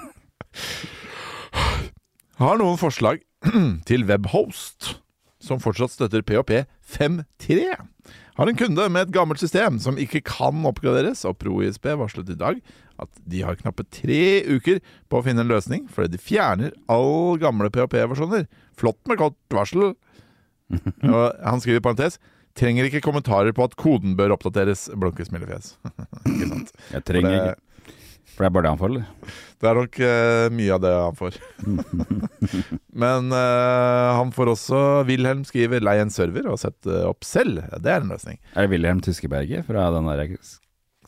Har 2.42 2.58
noen 2.60 2.78
forslag 2.82 3.22
til 3.90 4.06
webhost, 4.10 4.73
som 5.54 5.62
fortsatt 5.64 5.94
støtter 5.94 6.26
PHP 6.26 6.64
5.3, 6.98 7.74
har 8.34 8.50
en 8.50 8.58
kunde 8.58 8.86
med 8.90 9.06
et 9.06 9.14
gammelt 9.14 9.42
system 9.42 9.78
som 9.82 10.00
ikke 10.02 10.24
kan 10.26 10.66
oppgraderes, 10.66 11.22
og 11.30 11.38
ProISP 11.42 11.86
varslet 12.02 12.34
i 12.34 12.40
dag 12.40 12.60
at 13.02 13.10
de 13.30 13.42
har 13.46 13.58
knappe 13.60 13.86
tre 13.94 14.44
uker 14.50 14.80
på 15.10 15.20
å 15.20 15.26
finne 15.26 15.44
en 15.46 15.52
løsning, 15.52 15.86
fordi 15.92 16.16
de 16.16 16.22
fjerner 16.22 16.74
all 16.92 17.40
gamle 17.42 17.70
PHP-versjoner. 17.74 18.48
Flott 18.80 19.00
med 19.10 19.20
kort 19.22 19.38
varsel. 19.54 19.94
Og 21.14 21.26
han 21.44 21.62
skriver 21.62 21.82
i 21.82 21.86
parentes 21.86 22.20
Trenger 22.58 22.86
ikke 22.86 23.02
kommentarer 23.02 23.54
på 23.54 23.66
at 23.66 23.74
koden 23.82 24.14
bør 24.18 24.36
oppdateres. 24.36 24.86
Blunke 24.94 25.26
smilefjes. 25.26 25.72
ikke 26.30 26.50
sant? 26.52 26.74
Jeg 26.94 27.06
trenger 27.08 27.34
ikke 27.34 27.56
For 28.34 28.44
det 28.44 28.50
er 28.50 28.56
bare 28.56 28.66
det 28.66 28.72
han 28.74 28.82
får, 28.82 28.94
eller? 28.94 29.34
det 29.64 29.70
er 29.70 29.78
nok 29.80 30.00
uh, 30.04 30.48
mye 30.58 30.74
av 30.76 30.82
det 30.84 30.92
han 30.92 31.16
får. 31.20 31.38
Men 33.04 33.30
uh, 33.32 34.10
han 34.18 34.34
får 34.36 34.52
også 34.56 34.82
Wilhelm 35.08 35.46
skriver 35.48 35.84
'lei 35.84 35.96
en 36.02 36.12
server 36.14 36.50
og 36.52 36.60
sett 36.62 36.90
eh, 36.90 37.06
opp 37.08 37.24
selv'. 37.28 37.62
Det 37.80 37.94
er 37.94 38.04
en 38.04 38.12
løsning. 38.12 38.42
Er 38.54 38.66
det 38.66 38.74
Wilhelm 38.74 39.00
Tyskeberget 39.06 39.66
fra 39.70 39.88
den 39.96 40.10
der 40.10 40.36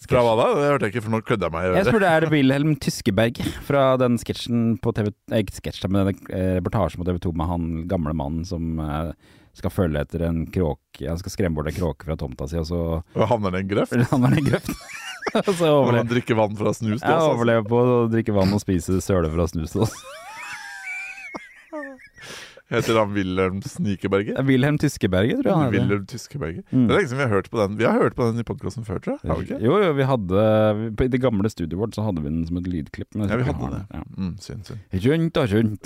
Fra 0.06 0.22
hva 0.24 0.36
da? 0.40 0.48
Det 0.56 0.70
hørte 0.70 0.88
jeg 0.88 0.96
ikke, 0.96 1.06
for 1.08 1.16
nå 1.16 1.22
klødde 1.26 1.48
jeg 1.48 1.56
meg 1.56 1.66
i 1.66 1.68
Jeg 1.68 1.76
øret. 1.76 1.92
spurte 1.92 2.12
er 2.12 2.26
det 2.26 2.32
Wilhelm 2.32 2.76
Tyskeberget 2.80 3.60
fra 3.68 3.86
den 4.00 4.20
sketsjen 4.22 4.66
på 4.80 4.94
TV 4.96 5.12
Ikke 5.36 5.60
sketsjen, 5.60 5.92
men 5.92 6.12
den 6.12 6.22
reportasjen 6.60 7.02
på 7.02 7.10
TV 7.10 7.20
2 7.28 7.34
med 7.36 7.52
han 7.52 7.72
gamle 7.92 8.16
mannen 8.16 8.46
som 8.48 8.80
eh, 8.80 9.12
skal 9.60 9.72
følge 9.74 10.02
etter 10.04 10.26
en 10.28 10.44
kråke 10.52 11.08
Han 11.08 11.18
skal 11.22 11.32
skremme 11.34 11.56
bort 11.58 11.70
en 11.72 11.78
kråke 11.78 12.08
fra 12.08 12.16
tomta 12.20 12.48
si, 12.52 12.58
og 12.60 12.68
så 12.70 12.80
Og 13.16 13.28
havner 13.30 13.52
det 13.56 13.64
en 13.66 13.72
grøft? 13.72 13.96
Han 14.12 14.28
er 14.30 14.36
i 14.38 14.42
en 14.44 14.50
grøft. 14.52 14.72
og 15.42 15.52
så 15.56 15.66
Og 15.72 15.80
overlever 15.82 16.02
han 16.04 16.12
drikker 16.12 16.38
vann 16.40 16.56
fra 16.60 16.74
snus? 16.76 17.02
da, 17.02 17.08
Jeg 17.08 17.16
altså. 17.18 17.32
overlever 17.38 17.68
på 17.72 17.80
å 17.82 17.98
drikke 18.12 18.36
vann 18.36 18.54
og 18.56 18.62
spise 18.64 19.00
søle 19.04 19.32
fra 19.34 19.48
snus. 19.52 19.76
også. 19.76 20.04
Heter 22.74 22.98
han 22.98 23.12
Wilhelm 23.14 23.60
Snikeberget? 23.62 24.38
Er 24.40 24.46
Wilhelm 24.48 24.78
Tyskeberget, 24.82 25.44
tror 25.44 25.66
jeg. 25.66 25.74
Wilhelm 25.76 26.06
Tyskeberget. 26.10 26.64
Mm. 26.72 26.88
Det 26.88 26.96
er 26.96 26.98
lenge 26.98 27.10
siden 27.12 27.20
vi 27.20 27.28
har 27.28 27.34
hørt 27.36 27.50
på 27.54 27.60
den. 27.62 27.76
Vi 27.78 27.86
har 27.86 28.00
hørt 28.02 28.16
på 28.18 28.26
den 28.32 28.42
i 28.42 28.46
podkasten 28.48 28.88
før, 28.88 28.98
tror 29.06 29.20
jeg. 29.20 29.30
Har 29.30 29.38
vi 29.38 29.46
ikke? 29.46 29.60
Jo, 29.68 29.76
jo, 29.84 29.92
vi 30.00 30.08
hadde 30.10 30.46
I 31.06 31.12
det 31.14 31.22
gamle 31.22 31.52
studioet 31.54 31.82
vårt 31.84 31.98
så 31.98 32.02
hadde 32.08 32.24
vi 32.26 32.32
den 32.32 32.48
som 32.50 32.58
et 32.58 32.70
lydklipp. 32.72 33.12
Ja, 33.14 33.38
vi 33.38 33.46
hadde 33.46 33.62
har 33.62 33.76
det. 33.76 33.84
Ja. 33.94 34.02
Mm, 34.18 34.34
synd, 34.42 34.66
synd. 34.66 34.82
Rundt 35.06 35.38
og 35.38 35.46
rundt, 35.54 35.86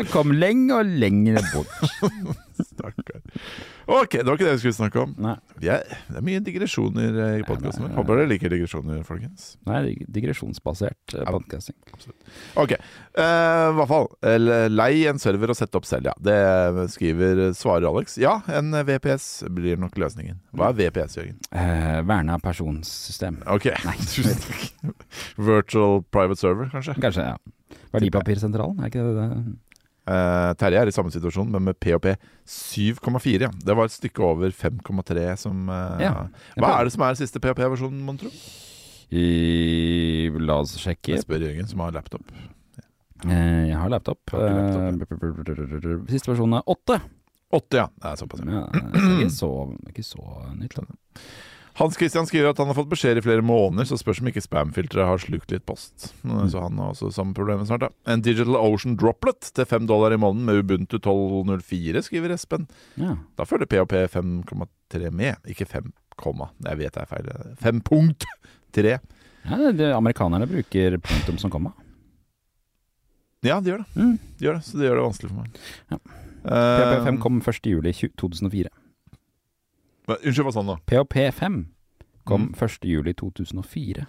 kom 0.12 0.32
lenger 0.36 0.82
og 0.82 0.86
lenger 1.00 1.40
bort. 1.54 1.72
Stakkar. 2.74 3.22
Ok, 3.90 4.12
det 4.20 4.26
var 4.28 4.36
ikke 4.38 4.46
det 4.46 4.52
vi 4.54 4.60
skulle 4.62 4.76
snakke 4.76 5.00
om. 5.02 5.12
Nei, 5.18 5.32
Vi 5.58 5.68
er, 5.72 5.82
det 6.06 6.20
er 6.20 6.24
mye 6.26 6.40
digresjoner 6.46 7.16
eh, 7.24 7.32
i 7.40 7.46
podkasten 7.48 7.82
vår. 7.88 7.94
Håper 7.98 8.20
dere 8.20 8.30
liker 8.30 8.52
digresjoner, 8.52 9.00
folkens. 9.08 9.48
nei 9.66 9.96
digresjonsbasert 10.06 11.14
eh, 11.18 11.24
podcasting. 11.26 11.74
Ok, 12.60 12.76
I 12.76 13.24
i 13.26 13.74
hvert 13.80 13.90
fall. 13.90 14.06
eh, 14.22 14.68
Lei 14.70 14.92
en 15.10 15.18
server 15.22 15.50
og 15.50 15.58
sett 15.58 15.74
opp 15.74 15.88
selv, 15.90 16.06
ja. 16.12 16.14
Det 16.22 16.36
skriver, 16.94 17.42
svarer 17.58 17.88
Alex. 17.90 18.14
Ja, 18.22 18.36
en 18.54 18.70
VPS 18.86 19.26
blir 19.50 19.80
nok 19.82 19.98
løsningen. 19.98 20.38
Hva 20.54 20.70
er 20.70 20.78
VPS, 20.84 21.18
Jørgen? 21.18 21.40
Uh, 21.50 21.98
verna 22.06 22.38
personsystem. 22.42 23.40
Ok. 23.50 23.72
Virtual 25.50 26.02
private 26.14 26.40
server, 26.40 26.70
kanskje. 26.72 26.94
Kanskje, 27.02 27.26
ja. 27.32 27.80
Verdipapirsentralen, 27.90 28.78
er 28.84 28.90
ikke 28.92 29.02
det 29.02 29.16
det? 29.18 29.58
Eh, 30.08 30.52
Terje 30.60 30.80
er 30.80 30.88
i 30.88 30.94
samme 30.94 31.12
situasjon, 31.12 31.50
men 31.52 31.66
med 31.68 31.78
PHP 31.82 32.14
7,4. 32.48 33.46
Ja. 33.46 33.50
Det 33.52 33.76
var 33.76 33.90
et 33.90 33.96
stykke 33.96 34.24
over 34.24 34.54
5,3 34.54 35.26
som 35.40 35.68
uh, 35.68 36.00
Ja. 36.00 36.14
Hva 36.56 36.78
er 36.78 36.88
det 36.88 36.94
som 36.96 37.04
er 37.06 37.18
siste 37.20 37.42
PHP-versjonen, 37.42 38.00
mon 38.06 38.18
tro? 38.20 38.32
La 39.10 40.60
oss 40.62 40.76
sjekke. 40.78 41.16
Jeg 41.16 41.24
spør 41.24 41.44
Jørgen, 41.48 41.68
som 41.70 41.82
har 41.84 41.94
laptop. 41.96 42.24
Eh, 43.26 43.68
jeg 43.68 43.76
har 43.76 43.90
laptop. 43.92 44.22
Laptop, 44.32 46.06
Siste 46.10 46.32
versjon 46.32 46.56
er 46.56 46.70
åtte. 46.70 47.00
Åtte, 47.50 47.80
ja. 47.82 47.88
Det 47.98 48.12
er 48.12 48.20
såpass. 48.20 48.44
Ja, 48.46 48.66
det 48.70 49.00
er 49.02 49.14
ikke 49.16 49.32
så, 49.34 49.50
ikke 49.90 50.06
så 50.06 50.26
nytt. 50.54 50.78
Da. 50.78 50.84
Hans 51.78 51.96
Christian 51.96 52.26
skriver 52.26 52.50
at 52.50 52.58
han 52.58 52.68
har 52.70 52.76
fått 52.76 52.90
beskjed 52.90 53.20
i 53.20 53.22
flere 53.24 53.44
måneder, 53.46 53.86
så 53.88 53.98
spørs 54.00 54.20
om 54.22 54.28
ikke 54.30 54.42
spamfilteret 54.42 55.06
har 55.06 55.22
slukt 55.22 55.52
litt 55.54 55.64
post. 55.68 56.10
Så 56.22 56.62
han 56.62 56.80
har 56.80 56.92
også 56.92 57.12
samme 57.14 57.36
problemet 57.36 57.70
snart, 57.70 57.86
da. 57.86 57.90
En 58.10 58.24
Digital 58.24 58.58
Ocean 58.58 58.96
Droplet 59.00 59.52
til 59.54 59.68
fem 59.70 59.86
dollar 59.88 60.14
i 60.14 60.18
måneden 60.20 60.48
med 60.48 60.64
Ubuntu 60.64 60.98
12.04, 60.98 62.02
skriver 62.08 62.34
Espen. 62.34 62.66
Ja. 63.00 63.14
Da 63.38 63.46
følger 63.48 63.70
PHP 63.70 63.96
5,3 64.16 65.12
med, 65.14 65.38
ikke 65.48 65.68
5, 65.70 65.92
jeg 66.20 66.76
vet 66.76 66.96
det 66.96 67.04
er 67.04 67.08
feil. 67.08 67.30
5.3. 67.62 68.98
Ja, 69.46 69.56
det, 69.56 69.70
det, 69.78 69.92
amerikanerne 69.96 70.48
bruker 70.50 70.98
punktum 71.00 71.38
som 71.40 71.52
komma. 71.52 71.72
Ja, 73.40 73.56
de 73.60 73.72
gjør 73.72 73.86
det. 73.86 73.88
Mm. 73.96 74.18
De 74.36 74.44
gjør 74.44 74.58
det, 74.58 74.64
så 74.66 74.76
det 74.76 74.90
gjør 74.90 74.98
det 75.00 75.06
vanskelig 75.06 75.30
for 75.30 75.40
meg. 75.40 75.62
Ja. 75.94 76.00
Eh, 76.40 76.76
PHP5 76.76 77.20
kom 77.24 77.40
1. 77.40 78.68
Unnskyld, 80.18 80.46
hva 80.48 80.52
sa 80.52 80.60
han 80.64 80.72
da? 80.74 80.78
PHP5 80.90 81.60
kom 82.28 82.42
Mm. 82.50 82.54
1. 82.54 82.84
juli 82.88 83.14
2004. 83.14 84.06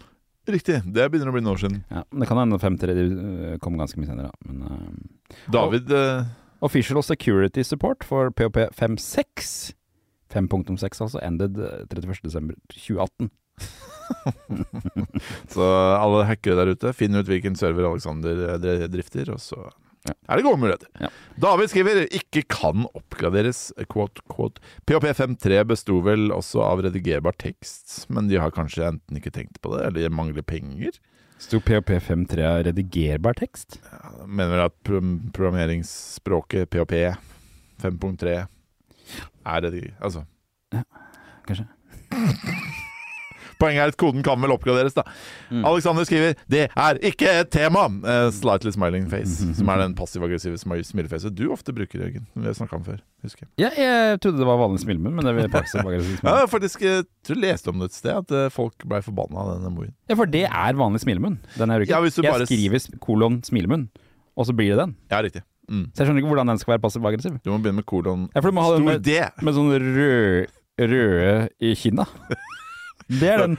Riktig, 0.51 0.79
det 0.93 1.05
begynner 1.11 1.29
å 1.29 1.33
bli 1.35 1.41
noen 1.43 1.53
år 1.53 1.59
siden. 1.61 1.83
Ja, 1.91 2.01
men 2.11 2.19
Det 2.23 2.27
kan 2.27 2.37
hende 2.41 2.57
5.3 2.57 2.95
øh, 2.97 3.57
kom 3.61 3.77
ganske 3.77 3.99
mye 4.01 4.09
senere, 4.09 4.31
da. 4.31 4.35
Men 4.49 4.63
uh, 4.65 4.89
David 5.53 5.91
eh, 5.91 6.25
Official 6.61 7.03
Security 7.03 7.63
Support 7.63 8.03
for 8.03 8.31
PHP 8.31 8.67
5.6 8.73 9.73
5.6 10.33 11.01
altså 11.05 11.19
ended 11.21 11.57
øh, 11.59 11.85
31.12.2018. 11.93 13.29
Så 15.53 15.65
alle 16.01 16.25
hackere 16.27 16.55
der 16.57 16.73
ute, 16.75 16.93
finn 16.97 17.15
ut 17.15 17.27
hvilken 17.29 17.55
server 17.59 17.87
Alexander 17.89 18.55
eh, 18.55 18.87
drifter, 18.91 19.31
og 19.33 19.39
så 19.43 19.69
Ja. 20.07 20.13
er 20.29 20.39
det 20.39 20.45
gode 20.47 20.57
muligheter. 20.57 20.87
Ja. 20.99 21.09
David 21.37 21.69
skriver 21.69 22.07
'ikke 22.09 22.43
kan 22.49 22.87
oppgraderes'. 22.97 23.71
Quote, 23.87 24.21
quote. 24.33 24.61
PHP 24.87 25.13
5.3 25.13 25.63
besto 25.63 25.99
vel 26.01 26.31
også 26.31 26.63
av 26.63 26.81
redigerbar 26.81 27.37
tekst, 27.37 28.09
men 28.09 28.27
de 28.27 28.39
har 28.41 28.49
kanskje 28.51 28.87
enten 28.87 29.17
ikke 29.17 29.31
tenkt 29.31 29.61
på 29.61 29.77
det, 29.77 29.85
eller 29.85 30.09
mangler 30.09 30.41
penger. 30.41 30.97
Sto 31.37 31.59
PHP 31.59 31.99
5.3 31.99 32.45
av 32.45 32.63
redigerbar 32.65 33.33
tekst? 33.33 33.79
Ja, 33.91 34.25
mener 34.25 34.55
vel 34.55 34.65
at 34.65 34.83
pro 34.83 35.01
programmeringsspråket 35.33 36.69
PHP 36.69 37.15
5.3 37.81 38.47
er 39.45 39.61
rediger... 39.61 39.93
Altså. 40.01 40.25
Kanskje? 41.45 41.67
Poenget 43.62 43.84
er 43.84 43.93
at 43.93 43.97
koden 44.02 44.24
kan 44.26 44.41
vel 44.41 44.54
oppgraderes, 44.56 44.95
da. 44.97 45.04
Mm. 45.52 45.63
Alexander 45.69 46.08
skriver 46.08 46.34
'Det 46.50 46.63
er 46.74 47.00
ikke 47.12 47.30
et 47.43 47.52
tema'! 47.54 47.86
Uh, 48.02 48.32
slightly 48.34 48.71
smiling 48.74 49.06
face. 49.12 49.45
Som 49.60 49.69
er 49.69 49.84
den 49.84 49.93
passiv-aggressive 49.95 50.58
smi- 50.58 50.82
smilefacet 50.88 51.36
du 51.38 51.52
ofte 51.54 51.74
bruker, 51.76 52.02
Jørgen. 52.02 52.26
Vi 52.36 52.45
har 52.50 52.58
snakka 52.58 52.80
om 52.80 52.86
før, 52.86 53.00
husker 53.24 53.45
jeg. 53.45 53.52
Ja, 53.62 53.69
jeg 53.78 54.21
trodde 54.24 54.41
det 54.41 54.47
var 54.50 54.58
vanlig 54.58 54.82
smilemunn, 54.82 55.13
men 55.15 55.26
det 55.26 55.36
vil 55.38 55.50
passiv-aggressiv 55.54 56.17
smile. 56.17 56.34
Ja, 56.41 56.47
faktisk 56.50 56.82
jeg 56.82 57.06
tror 57.28 57.38
jeg 57.38 57.43
leste 57.45 57.69
om 57.69 57.80
det 57.84 57.91
et 57.91 57.97
sted, 58.00 58.17
at 58.24 58.32
eh, 58.32 58.50
folk 58.54 58.88
blei 58.88 59.02
forbanna 59.06 59.38
av 59.43 59.54
den 59.60 59.69
emojien. 59.69 59.93
Ja, 60.10 60.17
for 60.17 60.26
det 60.26 60.45
er 60.50 60.80
vanlig 60.80 61.04
smilemunn. 61.06 61.38
Den 61.58 61.69
jeg 61.76 61.84
bruker. 61.84 61.93
Ja, 61.93 62.02
hvis 62.02 62.17
du 62.17 62.24
jeg 62.26 62.34
bare 62.34 62.47
skriver 62.50 63.00
kolon 63.04 63.41
smilemunn, 63.45 63.89
og 64.38 64.47
så 64.47 64.56
blir 64.58 64.74
det 64.74 64.80
den. 64.86 64.95
Ja, 65.12 65.21
riktig. 65.21 65.43
Mm. 65.69 65.86
Så 65.93 66.02
jeg 66.02 66.08
skjønner 66.10 66.24
ikke 66.24 66.32
hvordan 66.34 66.52
den 66.52 66.60
skal 66.60 66.74
være 66.74 66.84
passiv-aggressiv. 66.84 67.38
Du 67.45 67.52
må 67.54 67.60
begynne 67.62 67.80
med 67.80 67.88
kolon 67.88 68.26
Ja, 68.34 68.41
for 68.41 68.50
du 68.52 68.58
må 68.58 68.65
ha 68.65 68.74
den 68.76 68.88
med, 68.89 69.12
med 69.45 69.56
sånn 69.56 69.69
rød, 69.71 70.58
røde 70.82 71.36
i 71.62 71.76
kinna. 71.78 72.08
Det 73.19 73.28
er 73.28 73.43
den 73.43 73.58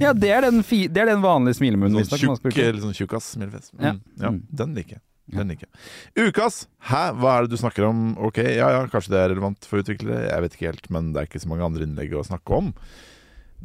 Ja, 0.00 0.12
det 0.14 0.30
er 0.30 0.46
den, 0.46 0.62
fi, 0.66 0.84
det 0.92 1.02
er 1.02 1.10
den 1.10 1.24
vanlige 1.24 1.58
smilemunnen. 1.58 2.04
Sånn 2.06 2.20
skal 2.38 2.52
tjukk, 2.52 2.76
liksom 2.78 2.94
tjukkas 2.96 3.32
smilefjes. 3.34 3.72
Ja. 3.74 3.96
Mm. 3.96 4.00
Ja, 4.20 4.30
ja. 4.30 4.32
den 4.62 4.76
liker 4.78 4.98
jeg. 4.98 5.04
Den 5.34 5.50
liker 5.50 5.66
jeg. 5.66 6.28
Ukas! 6.28 6.60
Hæ, 6.86 7.02
hva 7.18 7.32
er 7.34 7.46
det 7.46 7.56
du 7.56 7.58
snakker 7.58 7.88
om? 7.88 8.12
Ok, 8.28 8.38
ja 8.44 8.68
ja, 8.76 8.84
kanskje 8.92 9.16
det 9.16 9.18
er 9.24 9.32
relevant 9.34 9.66
for 9.66 9.82
utviklere. 9.82 10.28
Jeg 10.28 10.44
vet 10.44 10.54
ikke 10.54 10.70
helt, 10.70 10.88
men 10.94 11.10
det 11.14 11.22
er 11.22 11.30
ikke 11.30 11.42
så 11.42 11.50
mange 11.50 11.66
andre 11.66 11.86
innlegg 11.88 12.14
å 12.14 12.22
snakke 12.26 12.60
om. 12.60 12.70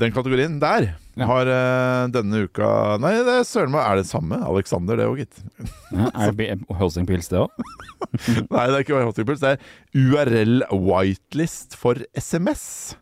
Den 0.01 0.13
kategorien 0.15 0.55
der 0.61 0.93
Ja. 1.19 1.25
har 1.27 1.49
uh, 1.51 2.07
denne 2.07 2.45
uka 2.47 2.97
Nei, 3.03 3.11
det 3.27 3.33
er 3.41 3.43
søren 3.43 3.73
meg 3.73 3.83
er 3.83 3.99
det 3.99 4.07
samme. 4.07 4.39
Alexander, 4.47 4.97
det 4.97 5.05
òg, 5.05 5.19
gitt. 5.21 5.41
Ja, 5.91 6.07
er 6.15 6.31
det 6.33 6.47
Hostingpils, 6.79 7.27
det 7.29 7.43
òg? 7.43 7.51
Nei, 8.55 8.65
det 8.71 8.77
er 8.79 8.85
ikke 8.85 9.03
Hotipulse. 9.03 9.43
Det 9.43 9.59
er 9.59 10.07
URL 10.07 10.63
whitelist 10.71 11.75
for 11.77 11.99
SMS. 12.17 12.95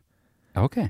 Ja, 0.57 0.65
ok. 0.65 0.81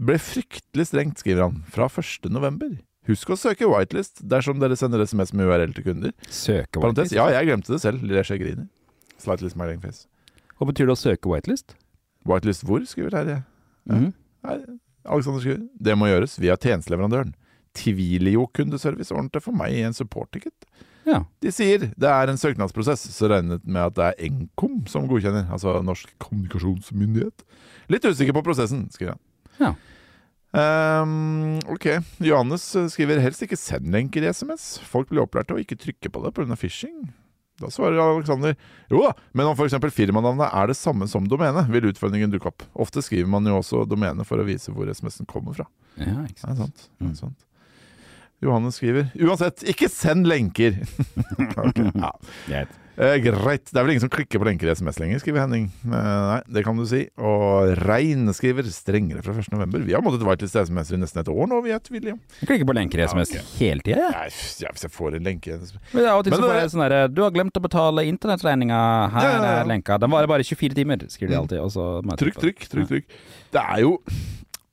Ble 0.00 0.16
fryktelig 0.18 0.88
strengt, 0.90 1.20
skriver 1.22 1.46
han, 1.46 1.60
fra 1.70 1.86
1. 1.86 2.26
november. 2.34 2.72
Husk 3.06 3.34
å 3.34 3.36
søke 3.36 3.68
whitelist 3.68 4.22
dersom 4.24 4.58
dere 4.62 4.76
sender 4.80 5.02
SMS 5.04 5.34
med 5.36 5.46
URL 5.46 5.74
til 5.76 5.84
kunder. 5.86 6.14
Søke 6.26 6.80
Parentes, 6.80 7.12
whitelist? 7.12 7.18
ja, 7.18 7.26
jeg 7.36 7.50
glemte 7.50 7.74
det 7.74 7.80
selv. 7.84 8.04
Lesje 8.08 8.38
griner. 8.40 8.66
Slightly 9.20 9.50
smiling 9.52 9.82
face. 9.82 10.06
Hva 10.56 10.68
betyr 10.70 10.88
det 10.88 10.96
å 10.96 10.98
søke 10.98 11.30
whitelist? 11.30 11.76
Whitelist 12.26 12.64
hvor, 12.66 12.82
skriver 12.88 13.12
Terje. 13.12 13.42
Ja. 13.84 14.00
Mm. 14.00 14.10
Nei, 14.48 14.56
Alexander 15.04 15.44
skriver. 15.44 15.66
Det 15.88 15.96
må 16.00 16.08
gjøres 16.08 16.38
via 16.40 16.56
tjenesteleverandøren. 16.56 17.34
Tvilio 17.76 18.46
kundeservice 18.56 19.12
ordnet 19.12 19.34
det 19.36 19.42
for 19.44 19.56
meg 19.56 19.76
i 19.76 19.84
en 19.84 19.96
support-ticket. 19.96 20.66
Ja. 21.04 21.20
De 21.44 21.52
sier 21.52 21.90
det 21.90 22.08
er 22.08 22.32
en 22.32 22.40
søknadsprosess, 22.40 23.02
så 23.12 23.28
regnet 23.28 23.66
med 23.68 23.82
at 23.82 23.96
det 23.98 24.06
er 24.08 24.32
Nkom 24.32 24.86
som 24.88 25.04
godkjenner, 25.10 25.50
altså 25.52 25.76
Norsk 25.84 26.08
kommunikasjonsmyndighet. 26.24 27.44
Litt 27.92 28.06
usikker 28.08 28.32
på 28.38 28.44
prosessen, 28.46 28.86
skriver 28.94 29.18
han. 29.18 29.22
Ja. 29.60 29.74
Um, 30.54 31.58
ok. 31.66 31.86
Johannes 32.22 32.64
eh, 32.78 32.86
skriver 32.92 33.18
helst 33.22 33.42
ikke 33.42 33.58
send 33.58 33.90
lenker 33.90 34.22
i 34.22 34.30
SMS. 34.30 34.78
Folk 34.86 35.08
blir 35.10 35.24
opplært 35.24 35.48
til 35.50 35.58
å 35.58 35.62
ikke 35.64 35.78
trykke 35.82 36.12
på 36.14 36.22
det 36.24 36.34
pga. 36.36 36.56
phishing. 36.58 37.08
Da 37.62 37.68
svarer 37.70 37.98
Alexander 38.02 38.56
jo 38.90 39.00
da, 39.04 39.12
men 39.32 39.46
om 39.46 39.54
f.eks. 39.54 39.76
firmanavnet 39.94 40.50
er 40.50 40.66
det 40.70 40.74
samme 40.78 41.06
som 41.10 41.26
domenet, 41.30 41.68
vil 41.70 41.86
utfordringen 41.92 42.32
dukke 42.32 42.50
opp. 42.50 42.64
Ofte 42.82 43.02
skriver 43.02 43.28
man 43.30 43.46
jo 43.46 43.60
også 43.60 43.84
domenet 43.86 44.26
for 44.26 44.42
å 44.42 44.46
vise 44.46 44.72
hvor 44.74 44.90
SMS-en 44.90 45.26
kommer 45.30 45.54
fra. 45.54 45.66
Ja, 45.98 46.24
ikke 46.26 46.34
Det 46.34 46.40
sant. 46.42 46.50
er 46.50 46.62
sant. 46.64 46.88
Det 46.98 47.06
Mm. 47.06 47.14
sant. 47.20 47.44
Johannes 48.44 48.78
skriver 48.80 49.10
uansett, 49.24 49.64
ikke 49.74 49.88
send 49.92 50.28
lenker! 50.30 50.76
okay, 51.64 51.90
ja. 51.94 52.10
Greit. 52.46 52.80
Eh, 52.94 53.16
greit. 53.18 53.66
Det 53.72 53.74
er 53.80 53.82
vel 53.82 53.90
ingen 53.96 54.04
som 54.04 54.10
klikker 54.12 54.38
på 54.38 54.46
lenker 54.46 54.68
i 54.70 54.74
SMS 54.76 55.00
lenger, 55.02 55.18
skriver 55.18 55.42
Henning. 55.42 55.64
Eh, 55.82 55.90
nei, 55.90 56.36
det 56.54 56.62
kan 56.66 56.76
du 56.78 56.84
si. 56.86 57.00
Og 57.18 57.72
Rein 57.80 58.28
skriver 58.36 58.68
strengere 58.70 59.22
fra 59.24 59.34
1. 59.34 59.48
november. 59.50 59.82
Vi 59.82 59.96
har 59.96 60.04
måttet 60.04 60.22
være 60.22 60.44
til 60.44 60.52
SMS-er 60.52 60.94
i 60.94 61.00
nesten 61.02 61.22
et 61.24 61.30
år 61.32 61.48
nå, 61.50 61.58
vi 61.64 61.72
er 61.74 61.82
William. 61.90 62.20
Jeg 62.38 62.50
klikker 62.52 62.68
på 62.70 62.76
lenker 62.78 63.02
i 63.02 63.08
SMS 63.10 63.32
Ja, 63.34 63.40
okay. 63.42 63.56
hele 63.64 63.82
tida, 63.82 64.04
jeg. 64.12 64.36
Ja, 64.62 64.70
hvis 64.76 64.86
jeg 64.86 64.94
får 64.94 65.16
en 65.18 65.26
lenke 65.26 65.56
Men 65.90 66.06
av 66.06 66.20
og 66.20 66.28
til 66.28 66.36
så 66.36 66.42
får 66.44 66.54
jeg 66.60 66.70
sånn 66.74 66.84
derre 66.84 67.00
Du 67.10 67.20
har 67.24 67.34
glemt 67.34 67.58
å 67.58 67.64
betale 67.64 68.06
internettregninga. 68.12 68.78
Her 69.16 69.26
Ja, 69.26 69.40
er 69.64 69.70
lenka. 69.72 69.98
Den 69.98 70.14
varer 70.14 70.30
bare 70.30 70.46
24 70.46 70.78
timer, 70.78 71.02
skriver 71.10 71.34
de 71.34 71.34
Mm. 71.34 71.42
alltid. 71.42 71.58
Og 71.64 71.72
så 71.74 71.88
må 72.06 72.16
Trykk, 72.20 72.38
trykk, 72.44 72.62
trykk, 72.70 72.88
trykk. 72.92 73.18
Det 73.58 73.64
er 73.64 73.80
jo 73.82 73.98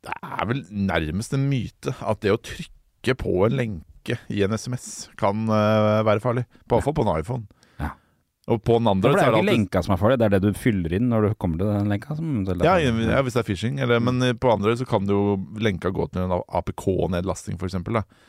Det 0.02 0.14
er 0.22 0.46
vel 0.50 0.62
nærmest 0.70 1.34
en 1.34 1.50
myte 1.50 1.94
at 2.02 2.22
det 2.22 2.32
å 2.34 2.38
trykke 2.38 2.81
på 3.18 3.34
en 3.48 3.58
lenke 3.58 4.18
i 4.34 4.44
en 4.46 4.54
SMS 4.58 5.10
kan 5.20 5.48
uh, 5.50 6.02
være 6.08 6.22
farlig. 6.24 6.46
På 6.66 6.78
hvert 6.78 6.88
fall 6.88 6.98
på 6.98 7.06
en 7.06 7.12
iPhone. 7.20 7.44
Ja. 7.82 7.92
Og 8.52 8.62
på 8.66 8.78
en 8.78 8.88
Ja, 8.88 8.94
Android 8.96 9.14
for 9.14 9.20
det 9.20 9.26
er 9.26 9.36
jo 9.36 9.42
ikke 9.42 9.52
lenka 9.52 9.84
som 9.86 9.96
er 9.96 10.02
farlig, 10.02 10.20
det 10.22 10.28
er 10.28 10.36
det 10.36 10.42
du 10.46 10.58
fyller 10.58 10.96
inn 10.98 11.10
når 11.12 11.28
du 11.28 11.36
kommer 11.42 11.62
til 11.62 11.74
den 11.74 11.92
lenka. 11.94 12.18
Som, 12.18 12.32
ja, 12.66 12.78
ja, 12.82 13.22
hvis 13.22 13.38
det 13.38 13.44
er 13.44 13.50
phishing. 13.50 13.82
Eller, 13.84 14.02
men 14.04 14.22
eh, 14.26 14.34
på 14.38 14.54
Android 14.54 14.82
så 14.82 14.88
kan 14.90 15.10
jo 15.10 15.38
lenka 15.62 15.94
gå 15.94 16.08
til 16.14 16.26
en 16.26 16.40
APK-nedlasting, 16.42 17.62
f.eks. 17.62 17.78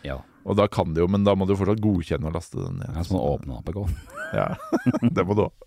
ja. 0.08 0.20
Og 0.42 0.56
da 0.58 0.66
kan 0.66 0.90
det 0.94 1.02
jo, 1.04 1.06
men 1.10 1.22
da 1.26 1.34
må 1.38 1.46
du 1.46 1.54
fortsatt 1.58 1.82
godkjenne 1.82 2.26
å 2.26 2.34
laste 2.34 2.58
den 2.58 2.80
ned. 2.80 2.90
Ja, 2.96 3.04
så 3.06 3.14
må 3.14 3.20
du 3.22 3.28
åpne 3.36 3.60
APK. 3.62 3.84
Ja, 4.32 4.46
det 5.12 5.26
må 5.28 5.34
du 5.36 5.42
òg. 5.44 5.64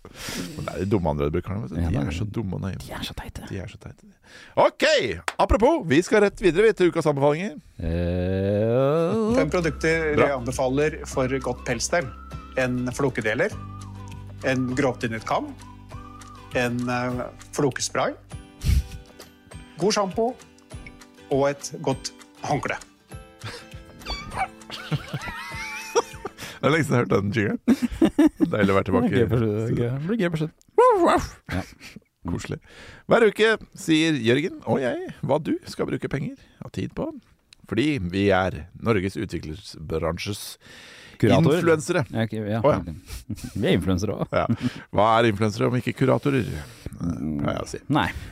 Men 0.56 0.64
det 0.66 0.72
er 0.72 0.80
de 0.80 0.86
dumme 0.90 1.12
Android-brukerne. 1.12 1.60
vet 1.62 1.70
du. 1.70 1.76
De 1.78 1.98
er 2.00 2.08
er 2.10 2.16
så 2.16 2.24
dumme 2.26 2.56
og 2.58 2.64
naive. 2.64 2.80
De 2.82 2.90
er 2.96 3.04
så 3.06 3.14
teite. 3.14 3.44
De 3.46 3.60
er 3.62 3.70
så 3.70 3.78
teite. 3.78 4.08
Ok, 4.58 4.82
apropos, 5.38 5.84
vi 5.86 6.00
skal 6.02 6.24
rett 6.24 6.42
videre 6.42 6.72
til 6.74 6.90
ukas 6.90 7.06
anbefalinger. 7.06 7.54
Eh, 7.78 9.36
Fem 9.38 9.52
produkter 9.54 10.16
Bra. 10.16 10.26
jeg 10.26 10.38
anbefaler 10.40 10.98
for 11.06 11.30
godt 11.46 11.62
pelsstell. 11.68 12.10
En 12.58 12.90
flokedeler, 12.90 13.54
en 14.50 14.66
grovtynnet 14.74 15.22
kam, 15.30 15.52
en 16.58 16.82
uh, 16.90 17.22
flokespray, 17.54 18.18
god 19.78 19.94
sjampo 19.94 20.32
og 21.30 21.48
et 21.52 21.70
godt 21.86 22.10
håndkle. 22.50 22.82
Det 26.56 26.64
er 26.64 26.72
lenge 26.72 26.86
siden 26.86 26.96
jeg 26.96 26.98
har 26.98 27.04
hørt 27.04 27.12
den 27.12 27.32
jingeren. 27.36 27.60
Deilig 28.50 28.72
å 28.72 28.76
være 28.78 28.86
tilbake. 28.88 29.10
det 29.12 29.12
blir 29.12 29.20
gøy 29.20 29.28
på- 29.28 29.40
det 29.76 30.06
blir 30.06 30.18
gøy 30.22 30.30
på 30.32 30.40
slutt. 30.40 30.54
Koselig. 32.26 32.58
Hver 33.06 33.26
uke 33.28 33.48
sier 33.78 34.16
Jørgen 34.18 34.56
og 34.66 34.80
jeg 34.82 35.12
hva 35.22 35.36
du 35.38 35.52
skal 35.70 35.86
bruke 35.86 36.08
penger 36.10 36.34
og 36.64 36.72
tid 36.74 36.90
på. 36.96 37.06
Fordi 37.70 37.98
vi 38.02 38.24
er 38.34 38.66
Norges 38.82 39.16
utviklingsbransjes 39.20 40.56
Kurator. 41.20 41.56
influensere. 41.58 42.04
Ja, 42.12 42.24
okay, 42.26 42.42
ja. 42.50 42.60
Oh, 42.64 42.72
ja. 42.72 42.80
Vi 43.60 43.66
er 43.66 43.76
influensere 43.76 44.16
òg. 44.16 44.32
Ja. 44.36 44.46
Hva 44.94 45.08
er 45.20 45.30
influensere 45.32 45.68
om 45.70 45.76
ikke 45.78 45.94
kuratorer? 45.98 46.46
Jeg 46.96 47.66
si. 47.68 47.78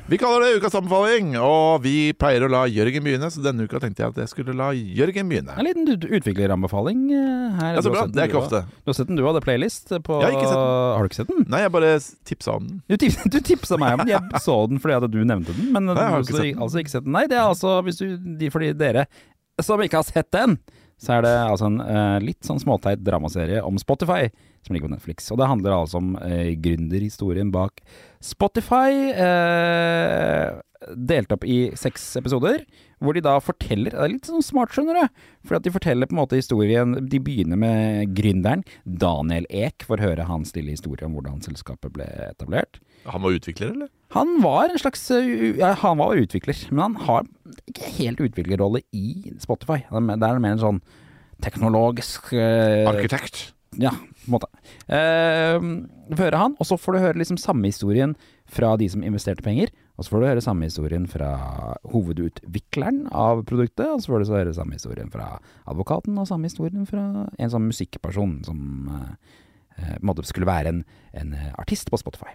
Vi 0.08 0.18
kaller 0.20 0.44
det 0.46 0.58
Ukas 0.60 0.76
anbefaling, 0.78 1.34
og 1.40 1.82
vi 1.84 2.12
pleier 2.16 2.46
å 2.46 2.48
la 2.48 2.62
Jørgen 2.70 3.04
begynne, 3.04 3.28
så 3.32 3.42
denne 3.44 3.66
uka 3.66 3.80
tenkte 3.82 4.04
jeg 4.04 4.14
at 4.14 4.20
jeg 4.22 4.30
skulle 4.32 4.54
la 4.56 4.70
Jørgen 4.72 5.28
begynne. 5.28 5.56
En 5.60 5.66
liten 5.68 5.88
ut- 5.90 6.06
utvikleranbefaling 6.20 7.02
eh, 7.12 7.58
her. 7.60 7.74
Ja, 7.76 7.82
så 7.84 7.92
bra. 7.92 8.06
Det 8.08 8.22
er 8.24 8.30
ikke 8.30 8.40
ofte. 8.40 8.62
Du 8.84 8.92
har 8.92 8.98
sett 9.00 9.10
den, 9.10 9.18
du 9.20 9.24
hadde 9.26 9.42
playlist 9.44 9.92
på 10.06 10.20
Jeg 10.22 10.30
har 10.30 10.38
ikke 10.38 10.48
sett 10.48 10.62
den. 10.62 10.94
Har 10.94 11.04
du 11.04 11.10
ikke 11.10 11.20
sett 11.20 11.32
den? 11.34 11.44
Nei, 11.52 11.60
jeg 11.66 11.74
bare 11.76 11.92
tipsa 12.30 12.56
om 12.56 12.70
den. 12.70 12.80
Du, 12.88 12.96
tips, 13.04 13.20
du 13.34 13.38
tipsa 13.50 13.80
meg 13.80 13.98
om 13.98 14.04
den. 14.06 14.14
Jeg 14.14 14.42
så 14.46 14.56
den 14.70 14.80
fordi 14.82 14.96
at 15.00 15.08
du 15.12 15.20
nevnte 15.24 15.56
den. 15.56 15.68
Men 15.74 15.90
Nei, 15.90 15.98
jeg 16.00 16.14
har 16.14 16.24
ikke 16.24 16.38
sett 16.38 16.48
den. 16.48 16.62
altså 16.68 16.82
ikke 16.84 16.94
sett 16.96 17.06
den. 17.08 17.16
Nei, 17.18 17.26
det 17.30 17.38
er 17.40 17.44
altså 17.50 17.76
hvis 17.84 18.00
du, 18.00 18.06
de, 18.40 18.50
fordi 18.54 18.72
dere 18.80 19.06
som 19.62 19.82
ikke 19.84 20.00
har 20.00 20.08
sett 20.08 20.32
den, 20.34 20.56
så 21.00 21.16
er 21.16 21.24
det 21.26 21.34
altså 21.36 21.68
en 21.70 21.80
eh, 21.82 22.18
litt 22.24 22.46
sånn 22.46 22.60
småteit 22.62 23.02
dramaserie 23.04 23.62
om 23.64 23.78
Spotify 23.80 24.28
som 24.64 24.74
ligger 24.74 24.88
på 24.88 24.94
Netflix. 24.96 25.30
Og 25.34 25.40
det 25.40 25.48
handler 25.50 25.76
altså 25.76 26.00
om 26.00 26.14
eh, 26.24 26.54
gründerhistorien 26.60 27.52
bak 27.54 27.80
Spotify. 28.24 28.90
eh, 29.14 30.60
delt 31.08 31.32
opp 31.32 31.44
i 31.48 31.70
seks 31.80 32.02
episoder, 32.20 32.64
hvor 33.00 33.16
de 33.16 33.22
da 33.24 33.38
forteller 33.40 33.94
Det 33.94 34.00
er 34.04 34.10
litt 34.12 34.26
sånn 34.28 34.44
smart, 34.44 34.72
skjønner 34.74 34.98
du. 34.98 35.22
For 35.48 35.56
at 35.56 35.64
de 35.64 35.72
forteller 35.72 36.08
på 36.08 36.12
en 36.12 36.20
måte 36.22 36.36
historien 36.36 36.92
De 37.08 37.20
begynner 37.24 37.56
med 37.60 38.12
gründeren. 38.16 38.64
Daniel 38.84 39.46
Ek 39.48 39.86
å 40.00 40.04
høre 40.04 40.26
hans 40.28 40.52
lille 40.56 40.74
historie 40.76 41.06
om 41.08 41.16
hvordan 41.16 41.40
selskapet 41.44 41.92
ble 41.96 42.04
etablert. 42.28 42.80
Han 43.08 43.24
var 43.24 43.36
utvikler, 43.36 43.72
eller? 43.74 43.88
Han 44.16 44.36
var 44.44 44.70
en 44.70 44.80
slags 44.80 45.02
uh, 45.10 45.24
ja, 45.58 45.72
Han 45.82 45.98
var 46.00 46.20
utvikler, 46.20 46.60
men 46.70 46.84
han 46.84 47.00
har 47.08 47.26
ikke 47.68 47.90
helt 47.98 48.20
utviklerrolle 48.24 48.84
i 48.92 49.32
Spotify. 49.42 49.80
Det 49.88 50.00
er 50.00 50.06
mer- 50.10 50.20
er 50.22 50.44
en 50.52 50.62
sånn 50.62 50.82
teknologisk 51.44 52.32
uh, 52.36 52.88
Arkitekt. 52.92 53.50
ja, 53.80 53.90
på 54.24 54.30
en 54.30 54.36
måte. 54.36 54.50
Uh, 54.88 55.86
du 56.08 56.16
får 56.16 56.26
høre 56.26 56.42
han, 56.42 56.56
og 56.60 56.68
så 56.68 56.78
får 56.80 56.96
du 56.96 57.02
høre 57.04 57.20
liksom 57.20 57.38
samme 57.40 57.70
historien 57.70 58.14
fra 58.50 58.74
de 58.80 58.88
som 58.92 59.04
investerte 59.06 59.44
penger. 59.44 59.72
Og 59.94 60.04
så 60.04 60.10
får 60.10 60.22
du 60.22 60.26
høre 60.26 60.42
samme 60.44 60.66
historien 60.66 61.06
fra 61.10 61.30
hovedutvikleren 61.92 63.04
av 63.14 63.44
produktet. 63.46 63.86
Og 63.86 64.02
så 64.02 64.10
får 64.10 64.24
du 64.24 64.28
så 64.28 64.38
høre 64.40 64.56
samme 64.56 64.78
historien 64.78 65.12
fra 65.12 65.36
advokaten, 65.70 66.16
og 66.18 66.26
samme 66.30 66.50
historien 66.50 66.88
fra 66.88 67.28
en 67.38 67.52
sånn 67.52 67.68
musikkperson 67.68 68.40
som 68.48 68.90
uh, 68.90 69.12
eh, 69.78 69.94
på 69.94 70.02
en 70.02 70.10
måte 70.10 70.26
skulle 70.26 70.50
være 70.50 70.74
en, 70.74 70.82
en 71.14 71.38
eh, 71.38 71.52
artist 71.62 71.92
på 71.94 72.00
Spotify. 72.02 72.34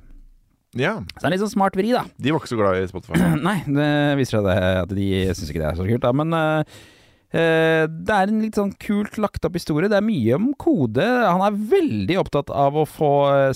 Ja. 0.77 0.99
Så 1.01 1.19
det 1.19 1.25
er 1.25 1.27
en 1.29 1.33
litt 1.33 1.43
sånn 1.43 1.55
smart 1.55 1.77
vri, 1.77 1.89
da. 1.95 2.05
De 2.21 2.31
var 2.31 2.41
ikke 2.41 2.51
så 2.51 2.59
glad 2.59 2.77
i 2.77 2.87
Spotify. 2.89 3.19
Nei, 3.49 3.57
det 3.65 3.89
viser 4.19 4.37
seg 4.37 4.47
det 4.47 4.57
at 4.85 4.93
de 4.93 5.09
syns 5.33 5.51
ikke 5.51 5.63
det 5.63 5.69
er 5.71 5.79
så 5.79 5.87
kult, 5.87 6.05
da. 6.05 6.13
Men 6.15 6.35
eh, 6.37 6.59
eh, 6.59 6.87
det 7.85 8.13
er 8.15 8.31
en 8.31 8.39
litt 8.41 8.57
sånn 8.57 8.71
kult 8.81 9.19
lagt 9.21 9.43
opp 9.45 9.57
historie. 9.57 9.89
Det 9.91 9.99
er 9.99 10.05
mye 10.05 10.37
om 10.39 10.47
kode. 10.57 11.05
Han 11.05 11.43
er 11.45 11.59
veldig 11.75 12.17
opptatt 12.23 12.49
av 12.49 12.79
å 12.81 12.87
få 12.89 13.11
eh, 13.35 13.51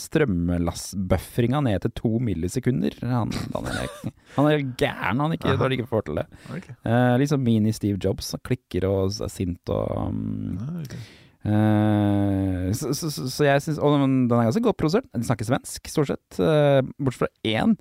ned 1.65 1.82
til 1.82 1.93
to 1.97 2.11
millisekunder. 2.21 2.99
Han, 3.01 3.34
han, 3.55 3.71
er, 3.71 3.89
han 4.38 4.51
er 4.51 4.61
gæren 4.78 5.24
han 5.26 5.34
ikke, 5.34 5.55
når 5.55 5.65
han 5.65 5.78
ikke 5.80 5.89
får 5.89 6.05
til 6.09 6.21
det. 6.21 6.28
Okay. 6.59 6.78
Eh, 6.86 7.26
sånn 7.34 7.45
mini-Steve 7.47 7.97
Jobs. 7.97 8.30
Han 8.38 8.45
klikker 8.45 8.86
og 8.91 9.17
er 9.26 9.34
sint 9.34 9.74
og 9.74 9.89
um, 9.97 10.61
okay. 10.84 11.01
Eh, 11.43 12.69
så, 12.78 12.93
så, 12.95 13.09
så, 13.11 13.26
så 13.28 13.43
jeg 13.43 13.59
syns 13.65 13.80
Og 13.84 13.97
den 13.97 14.13
den 14.32 14.38
er 14.38 14.47
ganske 14.47 14.63
godt 14.63 14.78
produsert. 14.80 15.09
De 15.17 15.26
snakker 15.26 15.49
svensk, 15.49 15.89
stort 15.89 16.13
sett. 16.13 16.38
Bortsett 17.01 17.26
fra 17.26 17.34
én 17.41 17.74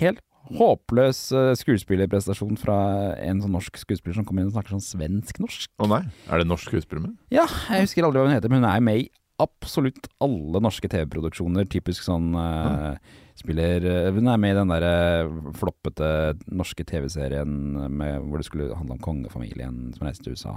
helt 0.00 0.24
håpløs 0.54 1.20
eh, 1.34 1.52
skuespillerprestasjon 1.58 2.58
fra 2.60 2.78
en 3.18 3.42
sånn 3.42 3.54
norsk 3.56 3.78
skuespiller 3.80 4.18
som 4.18 4.26
kommer 4.28 4.44
inn 4.44 4.50
og 4.50 4.56
snakker 4.56 4.76
sånn 4.76 4.84
svensk-norsk. 4.86 5.72
Å 5.82 5.90
nei, 5.90 6.02
er 6.30 6.42
det 6.42 6.48
norsk 6.48 6.70
skuespiller 6.70 7.08
med? 7.08 7.14
Ja, 7.34 7.46
jeg 7.72 7.86
husker 7.86 8.06
aldri 8.06 8.22
hva 8.22 8.30
hun 8.30 8.36
heter, 8.36 8.52
men 8.52 8.62
hun 8.62 8.70
er 8.70 8.84
med 8.84 9.04
i 9.04 9.06
absolutt 9.42 10.08
alle 10.24 10.62
norske 10.64 10.88
TV-produksjoner. 10.88 11.66
Typisk 11.68 12.06
sånn 12.06 12.30
uh, 12.32 12.96
Spiller 13.36 13.84
eh, 13.84 14.06
Hun 14.16 14.30
er 14.32 14.38
med 14.40 14.54
i 14.54 14.56
den 14.56 14.70
derre 14.72 15.52
floppete 15.58 16.08
norske 16.48 16.86
TV-serien 16.88 17.76
hvor 18.24 18.40
det 18.40 18.46
skulle 18.48 18.70
handle 18.72 18.96
om 18.96 19.02
kongefamilien 19.04 19.90
som 19.92 20.08
reiste 20.08 20.24
til 20.24 20.38
USA. 20.38 20.54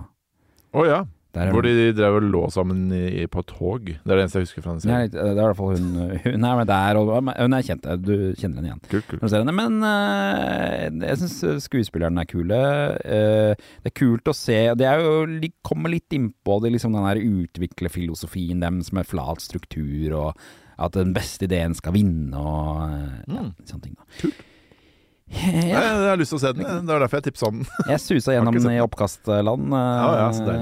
Å 0.71 0.85
ja. 0.87 1.01
Der 1.35 1.41
er 1.45 1.51
Hvor 1.53 1.61
de 1.61 1.91
drev 1.93 2.15
og 2.17 2.23
lå 2.25 2.39
sammen 2.49 2.87
i, 2.91 3.27
på 3.29 3.43
tog. 3.45 3.85
Det 3.85 3.99
er 4.01 4.15
det 4.17 4.23
eneste 4.23 4.39
jeg 4.39 4.47
husker 4.47 4.63
fra 4.65 4.71
den 4.73 4.81
serien. 4.81 5.11
det 5.13 5.19
er 5.21 5.35
i 5.35 5.43
hvert 5.45 5.57
fall 5.59 5.75
hun 5.77 5.89
Hun 6.23 6.47
er 6.49 6.55
med 6.57 6.67
der, 6.71 6.97
og 6.97 7.11
hun 7.37 7.53
er 7.53 7.61
kjent. 7.67 7.85
Du 8.01 8.13
kjenner 8.33 8.57
henne 8.63 8.71
igjen. 8.71 8.81
Kul, 8.89 9.03
kul. 9.05 9.19
henne. 9.29 9.53
Men 9.53 9.77
eh, 9.85 10.89
jeg 11.11 11.19
syns 11.21 11.63
skuespillerne 11.67 12.23
er 12.25 12.29
kule. 12.31 12.61
Eh, 13.05 13.53
det 13.85 13.91
er 13.91 13.97
kult 14.01 14.25
å 14.25 14.33
se 14.33 14.57
Det 14.79 14.87
er 14.89 15.03
jo, 15.05 15.13
de 15.45 15.51
kommer 15.61 15.93
litt 15.93 16.09
innpå 16.17 16.57
det, 16.63 16.73
liksom 16.73 16.97
den 16.97 17.05
der 17.05 17.21
utviklerfilosofien 17.21 18.59
deres 18.65 18.89
med 18.97 19.05
flat 19.05 19.41
struktur, 19.45 20.17
og 20.17 20.43
at 20.79 20.95
den 20.95 21.13
beste 21.13 21.45
ideen 21.45 21.75
skal 21.77 21.93
vinne, 21.93 22.33
og 22.33 22.89
ja, 23.27 23.41
Mm. 23.43 23.53
sånne 23.67 23.83
ting. 23.83 23.95
da. 23.99 24.05
Kult. 24.21 24.45
Ja, 25.29 25.49
Jeg, 25.51 25.73
jeg 25.73 26.09
har 26.09 26.17
lyst 26.17 26.33
til 26.33 26.39
å 26.39 26.41
se 26.41 26.51
den. 26.57 26.65
Det 26.87 26.89
var 26.93 27.03
derfor 27.03 27.19
jeg 27.21 27.27
tipsa 27.29 27.49
om 27.51 27.59
den. 27.61 27.67
jeg 27.93 28.01
susa 28.01 28.33
gjennom 28.33 28.55
den 28.57 28.71
i 28.73 28.79
oppkastland. 28.81 29.75
eh, 29.77 29.99
Ja, 29.99 30.09
ja, 30.17 30.31
så 30.33 30.55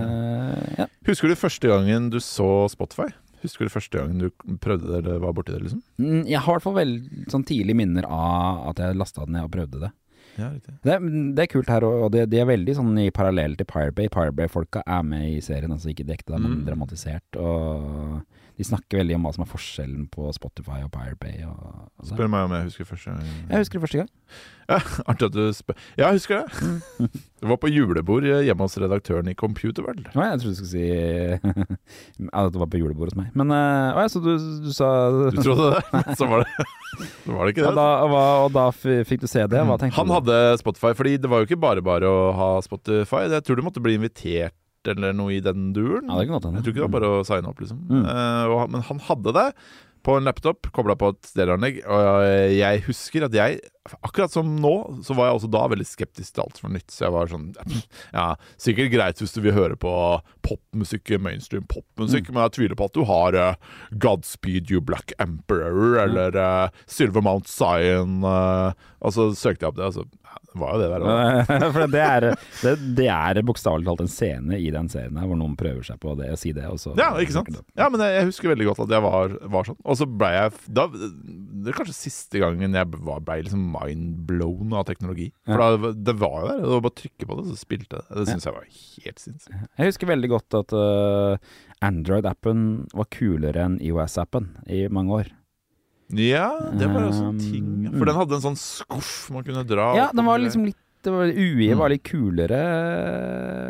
ja. 0.81 0.87
Husker 1.07 1.31
du 1.31 1.35
første 1.39 1.71
gangen 1.71 2.09
du 2.11 2.19
så 2.23 2.49
Spotify? 2.73 3.07
Husker 3.43 3.67
du 3.67 3.71
første 3.71 3.99
gangen 4.01 4.17
du 4.25 4.57
prøvde 4.59 4.89
det 4.89 4.97
eller 5.05 5.21
var 5.23 5.31
borti 5.37 5.53
det? 5.53 5.61
liksom? 5.67 5.83
Mm, 6.01 6.23
Jeg 6.27 6.41
har 6.41 6.51
i 6.51 6.57
hvert 6.57 6.65
fall 6.65 6.77
veldig 6.81 7.27
sånn 7.31 7.45
tidlige 7.47 7.77
minner 7.79 8.07
av 8.09 8.65
at 8.73 8.81
jeg 8.83 8.97
lasta 8.97 9.23
den 9.27 9.37
ned 9.37 9.45
og 9.47 9.53
prøvde 9.53 9.83
det. 9.85 9.91
Ja. 10.37 10.49
Det, 10.53 10.91
er- 10.93 11.05
det 11.33 11.43
er 11.45 11.49
kult 11.49 11.69
her, 11.71 11.85
og 11.87 12.11
det, 12.13 12.27
de 12.29 12.37
er 12.41 12.45
veldig 12.49 12.75
sånn 12.77 12.91
i 13.01 13.07
parallell 13.09 13.55
til 13.57 13.65
Pirate 13.65 14.09
Pirate-folka 14.13 14.83
er 14.85 15.05
med 15.07 15.31
i 15.31 15.39
serien, 15.41 15.71
altså 15.73 15.89
ikke 15.93 16.05
dekket, 16.05 16.35
men 16.37 16.59
Mm. 16.59 16.65
dramatisert. 16.67 17.39
Og 17.41 18.21
de 18.57 18.63
snakker 18.67 18.99
veldig 19.01 19.15
om 19.15 19.23
hva 19.25 19.33
som 19.33 19.45
er 19.45 19.49
forskjellen 19.49 20.05
på 20.13 20.27
Spotify 20.37 20.83
og 20.83 20.91
Pirate 20.93 21.17
Bay. 21.21 21.41
Og, 21.45 21.89
og. 21.97 22.05
Spør 22.11 22.29
meg 22.29 22.45
om 22.45 22.53
jeg 22.57 22.67
husker 22.69 22.85
første 22.89 23.15
gang. 23.15 23.25
Jeg 23.49 23.63
husker 23.63 23.79
det 23.79 23.85
første 23.87 23.97
gang. 24.03 24.11
Ja, 24.67 24.81
artig 25.09 25.29
at 25.29 25.35
du 25.35 25.43
spør. 25.55 25.77
Ja, 25.95 26.09
jeg 26.09 26.19
husker 26.19 26.43
det. 26.43 26.61
Mm. 26.61 27.09
Det 27.37 27.45
var 27.45 27.59
på 27.61 27.69
julebord 27.69 28.25
hjemme 28.25 28.65
hos 28.65 28.75
redaktøren 28.81 29.27
i 29.29 29.35
Computerworld. 29.37 30.07
Å, 30.09 30.23
jeg 30.25 30.39
trodde 30.41 30.55
du 30.55 30.57
skulle 30.57 30.71
si 30.71 30.87
ja, 32.25 32.45
det 32.49 32.61
var 32.63 32.69
på 32.73 32.79
julebord 32.81 33.11
hos 33.11 33.17
meg. 33.19 33.27
Men 33.37 33.53
eh, 33.53 33.91
å, 33.93 34.01
ja, 34.01 34.09
så 34.09 34.21
du, 34.25 34.31
du 34.65 34.71
sa 34.73 34.89
Du 35.13 35.37
trodde 35.43 35.67
det, 35.75 35.83
men 35.93 36.17
så 36.17 36.29
var 36.31 36.41
det, 36.41 36.65
så 37.27 37.35
var 37.35 37.45
det 37.45 37.53
ikke 37.53 37.67
og 37.67 37.69
det. 37.69 37.75
da, 37.77 37.87
og, 38.07 38.15
og 38.47 38.55
da 38.57 38.65
fikk 39.05 39.21
du 39.21 39.29
se 39.29 39.45
det? 39.45 39.61
Hva 39.69 39.77
tenkte 39.77 39.99
Han 40.01 40.09
du? 40.09 40.15
hadde 40.17 40.39
Spotify, 40.63 40.95
fordi 40.97 41.13
det 41.21 41.29
var 41.29 41.43
jo 41.43 41.49
ikke 41.51 41.61
bare 41.61 41.85
bare 41.85 42.09
å 42.09 42.23
ha 42.41 42.49
Spotify. 42.65 43.27
Jeg 43.29 43.45
tror 43.45 43.61
du 43.61 43.67
måtte 43.69 43.85
bli 43.85 43.99
invitert 44.01 44.57
eller 44.89 45.13
noe 45.13 45.35
i 45.35 45.41
den 45.43 45.71
duren. 45.75 46.09
Ja. 46.09 46.23
Jeg 46.23 46.39
tror 46.39 46.71
ikke 46.71 46.79
det 46.79 46.85
var 46.87 46.95
bare 46.97 47.13
å 47.19 47.25
signe 47.27 47.51
opp, 47.51 47.61
liksom. 47.61 47.79
Mm. 47.89 48.05
Uh, 48.07 48.43
og, 48.55 48.61
men 48.73 48.85
han 48.87 49.01
hadde 49.11 49.33
det 49.35 49.47
på 50.07 50.15
en 50.15 50.23
laptop, 50.23 50.69
kobla 50.71 50.95
på 50.95 51.11
et 51.11 51.27
stereoanlegg. 51.27 51.81
Og 51.91 52.27
jeg 52.55 52.83
husker 52.85 53.25
at 53.27 53.33
jeg, 53.35 53.57
akkurat 53.99 54.31
som 54.31 54.53
nå, 54.63 54.73
så 55.03 55.15
var 55.17 55.27
jeg 55.27 55.39
også 55.41 55.49
da 55.51 55.65
veldig 55.73 55.87
skeptisk 55.87 56.37
til 56.37 56.45
alt 56.45 56.59
som 56.59 56.69
var 56.69 56.75
nytt. 56.77 56.93
Så 56.93 57.03
jeg 57.03 57.15
var 57.17 57.31
sånn 57.33 57.49
Ja, 58.15 58.27
sikkert 58.61 58.93
greit 58.93 59.19
hvis 59.19 59.35
du 59.35 59.41
vil 59.43 59.57
høre 59.57 59.75
på 59.79 59.91
popmusikk, 60.47 61.13
mainstream 61.23 61.67
popmusikk, 61.69 62.31
men 62.31 62.47
jeg 62.47 62.55
tviler 62.57 62.79
på 62.79 62.89
at 62.89 62.97
du 62.97 63.03
har 63.09 63.37
uh, 63.37 63.77
Godspeed 64.03 64.71
You 64.71 64.83
Black 64.83 65.13
Emperor 65.23 65.99
eller 66.05 66.37
uh, 66.39 66.85
Silver 66.87 67.25
Mount 67.25 67.51
Zion. 67.51 68.21
Uh, 68.23 68.71
og 69.03 69.13
så 69.13 69.29
søkte 69.37 69.65
jeg 69.67 69.73
opp 69.73 69.79
det, 69.79 69.91
og 69.91 69.99
så 69.99 70.07
var 70.57 70.73
jo 70.75 70.81
det 70.81 70.89
der. 70.89 71.71
For 71.75 71.85
det 71.91 72.01
er, 72.01 72.25
det, 72.63 72.73
det 72.97 73.07
er 73.13 73.39
bokstavelig 73.45 73.87
talt 73.87 74.03
en 74.03 74.11
scene 74.11 74.59
i 74.59 74.69
den 74.73 74.89
serien 74.91 75.17
her 75.19 75.29
hvor 75.29 75.39
noen 75.39 75.55
prøver 75.59 75.85
seg 75.85 75.99
på 76.01 76.15
det, 76.19 76.31
å 76.33 76.39
si 76.39 76.53
det, 76.55 76.65
Ja, 76.97 77.09
ikke 77.21 77.35
sant? 77.35 77.59
Ja, 77.77 77.89
men 77.93 78.01
jeg, 78.03 78.27
husker 78.31 78.51
veldig 78.53 78.69
godt 78.71 78.83
at 78.87 78.95
jeg 78.97 79.05
var, 79.05 79.35
var 79.53 79.69
sånn. 79.69 79.79
Og 79.85 79.99
så 79.99 80.07
ble 80.09 80.31
jeg 80.33 80.53
da, 80.79 80.87
Det 80.91 81.71
er 81.71 81.77
kanskje 81.77 81.97
siste 81.97 82.41
gangen 82.41 82.77
jeg 82.77 82.91
var, 82.95 83.21
ble 83.25 83.39
liksom 83.45 83.63
mindblown 83.73 84.75
av 84.77 84.87
teknologi. 84.89 85.29
For 85.47 85.61
da, 85.61 85.93
det 85.93 86.17
var 86.19 86.37
jo 86.41 86.49
der. 86.51 86.63
Det 86.63 86.73
var 86.73 86.85
bare 86.87 86.95
å 86.95 86.99
trykke 87.03 87.29
på 87.29 87.39
det, 87.39 87.47
så 87.47 87.59
spilte 87.59 88.01
det. 88.01 88.05
Det 88.17 88.27
syns 88.31 88.49
jeg 88.49 88.57
var 88.57 88.67
helt 88.71 89.23
sinnssykt. 89.23 89.65
Jeg 89.77 89.91
husker 89.91 90.11
veldig 90.13 90.31
godt 90.33 90.36
at 90.37 90.73
uh, 90.73 91.37
Android-appen 91.83 92.61
var 92.93 93.07
kulere 93.13 93.65
enn 93.65 93.79
IOS-appen 93.83 94.47
i 94.69 94.87
mange 94.89 95.13
år. 95.21 95.33
Ja, 96.15 96.49
det 96.71 96.87
var 96.87 97.03
også 97.09 97.19
sånn 97.19 97.35
Um, 97.35 97.39
ting. 97.43 97.65
mm. 97.91 97.97
For 97.99 98.05
den 98.07 98.15
hadde 98.15 98.35
en 98.37 98.43
sånn 98.45 98.55
skuff 98.59 99.29
man 99.35 99.43
kunne 99.43 99.65
dra 99.67 99.89
Ja, 99.97 100.05
den 100.15 100.23
var 100.25 100.39
liksom 100.39 100.63
litt 100.69 100.77
det 101.07 101.13
var, 101.15 101.31
UI 101.31 101.67
Mm. 101.71 101.77
var 101.79 101.89
litt 101.93 102.03
kulere, 102.03 102.61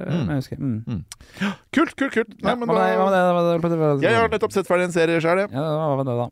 Mm. 0.07 0.27
jeg 0.27 0.37
husker. 0.41 0.57
Mm. 0.57 1.03
Kult, 1.75 1.93
kult, 1.95 2.11
kult. 2.13 2.29
Nei, 2.41 2.49
Ja, 2.51 2.55
men 2.55 2.67
da 2.67 2.73
det- 2.75 3.61
det- 3.61 4.01
det- 4.01 4.01
Jeg 4.01 4.15
har 4.15 4.29
nettopp 4.29 4.51
sett 4.51 4.67
ferdig 4.67 4.85
en 4.85 4.91
serie 4.91 5.19
sjøl, 5.21 5.37
jeg. 5.45 5.51
Ja, 5.51 5.61
det, 5.61 5.97
var 5.97 6.03
det 6.03 6.17
da? 6.17 6.29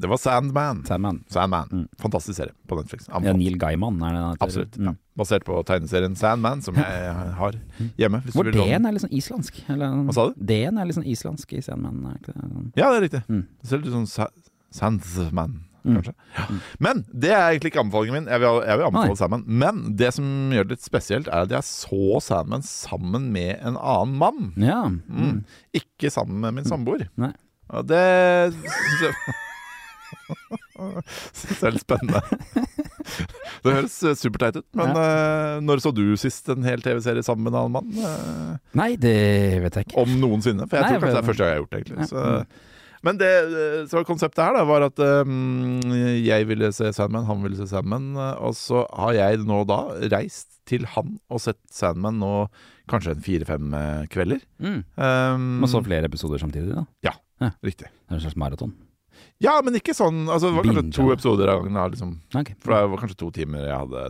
Det 0.00 0.08
var 0.08 0.16
Sandman. 0.16 0.84
Sandman. 0.86 1.24
Sandman. 1.28 1.68
Mm. 1.70 1.88
Fantastisk 1.98 2.36
serie 2.40 2.52
på 2.66 2.76
Netflix. 2.76 3.06
Ja, 3.08 3.32
Neil 3.32 3.56
Gaiman 3.58 4.02
er 4.02 4.10
det 4.10 4.22
den. 4.22 4.36
Absolutt. 4.40 4.78
Mm. 4.78 4.84
Ja. 4.86 4.92
Basert 5.18 5.44
på 5.44 5.62
tegneserien 5.64 6.16
Sandman, 6.16 6.62
som 6.62 6.74
jeg 6.74 6.84
har 6.84 7.52
hjemme. 7.98 8.22
Hvis 8.24 8.34
Hvor 8.34 8.44
den. 8.50 8.86
Er 8.86 8.92
litt 8.92 9.02
sånn 9.02 9.12
islandsk. 9.12 9.62
Eller, 9.68 9.86
Hva 10.06 10.12
sa 10.14 10.28
du? 10.30 10.34
D-en 10.44 10.78
er 10.78 10.84
litt 10.86 10.96
sånn 10.96 11.06
islandsk 11.06 11.52
i 11.52 11.60
Sandman. 11.60 12.06
er 12.06 12.18
ikke 12.18 12.32
det? 12.34 12.72
Ja, 12.76 12.90
det 12.90 12.96
er 12.98 13.08
riktig. 13.08 13.26
Mm. 13.28 13.46
Det 13.62 13.68
ser 13.68 13.78
litt 13.78 13.86
ut 13.94 14.08
som 14.08 14.30
Sa 15.80 15.88
Sandsman, 15.88 15.96
Mm. 16.00 16.12
Ja. 16.36 16.44
Men 16.78 17.04
det 17.12 17.30
er 17.32 17.46
egentlig 17.50 17.70
ikke 17.72 17.80
anbefalingen 17.84 18.14
min. 18.20 18.28
Jeg 18.32 18.40
vil, 18.42 18.48
jeg 18.68 18.76
vil 18.78 18.86
anbefale 18.86 19.08
Nei. 19.14 19.20
Salmon. 19.22 19.44
Men 19.46 19.74
det 19.96 20.10
som 20.14 20.26
gjør 20.52 20.64
det 20.68 20.76
litt 20.76 20.84
spesielt, 20.86 21.26
er 21.28 21.40
at 21.46 21.50
jeg 21.56 21.64
så 21.64 22.20
Salmon 22.20 22.62
sammen 22.66 23.30
med 23.32 23.56
en 23.64 23.76
annen 23.80 24.16
mann. 24.20 24.52
Ja. 24.60 24.82
Mm. 24.88 25.00
Mm. 25.08 25.44
Ikke 25.80 26.10
sammen 26.12 26.40
med 26.44 26.54
min 26.60 26.64
samboer. 26.68 27.06
Nei. 27.16 27.32
Og 27.70 27.86
det 27.86 28.52
syns 28.60 29.00
jeg 31.60 31.68
er 31.68 31.74
litt 31.76 31.84
spennende. 31.84 32.20
Det 33.60 33.72
høres 33.74 33.94
superteit 34.20 34.56
ut, 34.56 34.64
men 34.78 34.88
eh, 34.96 35.56
når 35.66 35.76
så 35.84 35.90
du 35.92 36.16
sist 36.20 36.48
en 36.52 36.64
hel 36.64 36.80
TV-serie 36.84 37.22
sammen 37.26 37.44
med 37.44 37.52
en 37.52 37.58
annen 37.60 37.74
mann? 37.74 37.88
Uh, 38.00 38.52
Nei, 38.78 38.90
det 39.00 39.14
vet 39.64 39.74
jeg 39.76 39.84
ikke. 39.88 39.98
Om 40.00 40.10
noensinne, 40.22 40.64
for 40.70 40.74
jeg 40.78 40.84
Nei, 40.86 40.90
tror 40.94 41.02
kanskje 41.04 41.16
det 41.16 41.20
er 41.20 41.28
første 41.28 41.42
gang 41.42 41.50
jeg 41.50 41.56
har 41.56 41.60
gjort 41.60 41.72
det. 41.74 41.78
egentlig 41.80 42.00
Ja. 42.00 42.06
så, 42.08 42.20
Men 43.06 43.16
det, 43.20 43.28
så 43.88 44.02
konseptet 44.04 44.42
her 44.44 44.52
da 44.58 44.64
var 44.68 44.84
at 44.90 44.98
um, 45.24 45.78
jeg 46.20 46.44
ville 46.50 46.68
se 46.76 46.90
Sandman, 46.92 47.24
han 47.24 47.40
ville 47.44 47.56
se 47.56 47.66
Sandman. 47.70 48.10
eh, 48.16 48.34
Og 48.44 48.52
så 48.58 48.82
har 48.92 49.14
jeg 49.16 49.38
nå 49.48 49.62
da 49.70 49.78
reist 50.12 50.58
til 50.68 50.84
han 50.94 51.16
og 51.32 51.40
sett 51.42 51.58
Sandman 51.72 52.18
nå 52.20 52.34
kanskje 52.90 53.14
en 53.16 53.24
fire-fem 53.24 53.72
eh, 53.74 54.04
kvelder. 54.12 54.44
Mm. 54.60 54.78
Um, 55.00 55.48
og 55.64 55.70
så 55.72 55.80
flere 55.86 56.10
episoder 56.10 56.42
samtidig, 56.42 56.76
da. 56.76 56.84
Ja, 57.08 57.16
Riktig. 57.64 57.88
Det 57.88 58.12
er 58.12 58.18
en 58.18 58.24
slags 58.26 58.36
maraton. 58.36 58.74
Ja, 59.40 59.54
men 59.64 59.72
ikke 59.78 59.94
sånn 59.96 60.26
altså, 60.28 60.50
Det 60.50 60.58
var 60.58 60.66
kanskje 60.68 60.82
Binge, 60.84 60.96
to 60.98 61.06
episoder 61.14 61.48
av 61.54 61.62
gangen. 61.64 61.92
Liksom, 61.94 62.10
Okay. 62.36 62.54
for 62.60 62.74
det 62.76 62.90
var 62.92 63.00
kanskje 63.00 63.16
to 63.22 63.30
timer 63.32 63.64
jeg 63.64 63.78
hadde 63.80 64.02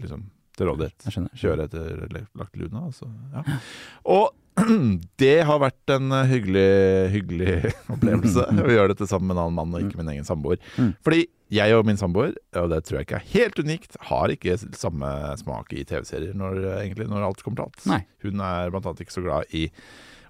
liksom, 0.00 0.22
til 0.56 0.68
rådighet. 0.70 1.28
kjøre 1.36 1.66
etter 1.68 2.06
lagt 2.40 2.56
luna. 2.56 2.86
Altså. 2.88 3.08
Ja. 3.36 3.44
Og 4.16 4.32
det 5.22 5.36
har 5.46 5.60
vært 5.62 5.92
en 5.94 6.14
eh, 6.16 6.30
hyggelig, 6.30 6.70
hyggelig 7.14 7.54
opplevelse 7.94 8.46
å 8.64 8.72
gjøre 8.74 8.94
dette 8.94 9.08
sammen 9.10 9.30
med 9.30 9.38
en 9.38 9.44
annen 9.46 9.58
mann 9.58 9.76
og 9.76 9.86
ikke 9.86 10.00
min 10.00 10.12
egen 10.14 10.26
samboer. 10.28 10.60
Mm. 10.76 10.94
Fordi 11.06 11.24
jeg 11.50 11.74
og 11.74 11.86
min 11.88 11.98
samboer, 11.98 12.36
og 12.60 12.68
det 12.70 12.84
tror 12.86 13.00
jeg 13.00 13.08
ikke 13.08 13.18
er 13.18 13.30
helt 13.32 13.58
unikt, 13.58 13.96
har 14.06 14.30
ikke 14.30 14.58
samme 14.78 15.08
smak 15.40 15.72
i 15.74 15.82
TV-serier 15.86 16.36
når, 16.38 16.60
egentlig, 16.78 17.08
når 17.10 17.26
alt 17.26 17.42
kommer 17.42 17.62
til 17.62 17.68
alt. 17.70 17.86
Nei. 17.90 18.02
Hun 18.26 18.44
er 18.46 18.70
blant 18.70 18.86
annet 18.86 19.02
ikke 19.02 19.16
så 19.16 19.24
glad 19.24 19.56
i 19.56 19.64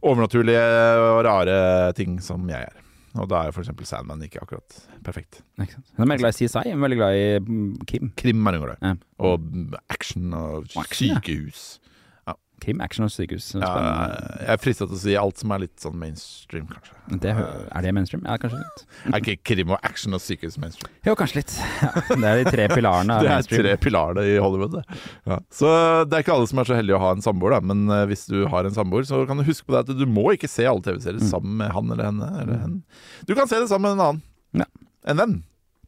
overnaturlige 0.01 0.63
og 1.05 1.25
rare 1.27 1.59
ting 1.99 2.17
som 2.25 2.49
jeg 2.49 2.71
er. 2.71 2.87
Og 3.19 3.27
da 3.31 3.43
er 3.43 3.55
f.eks. 3.55 3.73
Sandman 3.89 4.23
ikke 4.23 4.43
akkurat 4.45 4.77
perfekt. 5.05 5.41
Ikke? 5.59 5.81
Hun 5.97 6.05
er 6.05 6.11
veldig 6.13 6.23
glad 6.23 6.37
i 6.37 6.39
CSI, 6.39 6.63
hun 6.71 6.79
er 6.79 6.85
veldig 6.85 6.99
glad 7.01 7.19
i 7.19 7.85
Kim. 7.91 8.13
krim. 8.17 8.47
Er 8.47 8.59
hun 8.59 8.67
glad 8.69 8.77
i. 8.77 8.87
Ja. 8.87 8.95
Og 9.27 9.77
action 9.91 10.35
og 10.37 10.71
sykehus. 10.71 11.65
Krim, 12.61 12.81
action 12.85 13.07
og 13.07 13.11
sykehus. 13.15 13.47
Ja, 13.57 13.61
Spennende. 13.65 14.39
jeg 14.45 14.53
er 14.55 14.61
frista 14.61 14.87
til 14.87 14.97
å 14.97 15.01
si 15.01 15.15
alt 15.17 15.39
som 15.41 15.53
er 15.57 15.63
litt 15.63 15.81
sånn 15.81 15.95
mainstream, 15.99 16.67
kanskje. 16.69 16.97
Det, 17.25 17.33
er 17.35 17.83
det 17.87 17.93
mainstream? 17.97 18.23
Ja, 18.29 18.37
kanskje 18.39 18.61
litt. 18.61 18.83
Er 19.11 19.17
ikke 19.23 19.35
krim 19.51 19.73
og 19.75 19.81
action 19.89 20.15
og 20.15 20.21
sykehus 20.23 20.59
mainstream? 20.63 20.93
Jo, 21.09 21.15
kanskje 21.19 21.41
litt. 21.41 21.55
Ja, 21.81 21.91
det 22.11 22.29
er 22.31 22.41
de 22.45 22.53
tre 22.53 22.67
pilarene 22.71 23.17
Det 23.25 23.31
er 23.31 23.35
mainstream. 23.41 23.65
tre 23.65 23.73
pilarene 23.83 24.27
i 24.29 24.37
Hollywood. 24.39 24.77
Det. 24.79 25.01
Ja. 25.33 25.39
Så 25.51 25.73
det 26.07 26.19
er 26.21 26.25
ikke 26.27 26.37
alle 26.37 26.51
som 26.53 26.61
er 26.63 26.71
så 26.71 26.77
heldige 26.79 26.99
å 27.01 27.03
ha 27.03 27.13
en 27.17 27.25
samboer, 27.25 27.57
da. 27.57 27.61
Men 27.73 27.85
eh, 27.97 28.05
hvis 28.13 28.27
du 28.31 28.39
har 28.53 28.69
en 28.69 28.77
samboer, 28.77 29.09
så 29.09 29.23
kan 29.27 29.41
du 29.41 29.47
huske 29.49 29.67
på 29.67 29.75
det 29.79 29.83
at 29.89 29.95
du 29.99 30.05
må 30.07 30.29
ikke 30.37 30.51
se 30.53 30.69
alle 30.69 30.85
TV-serier 30.87 31.21
Mm. 31.25 31.31
sammen 31.33 31.57
med 31.65 31.73
han 31.75 31.91
eller 31.97 32.11
henne. 32.13 32.29
Eller 32.45 32.61
henne. 32.67 32.83
Du 33.27 33.35
kan 33.39 33.49
se 33.51 33.59
det 33.61 33.67
sammen 33.73 33.89
med 33.91 33.99
en 33.99 34.05
annen. 34.07 34.23
Ja. 34.63 34.69
En 35.11 35.17
venn. 35.25 35.35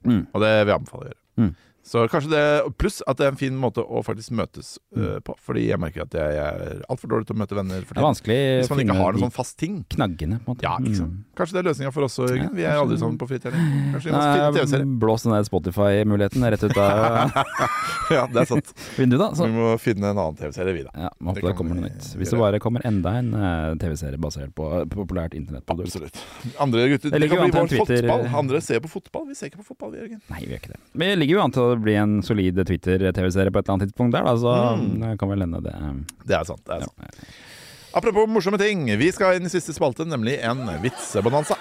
Mm. 0.08 0.22
Og 0.32 0.40
det 0.42 0.50
vil 0.64 0.72
jeg 0.72 0.80
anbefale 0.80 1.04
å 1.04 1.12
gjøre. 1.12 1.52
Så 1.82 2.04
kanskje 2.08 2.30
det, 2.30 2.42
Pluss 2.78 3.00
at 3.10 3.18
det 3.18 3.26
er 3.26 3.32
en 3.32 3.38
fin 3.38 3.56
måte 3.58 3.82
å 3.82 4.02
faktisk 4.06 4.30
møtes 4.38 4.76
uh, 4.96 5.18
på. 5.24 5.34
Fordi 5.42 5.64
jeg 5.66 5.80
merker 5.82 6.04
at 6.04 6.14
jeg, 6.14 6.38
er 6.38 6.84
altfor 6.92 7.10
dårlig 7.10 7.26
til 7.26 7.34
å 7.34 7.40
møte 7.42 7.58
venner. 7.58 7.82
For 7.88 7.98
Det 7.98 8.02
er 8.02 8.06
vanskelig 8.06 8.38
Hvis 8.62 8.70
man 8.70 8.82
ikke 8.84 8.96
har 9.00 9.16
noen 9.16 9.24
sånn 9.26 9.34
fast 9.34 9.56
ting. 9.58 9.80
knaggene, 9.90 10.38
på 10.44 10.52
en 10.52 10.54
måte. 10.54 10.66
Ja, 10.66 10.76
ikke 10.78 11.00
sant? 11.00 11.16
Mm. 11.18 11.24
Kanskje 11.38 11.56
det 11.56 11.62
er 11.62 11.68
løsninga 11.70 11.92
for 11.96 12.06
oss 12.06 12.18
òg, 12.22 12.30
Jørgen. 12.30 12.52
Vi 12.54 12.66
er 12.68 12.78
aldri 12.78 12.98
sammen 13.00 13.18
på 13.18 13.28
fritid 13.32 13.50
lenger. 13.50 13.88
Kanskje 13.96 14.10
vi 14.10 14.14
må 14.14 14.22
finne 14.22 14.44
Nei, 14.46 14.52
TV-serie. 14.58 14.88
Blås 15.02 15.26
den 15.26 15.34
der 15.34 15.48
Spotify-muligheten 15.48 16.46
rett 16.54 16.66
ut 16.68 16.78
av 16.78 17.36
Ja, 18.16 18.24
det 18.30 18.44
er 18.44 18.48
sant. 18.52 18.72
Vindu, 19.00 19.18
da. 19.18 19.32
Så. 19.34 19.48
Vi 19.50 19.56
må 19.58 19.74
finne 19.82 20.12
en 20.12 20.22
annen 20.22 20.38
TV-serie, 20.38 20.76
vi, 20.78 20.86
da. 20.86 20.94
Ja, 21.08 21.12
må 21.18 21.34
Det 21.34 21.44
det 21.48 21.54
kommer 21.58 21.78
noe 21.78 21.90
nytt. 21.90 22.12
Hvis 22.20 22.30
det 22.30 22.40
bare 22.40 22.62
kommer 22.62 22.86
enda 22.86 23.16
en 23.18 23.34
eh, 23.34 23.74
TV-serie 23.82 24.22
basert 24.22 24.54
på 24.54 24.70
eh, 24.78 24.86
populært 24.92 25.34
internettprodukt. 25.38 25.90
Absolutt. 25.90 26.22
Andre 26.62 26.86
gutter 26.94 27.10
Det 27.10 27.24
Det 27.26 27.30
kan 27.32 27.42
bli 27.42 27.58
vår 27.58 27.74
fotball. 27.82 28.26
Andre 28.42 28.62
ser 28.64 28.82
på 28.84 28.92
fotball. 28.92 29.26
Vi 29.32 29.38
ser 29.38 29.50
ikke 29.50 29.62
på 29.64 29.72
fotball, 29.72 29.96
vi, 29.96 30.04
Jørgen. 30.04 30.22
Nei, 30.30 30.44
vi 30.44 30.54
gjør 30.54 30.62
ikke 30.62 30.74
det. 30.76 30.80
Vi 31.02 31.10
ligger 31.18 31.38
jo 31.40 31.44
an 31.46 31.56
til 31.56 31.71
å 31.74 31.80
bli 31.82 31.94
en 32.00 32.20
solid 32.22 32.56
Twitter-TV-serie 32.66 33.50
på 33.52 33.58
et 33.60 33.66
eller 33.68 33.74
annet 33.76 33.88
tidspunkt 33.88 34.12
der, 34.16 34.24
da, 34.24 34.34
så 34.36 34.52
Mm. 34.78 35.00
det 35.00 35.18
kan 35.18 35.28
vel 35.28 35.40
hende 35.46 35.62
det. 35.62 35.74
Det 36.26 36.36
er 36.38 36.44
sant. 36.44 36.64
det 36.66 36.74
er 36.74 36.80
Ja. 36.80 37.08
Apropos 37.94 38.26
morsomme 38.26 38.56
ting. 38.58 38.86
Vi 38.98 39.10
skal 39.12 39.36
inn 39.36 39.44
i 39.44 39.50
siste 39.52 39.74
spalte, 39.76 40.06
nemlig 40.08 40.38
en 40.42 40.62
vitsebonanza. 40.80 41.56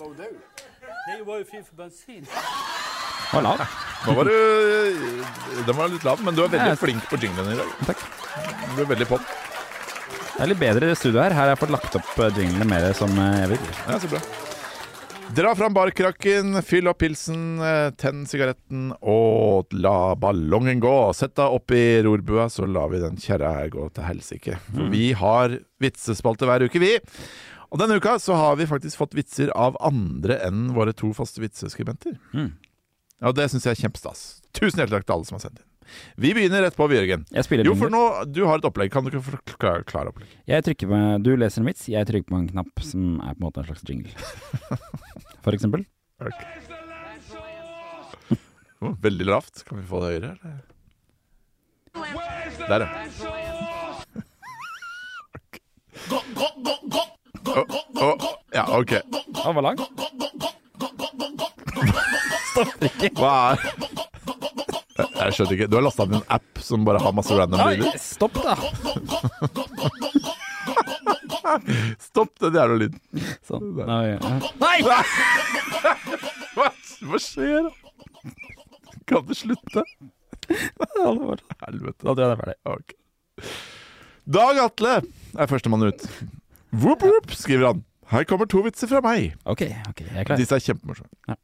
Det 0.00 1.24
var 1.26 1.38
jo 1.40 1.44
fyr 1.44 1.62
for 1.66 1.76
bensin. 1.82 2.26
Var 3.32 3.42
lav. 3.44 3.60
Nå 4.06 4.14
var 4.16 4.24
du 4.24 4.34
Den 5.66 5.76
var 5.76 5.88
litt 5.92 6.04
lav, 6.06 6.22
men 6.24 6.34
du 6.34 6.42
er 6.44 6.48
veldig 6.48 6.72
Ja. 6.72 6.76
flink 6.80 7.02
på 7.10 7.16
jinglen 7.20 7.52
i 7.52 7.56
dag. 7.56 7.68
Takk. 7.86 8.00
Du 8.76 8.82
er 8.82 8.86
veldig 8.86 9.06
på 9.06 9.18
den. 9.18 9.26
Det 10.36 10.40
er 10.40 10.46
litt 10.46 10.58
bedre 10.60 10.90
i 10.90 10.94
studio 10.94 11.20
her. 11.20 11.30
Her 11.36 11.42
har 11.42 11.48
jeg 11.54 11.58
fått 11.58 11.70
lagt 11.74 11.94
opp 11.98 12.18
eh, 12.18 12.30
jinglene 12.30 12.64
mer 12.66 12.92
som 12.94 13.10
eh, 13.18 13.40
jeg 13.42 13.48
vil. 13.50 13.58
Ja, 13.88 13.98
så 13.98 14.08
bra. 14.08 14.20
Dra 15.30 15.54
fram 15.54 15.74
barkrakken, 15.74 16.56
fyll 16.62 16.88
opp 16.90 16.98
pilsen, 16.98 17.60
eh, 17.62 17.90
tenn 17.94 18.24
sigaretten 18.26 18.88
og 18.98 19.70
la 19.78 20.16
ballongen 20.18 20.80
gå. 20.82 20.94
Sett 21.14 21.36
deg 21.38 21.54
opp 21.54 21.70
i 21.70 22.00
rorbua, 22.02 22.48
så 22.50 22.66
lar 22.66 22.90
vi 22.90 22.98
den 22.98 23.14
kjerra 23.20 23.52
her 23.54 23.70
gå 23.70 23.86
til 23.94 24.08
helsike. 24.08 24.58
For 24.72 24.90
vi 24.90 25.12
har 25.14 25.54
vitsespalte 25.78 26.50
hver 26.50 26.66
uke, 26.66 26.82
vi. 26.82 26.96
Og 27.70 27.78
denne 27.78 28.00
uka 28.02 28.16
så 28.18 28.34
har 28.34 28.58
vi 28.58 28.66
faktisk 28.66 28.98
fått 28.98 29.14
vitser 29.14 29.54
av 29.54 29.78
andre 29.78 30.40
enn 30.48 30.72
våre 30.74 30.96
to 30.98 31.12
faste 31.14 31.38
vitseskribenter. 31.38 32.18
Mm. 32.34 32.50
Og 33.22 33.36
det 33.38 33.52
syns 33.52 33.68
jeg 33.68 33.78
er 33.78 33.82
kjempestas. 33.86 34.40
Tusen 34.50 34.82
hjertelig 34.82 34.98
takk 34.98 35.06
til 35.06 35.14
alle 35.20 35.30
som 35.30 35.38
har 35.38 35.46
sendt 35.46 35.60
inn. 35.62 35.70
Vi 36.16 36.34
begynner 36.34 36.62
rett 36.62 36.76
på, 36.76 36.86
Jørgen. 36.90 37.24
Jeg 37.34 37.46
spiller 37.46 37.66
Jo, 37.66 37.74
for 37.78 37.92
nå, 37.92 38.02
du 38.30 38.44
har 38.46 38.60
et 38.60 38.66
opplegg. 38.68 38.92
Kan 38.92 39.06
du 39.06 39.10
ikke 39.12 39.24
forklare 39.32 39.86
klare 39.88 40.12
opplegg? 40.12 40.30
Jeg 40.50 40.66
trykker 40.66 40.90
på, 40.90 41.00
du 41.24 41.32
leser 41.38 41.62
en 41.62 41.70
vits, 41.70 41.88
jeg 41.90 42.08
trykker 42.08 42.30
på 42.30 42.38
en 42.38 42.48
knapp 42.50 42.84
som 42.86 43.18
er 43.18 43.34
på 43.34 43.40
en 43.40 43.46
måte 43.48 43.62
en 43.62 43.70
slags 43.70 43.86
jingle. 43.88 44.14
For 45.44 45.56
eksempel. 45.56 45.84
Oh, 48.80 48.94
veldig 49.00 49.26
lavt. 49.28 49.64
Kan 49.68 49.80
vi 49.80 49.86
få 49.88 50.00
det 50.04 50.08
høyere? 50.14 50.36
eller? 50.40 50.58
Der, 52.68 52.80
ja. 52.80 52.88
Ja, 58.52 58.78
OK. 58.78 58.92
Han 59.44 59.54
var 59.54 59.62
lang. 59.62 59.78
Hva 63.16 63.32
er 63.52 63.58
Jeg 65.20 65.32
skjønner 65.36 65.54
ikke. 65.56 65.68
Du 65.70 65.76
har 65.78 65.84
lasta 65.84 66.04
ned 66.08 66.18
en 66.20 66.26
app 66.36 66.60
som 66.64 66.84
bare 66.84 67.00
har 67.02 67.12
masse 67.16 67.36
random 67.36 67.60
lyder? 67.70 67.96
stopp, 68.00 68.36
da. 68.44 68.54
Stopp 72.20 72.42
den 72.44 72.56
jævla 72.60 72.76
lyden. 72.76 73.00
Sånn. 73.48 73.68
Nei, 73.80 74.00
ja. 74.12 74.32
Nei! 74.60 74.76
Hva, 76.54 76.66
hva 77.08 77.20
skjer? 77.22 77.70
Kan 79.08 79.24
du 79.28 79.32
slutte? 79.38 79.84
Helvete. 80.50 82.02
Da 82.04 82.12
tror 82.12 82.20
jeg 82.20 82.26
det 82.26 82.34
er 82.34 82.40
ferdig. 82.42 82.56
Okay. 82.74 82.98
Dag 84.30 84.60
Atle 84.62 84.92
er 85.40 85.50
førstemann 85.50 85.86
ut. 85.88 86.04
Whoop, 86.76 87.02
whoop, 87.06 87.32
skriver 87.34 87.70
han. 87.70 87.80
Her 88.10 88.26
kommer 88.28 88.46
to 88.50 88.60
vitser 88.66 88.90
fra 88.90 89.00
meg. 89.04 89.32
OK, 89.48 89.64
ok, 89.90 90.02
jeg 90.04 90.18
er 90.20 90.26
klar. 90.28 90.38
Disse 90.40 90.56
er 90.58 90.62
kjempemorsomme. 90.64 91.10
Ja. 91.30 91.38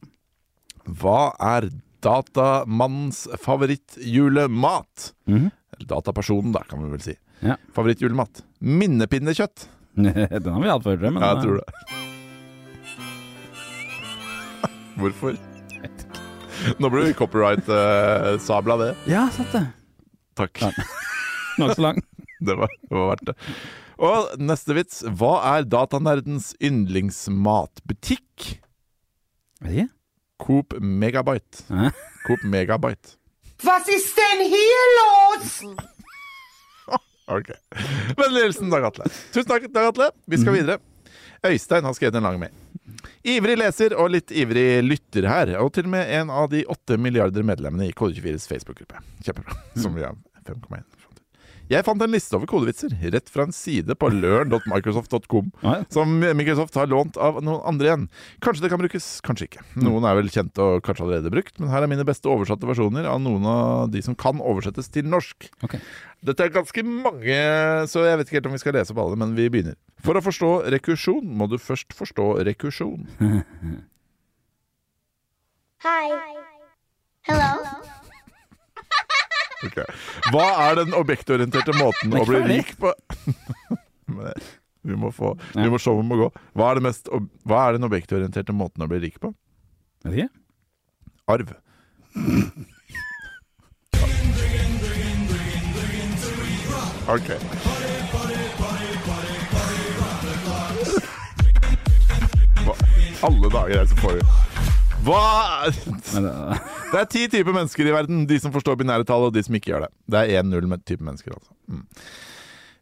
Hva 1.00 1.20
er 1.54 1.68
datamannens 2.04 3.24
favorittjulemat? 3.42 5.12
Mhm. 5.30 5.48
Eller 5.76 5.88
datapersonen, 5.90 6.52
da, 6.54 6.62
kan 6.68 6.82
vi 6.84 6.90
vel 6.92 7.02
si. 7.04 7.16
Ja. 7.44 7.56
Favorittjulemat. 7.76 8.42
Minnepinnekjøtt. 8.60 9.66
Den 10.44 10.53
har 10.53 10.61
vi 10.62 10.68
hatt 10.70 10.84
før. 10.84 10.97
Men 11.09 11.22
Ja, 11.22 11.32
jeg 11.34 11.42
tror 11.47 11.57
det. 11.61 11.68
Hvorfor? 15.01 15.36
Nå 16.80 16.88
blir 16.90 17.05
vi 17.11 17.14
copyright-sabla, 17.16 18.76
det. 18.80 18.90
Ja, 19.11 19.26
sant 19.34 19.53
det. 19.55 19.64
Takk. 20.36 20.61
Ja. 20.62 20.70
Den 20.76 21.64
var 21.64 21.70
ikke 21.72 21.80
så 21.80 21.86
lang. 21.88 22.01
Det 22.47 22.53
var, 22.53 22.68
det 22.68 22.92
var 22.92 23.07
verdt 23.14 23.28
det. 23.30 23.34
Og 24.05 24.32
neste 24.44 24.74
vits. 24.76 24.99
Hva 25.16 25.38
er 25.55 25.64
datanerdens 25.72 26.51
yndlingsmatbutikk? 26.61 28.51
Hva 29.62 29.70
er 29.70 29.78
det? 29.78 29.86
Coop 30.44 30.74
Megabyte. 30.84 31.64
Hæ? 31.72 31.88
Coop 32.26 32.44
Megabyte. 32.44 33.14
Was 33.64 33.88
ist 33.88 34.12
denn 34.20 34.44
hier 34.53 34.84
los? 34.99 35.55
Ok. 37.26 37.50
Vennlig 38.16 38.42
hilsen 38.42 38.70
Dag 38.70 38.84
Atle. 38.84 39.08
Tusen 39.34 39.48
takk, 39.50 39.66
Dag 39.74 39.90
Atle. 39.90 40.10
Vi 40.30 40.38
skal 40.38 40.54
videre. 40.54 40.78
Øystein 41.46 41.84
har 41.84 41.94
skrevet 41.94 42.14
en 42.14 42.22
lang 42.26 42.38
mail. 42.40 42.54
Ivrig 43.26 43.56
leser 43.58 43.94
og 43.98 44.12
litt 44.14 44.30
ivrig 44.30 44.82
lytter 44.86 45.26
her, 45.26 45.50
og 45.58 45.72
til 45.74 45.88
og 45.88 45.94
med 45.96 46.10
en 46.20 46.30
av 46.30 46.48
de 46.52 46.62
åtte 46.70 46.98
milliarder 46.98 47.42
medlemmene 47.46 47.88
i 47.90 47.94
Kode24s 47.96 48.46
Facebook-gruppe. 48.50 49.02
Kjempebra. 49.26 49.58
Som 49.82 49.98
vi 49.98 50.06
har 50.06 50.14
5,1. 50.46 50.84
Jeg 51.66 51.82
fant 51.82 52.02
en 52.02 52.12
liste 52.14 52.36
over 52.38 52.46
kodevitser 52.50 52.92
rett 53.10 53.30
fra 53.32 53.46
en 53.46 53.54
side 53.54 53.94
på 53.98 54.10
learn.microsoft.com 54.14 55.48
som 55.90 56.12
Microsoft 56.38 56.76
har 56.78 56.86
lånt 56.90 57.18
av 57.18 57.40
noen 57.42 57.64
andre 57.66 57.88
igjen. 57.88 58.04
Kanskje 58.44 58.66
det 58.66 58.70
kan 58.70 58.82
brukes, 58.82 59.08
kanskje 59.26 59.48
ikke. 59.48 59.64
Noen 59.82 60.06
er 60.06 60.18
vel 60.18 60.30
kjent 60.30 60.60
og 60.62 60.84
kanskje 60.86 61.06
allerede 61.08 61.32
brukt, 61.34 61.58
men 61.58 61.72
her 61.72 61.82
er 61.82 61.90
mine 61.90 62.06
beste 62.06 62.30
oversatte 62.30 62.68
versjoner 62.70 63.08
av 63.10 63.18
noen 63.24 63.48
av 63.50 63.90
de 63.90 64.02
som 64.06 64.14
kan 64.18 64.38
oversettes 64.38 64.92
til 64.94 65.08
norsk. 65.10 65.48
Okay. 65.66 65.82
Dette 66.26 66.46
er 66.46 66.54
ganske 66.54 66.86
mange, 66.86 67.40
så 67.90 68.06
jeg 68.06 68.20
vet 68.20 68.30
ikke 68.30 68.40
helt 68.40 68.50
om 68.52 68.56
vi 68.56 68.62
skal 68.62 68.78
lese 68.78 68.94
opp 68.94 69.02
alle, 69.02 69.18
men 69.18 69.34
vi 69.38 69.50
begynner. 69.50 69.78
For 70.06 70.18
å 70.18 70.22
forstå 70.22 70.52
rekursjon 70.76 71.26
må 71.26 71.50
du 71.50 71.58
først 71.58 71.96
forstå 71.98 72.30
rekursjon. 72.46 73.10
Hi. 75.86 76.08
Hello. 77.26 77.95
Ok. 79.64 79.78
Hva 80.34 80.46
er 80.66 80.76
den 80.82 80.94
objektorienterte 80.96 81.72
måten 81.78 82.12
å 82.18 82.24
bli 82.28 82.42
rik 82.50 82.74
på? 82.80 82.92
Vi 84.86 84.94
må 84.94 85.09
få, 85.11 85.32
vi 85.57 85.66
må 85.66 85.80
showet 85.82 86.07
må 86.07 86.14
gå. 86.20 86.26
Hva 86.54 86.68
er, 86.70 86.78
det 86.78 86.84
mest, 86.86 87.09
hva 87.42 87.64
er 87.66 87.74
den 87.74 87.88
objektorienterte 87.88 88.54
måten 88.54 88.84
å 88.84 88.86
bli 88.86 89.00
rik 89.02 89.16
på? 89.18 89.32
Vet 90.07 90.14
ikke. 90.14 90.30
Arv. 91.26 91.50
Ok. 97.11 97.32
Hva 102.62 102.78
alle 103.26 103.50
dager 103.50 103.74
er 103.74 103.82
det 103.82 103.88
som 103.90 104.04
får 104.04 104.20
Hva 105.07 105.70
Det 105.70 106.98
er 106.98 107.09
ti 107.11 107.26
typer 107.30 107.54
mennesker 107.54 107.86
i 107.86 107.94
verden. 107.94 108.24
De 108.26 108.38
som 108.42 108.54
forstår 108.54 108.78
binære 108.80 109.07
tall, 109.07 109.28
og 109.28 109.34
de 109.34 109.44
som 109.46 109.54
ikke 109.54 109.70
gjør 109.72 109.86
det. 109.86 109.92
Det 110.11 110.22
er 110.22 110.40
én 110.40 110.50
null 110.50 110.66
med 110.70 110.82
type 110.88 111.04
mennesker, 111.07 111.36
altså. 111.36 111.54
Mm. 111.70 111.84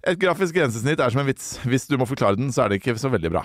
Et 0.05 0.21
grafisk 0.21 0.57
grensesnitt 0.57 1.01
er 1.01 1.13
som 1.13 1.23
en 1.23 1.29
vits. 1.29 1.55
Hvis 1.65 1.87
du 1.89 1.97
må 2.01 2.09
forklare 2.09 2.41
den, 2.41 2.53
så 2.53 2.65
er 2.65 2.73
det 2.73 2.81
ikke 2.81 2.97
så 3.01 3.13
veldig 3.13 3.33
bra. 3.37 3.45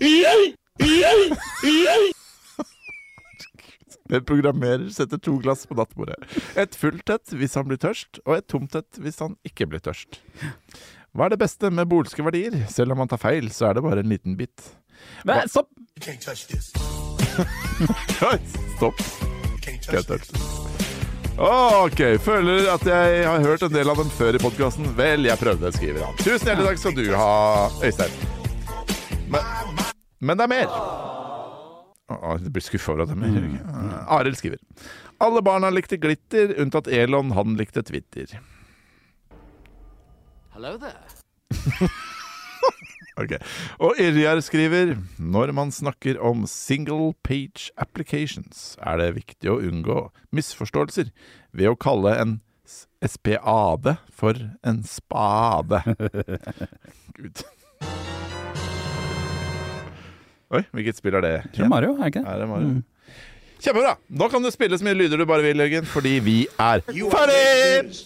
En 4.10 4.24
programmerer 4.26 4.88
setter 4.90 5.20
to 5.22 5.36
glass 5.38 5.68
på 5.70 5.76
nattbordet. 5.78 6.16
Et 6.58 6.74
fullt 6.74 7.12
et 7.14 7.34
hvis 7.38 7.52
han 7.54 7.68
blir 7.68 7.78
tørst, 7.78 8.18
og 8.24 8.40
et 8.40 8.48
tomt 8.50 8.74
et 8.74 8.98
hvis 8.98 9.20
han 9.22 9.36
ikke 9.46 9.68
blir 9.70 9.82
tørst. 9.86 10.18
Hva 11.14 11.28
er 11.28 11.36
det 11.36 11.38
beste 11.44 11.70
med 11.70 11.86
bolske 11.90 12.24
verdier? 12.26 12.56
Selv 12.70 12.90
om 12.90 12.98
man 13.04 13.12
tar 13.12 13.22
feil, 13.22 13.52
så 13.54 13.68
er 13.68 13.78
det 13.78 13.84
bare 13.86 14.02
en 14.02 14.10
liten 14.10 14.34
bit. 14.38 14.66
Nei, 15.28 15.42
stopp! 15.48 15.68
Stopp. 18.76 18.96
Can't 19.60 20.06
touch 20.06 20.06
this. 20.06 20.30
Ok, 21.40 22.00
føler 22.20 22.66
at 22.72 22.86
jeg 22.86 23.24
har 23.24 23.40
hørt 23.40 23.62
en 23.62 23.72
del 23.72 23.88
av 23.88 23.96
dem 24.00 24.10
før 24.12 24.36
i 24.36 24.40
podkasten. 24.42 24.90
Vel, 24.96 25.24
jeg 25.24 25.38
prøvde, 25.40 25.70
skriver 25.72 26.04
han. 26.04 26.16
Tusen 26.20 26.50
hjertelig 26.50 26.66
takk 26.68 26.80
skal 26.82 26.96
du 26.98 27.06
ha, 27.16 27.30
Øystein. 27.84 28.12
Men, 29.32 29.42
men 30.20 30.40
det 30.40 30.44
er 30.44 30.52
mer. 30.52 30.74
Oh, 32.10 32.34
jeg 32.34 32.52
blir 32.52 32.66
skuffa 32.66 32.92
over 32.92 33.06
at 33.06 33.12
det 33.12 33.16
er 33.16 33.22
mer. 33.22 33.46
Uh, 33.62 34.16
Arild 34.18 34.36
skriver. 34.40 34.60
Alle 35.22 35.40
barna 35.46 35.70
likte 35.72 35.96
glitter, 36.00 36.52
unntatt 36.60 36.90
Elon. 36.92 37.32
Han 37.36 37.56
likte 37.60 37.84
Twitter. 37.86 38.26
Hello 40.52 40.76
there. 40.76 41.00
Ok. 43.20 43.34
Og 43.84 43.98
Irjar 44.00 44.40
skriver 44.44 44.94
Når 45.18 45.52
man 45.56 45.72
snakker 45.74 46.20
om 46.24 46.46
single 46.48 47.12
page 47.26 47.68
applications, 47.76 48.78
er 48.80 49.00
det 49.00 49.14
viktig 49.18 49.50
å 49.52 49.58
unngå 49.60 50.06
misforståelser 50.36 51.10
ved 51.52 51.68
å 51.72 51.78
kalle 51.80 52.14
en 52.20 52.38
SPAD 53.00 53.94
for 54.14 54.38
en 54.62 54.82
spade. 54.86 55.80
Gud. 57.18 57.42
Oi, 60.50 60.64
hvilket 60.74 60.98
spill 60.98 61.14
er 61.18 61.24
det? 61.24 61.34
Det 61.54 61.64
er 61.64 61.70
Mario, 61.70 61.94
er 61.96 62.08
det 62.08 62.14
ikke? 62.14 62.24
Er 62.26 62.40
det 62.42 62.48
Mario? 62.50 62.80
Kjempebra! 63.60 63.92
Nå 64.08 64.28
kan 64.32 64.42
du 64.42 64.50
spille 64.50 64.78
så 64.80 64.86
mye 64.86 64.96
lyder 64.96 65.20
du 65.20 65.26
bare 65.28 65.44
vil, 65.44 65.60
Jørgen, 65.62 65.86
fordi 65.88 66.16
vi 66.24 66.38
er 66.56 66.80
ferdig! 67.12 68.00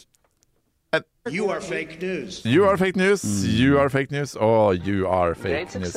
You 1.30 1.48
are 1.48 1.60
fake 1.60 2.02
news. 2.02 2.44
You 2.44 2.66
are 2.68 2.76
fake 2.76 2.96
news, 2.96 3.24
you 3.46 3.78
are 3.78 3.88
fake 3.88 4.10
news, 4.10 4.36
og 4.36 4.76
you 4.86 5.06
are 5.08 5.34
fake 5.34 5.74
news. 5.74 5.96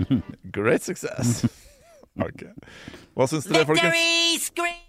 Great 0.52 0.82
success. 0.82 1.46
Ok. 2.18 2.42
Hva 3.14 3.28
syns 3.30 3.44
dere, 3.46 3.62
folkens? 3.62 4.48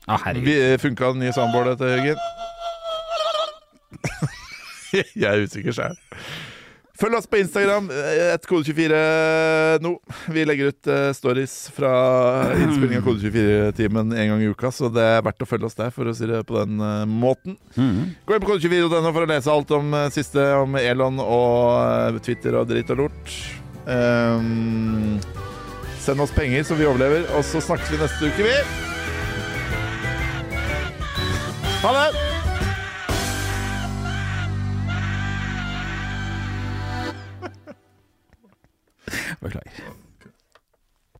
Ah, 0.09 0.17
herregud. 0.24 0.47
Vi, 0.49 0.78
funka 0.82 1.11
den 1.13 1.20
nye 1.22 1.34
soundboardet 1.36 1.78
til 1.78 1.91
Jørgen? 1.93 2.17
Jeg 5.22 5.30
er 5.36 5.43
usikker 5.43 5.76
sjøl. 5.78 5.93
Følg 7.00 7.16
oss 7.16 7.30
på 7.32 7.39
Instagram, 7.39 7.86
eh, 7.95 8.34
et 8.34 8.45
kode24 8.47 8.97
nå. 9.84 9.93
Vi 10.36 10.43
legger 10.43 10.74
ut 10.74 10.89
eh, 10.91 11.12
stories 11.16 11.54
fra 11.72 11.91
innspilling 12.58 13.00
av 13.00 13.06
Kode24-timen 13.08 14.12
en 14.12 14.32
gang 14.34 14.43
i 14.43 14.50
uka, 14.52 14.72
så 14.76 14.89
det 14.91 15.06
er 15.06 15.24
verdt 15.24 15.45
å 15.45 15.47
følge 15.47 15.70
oss 15.70 15.80
der, 15.80 15.93
for 15.95 16.10
å 16.12 16.16
si 16.16 16.28
det 16.28 16.41
på 16.50 16.58
den 16.60 16.76
eh, 16.84 17.06
måten. 17.08 17.56
Gå 17.78 18.36
inn 18.36 18.43
på 18.43 18.52
kode24.no 18.52 19.14
for 19.16 19.24
å 19.24 19.30
lese 19.32 19.54
alt 19.54 19.72
om 19.78 19.95
eh, 19.95 20.10
siste 20.12 20.43
om 20.60 20.76
Elon 20.82 21.24
og 21.24 21.80
eh, 21.80 22.20
Twitter 22.26 22.60
og 22.60 22.68
dritt 22.74 22.91
og 22.91 23.06
lort. 23.06 23.36
Um, 23.89 25.16
send 26.04 26.20
oss 26.20 26.36
penger 26.36 26.68
så 26.68 26.76
vi 26.76 26.89
overlever, 26.89 27.30
og 27.38 27.47
så 27.47 27.64
snakkes 27.64 27.95
vi 27.95 28.02
neste 28.04 28.28
uke, 28.28 28.43
vi. 28.43 28.58
Ha 31.80 31.95
det! 31.95 32.39
Beklager. 39.41 39.72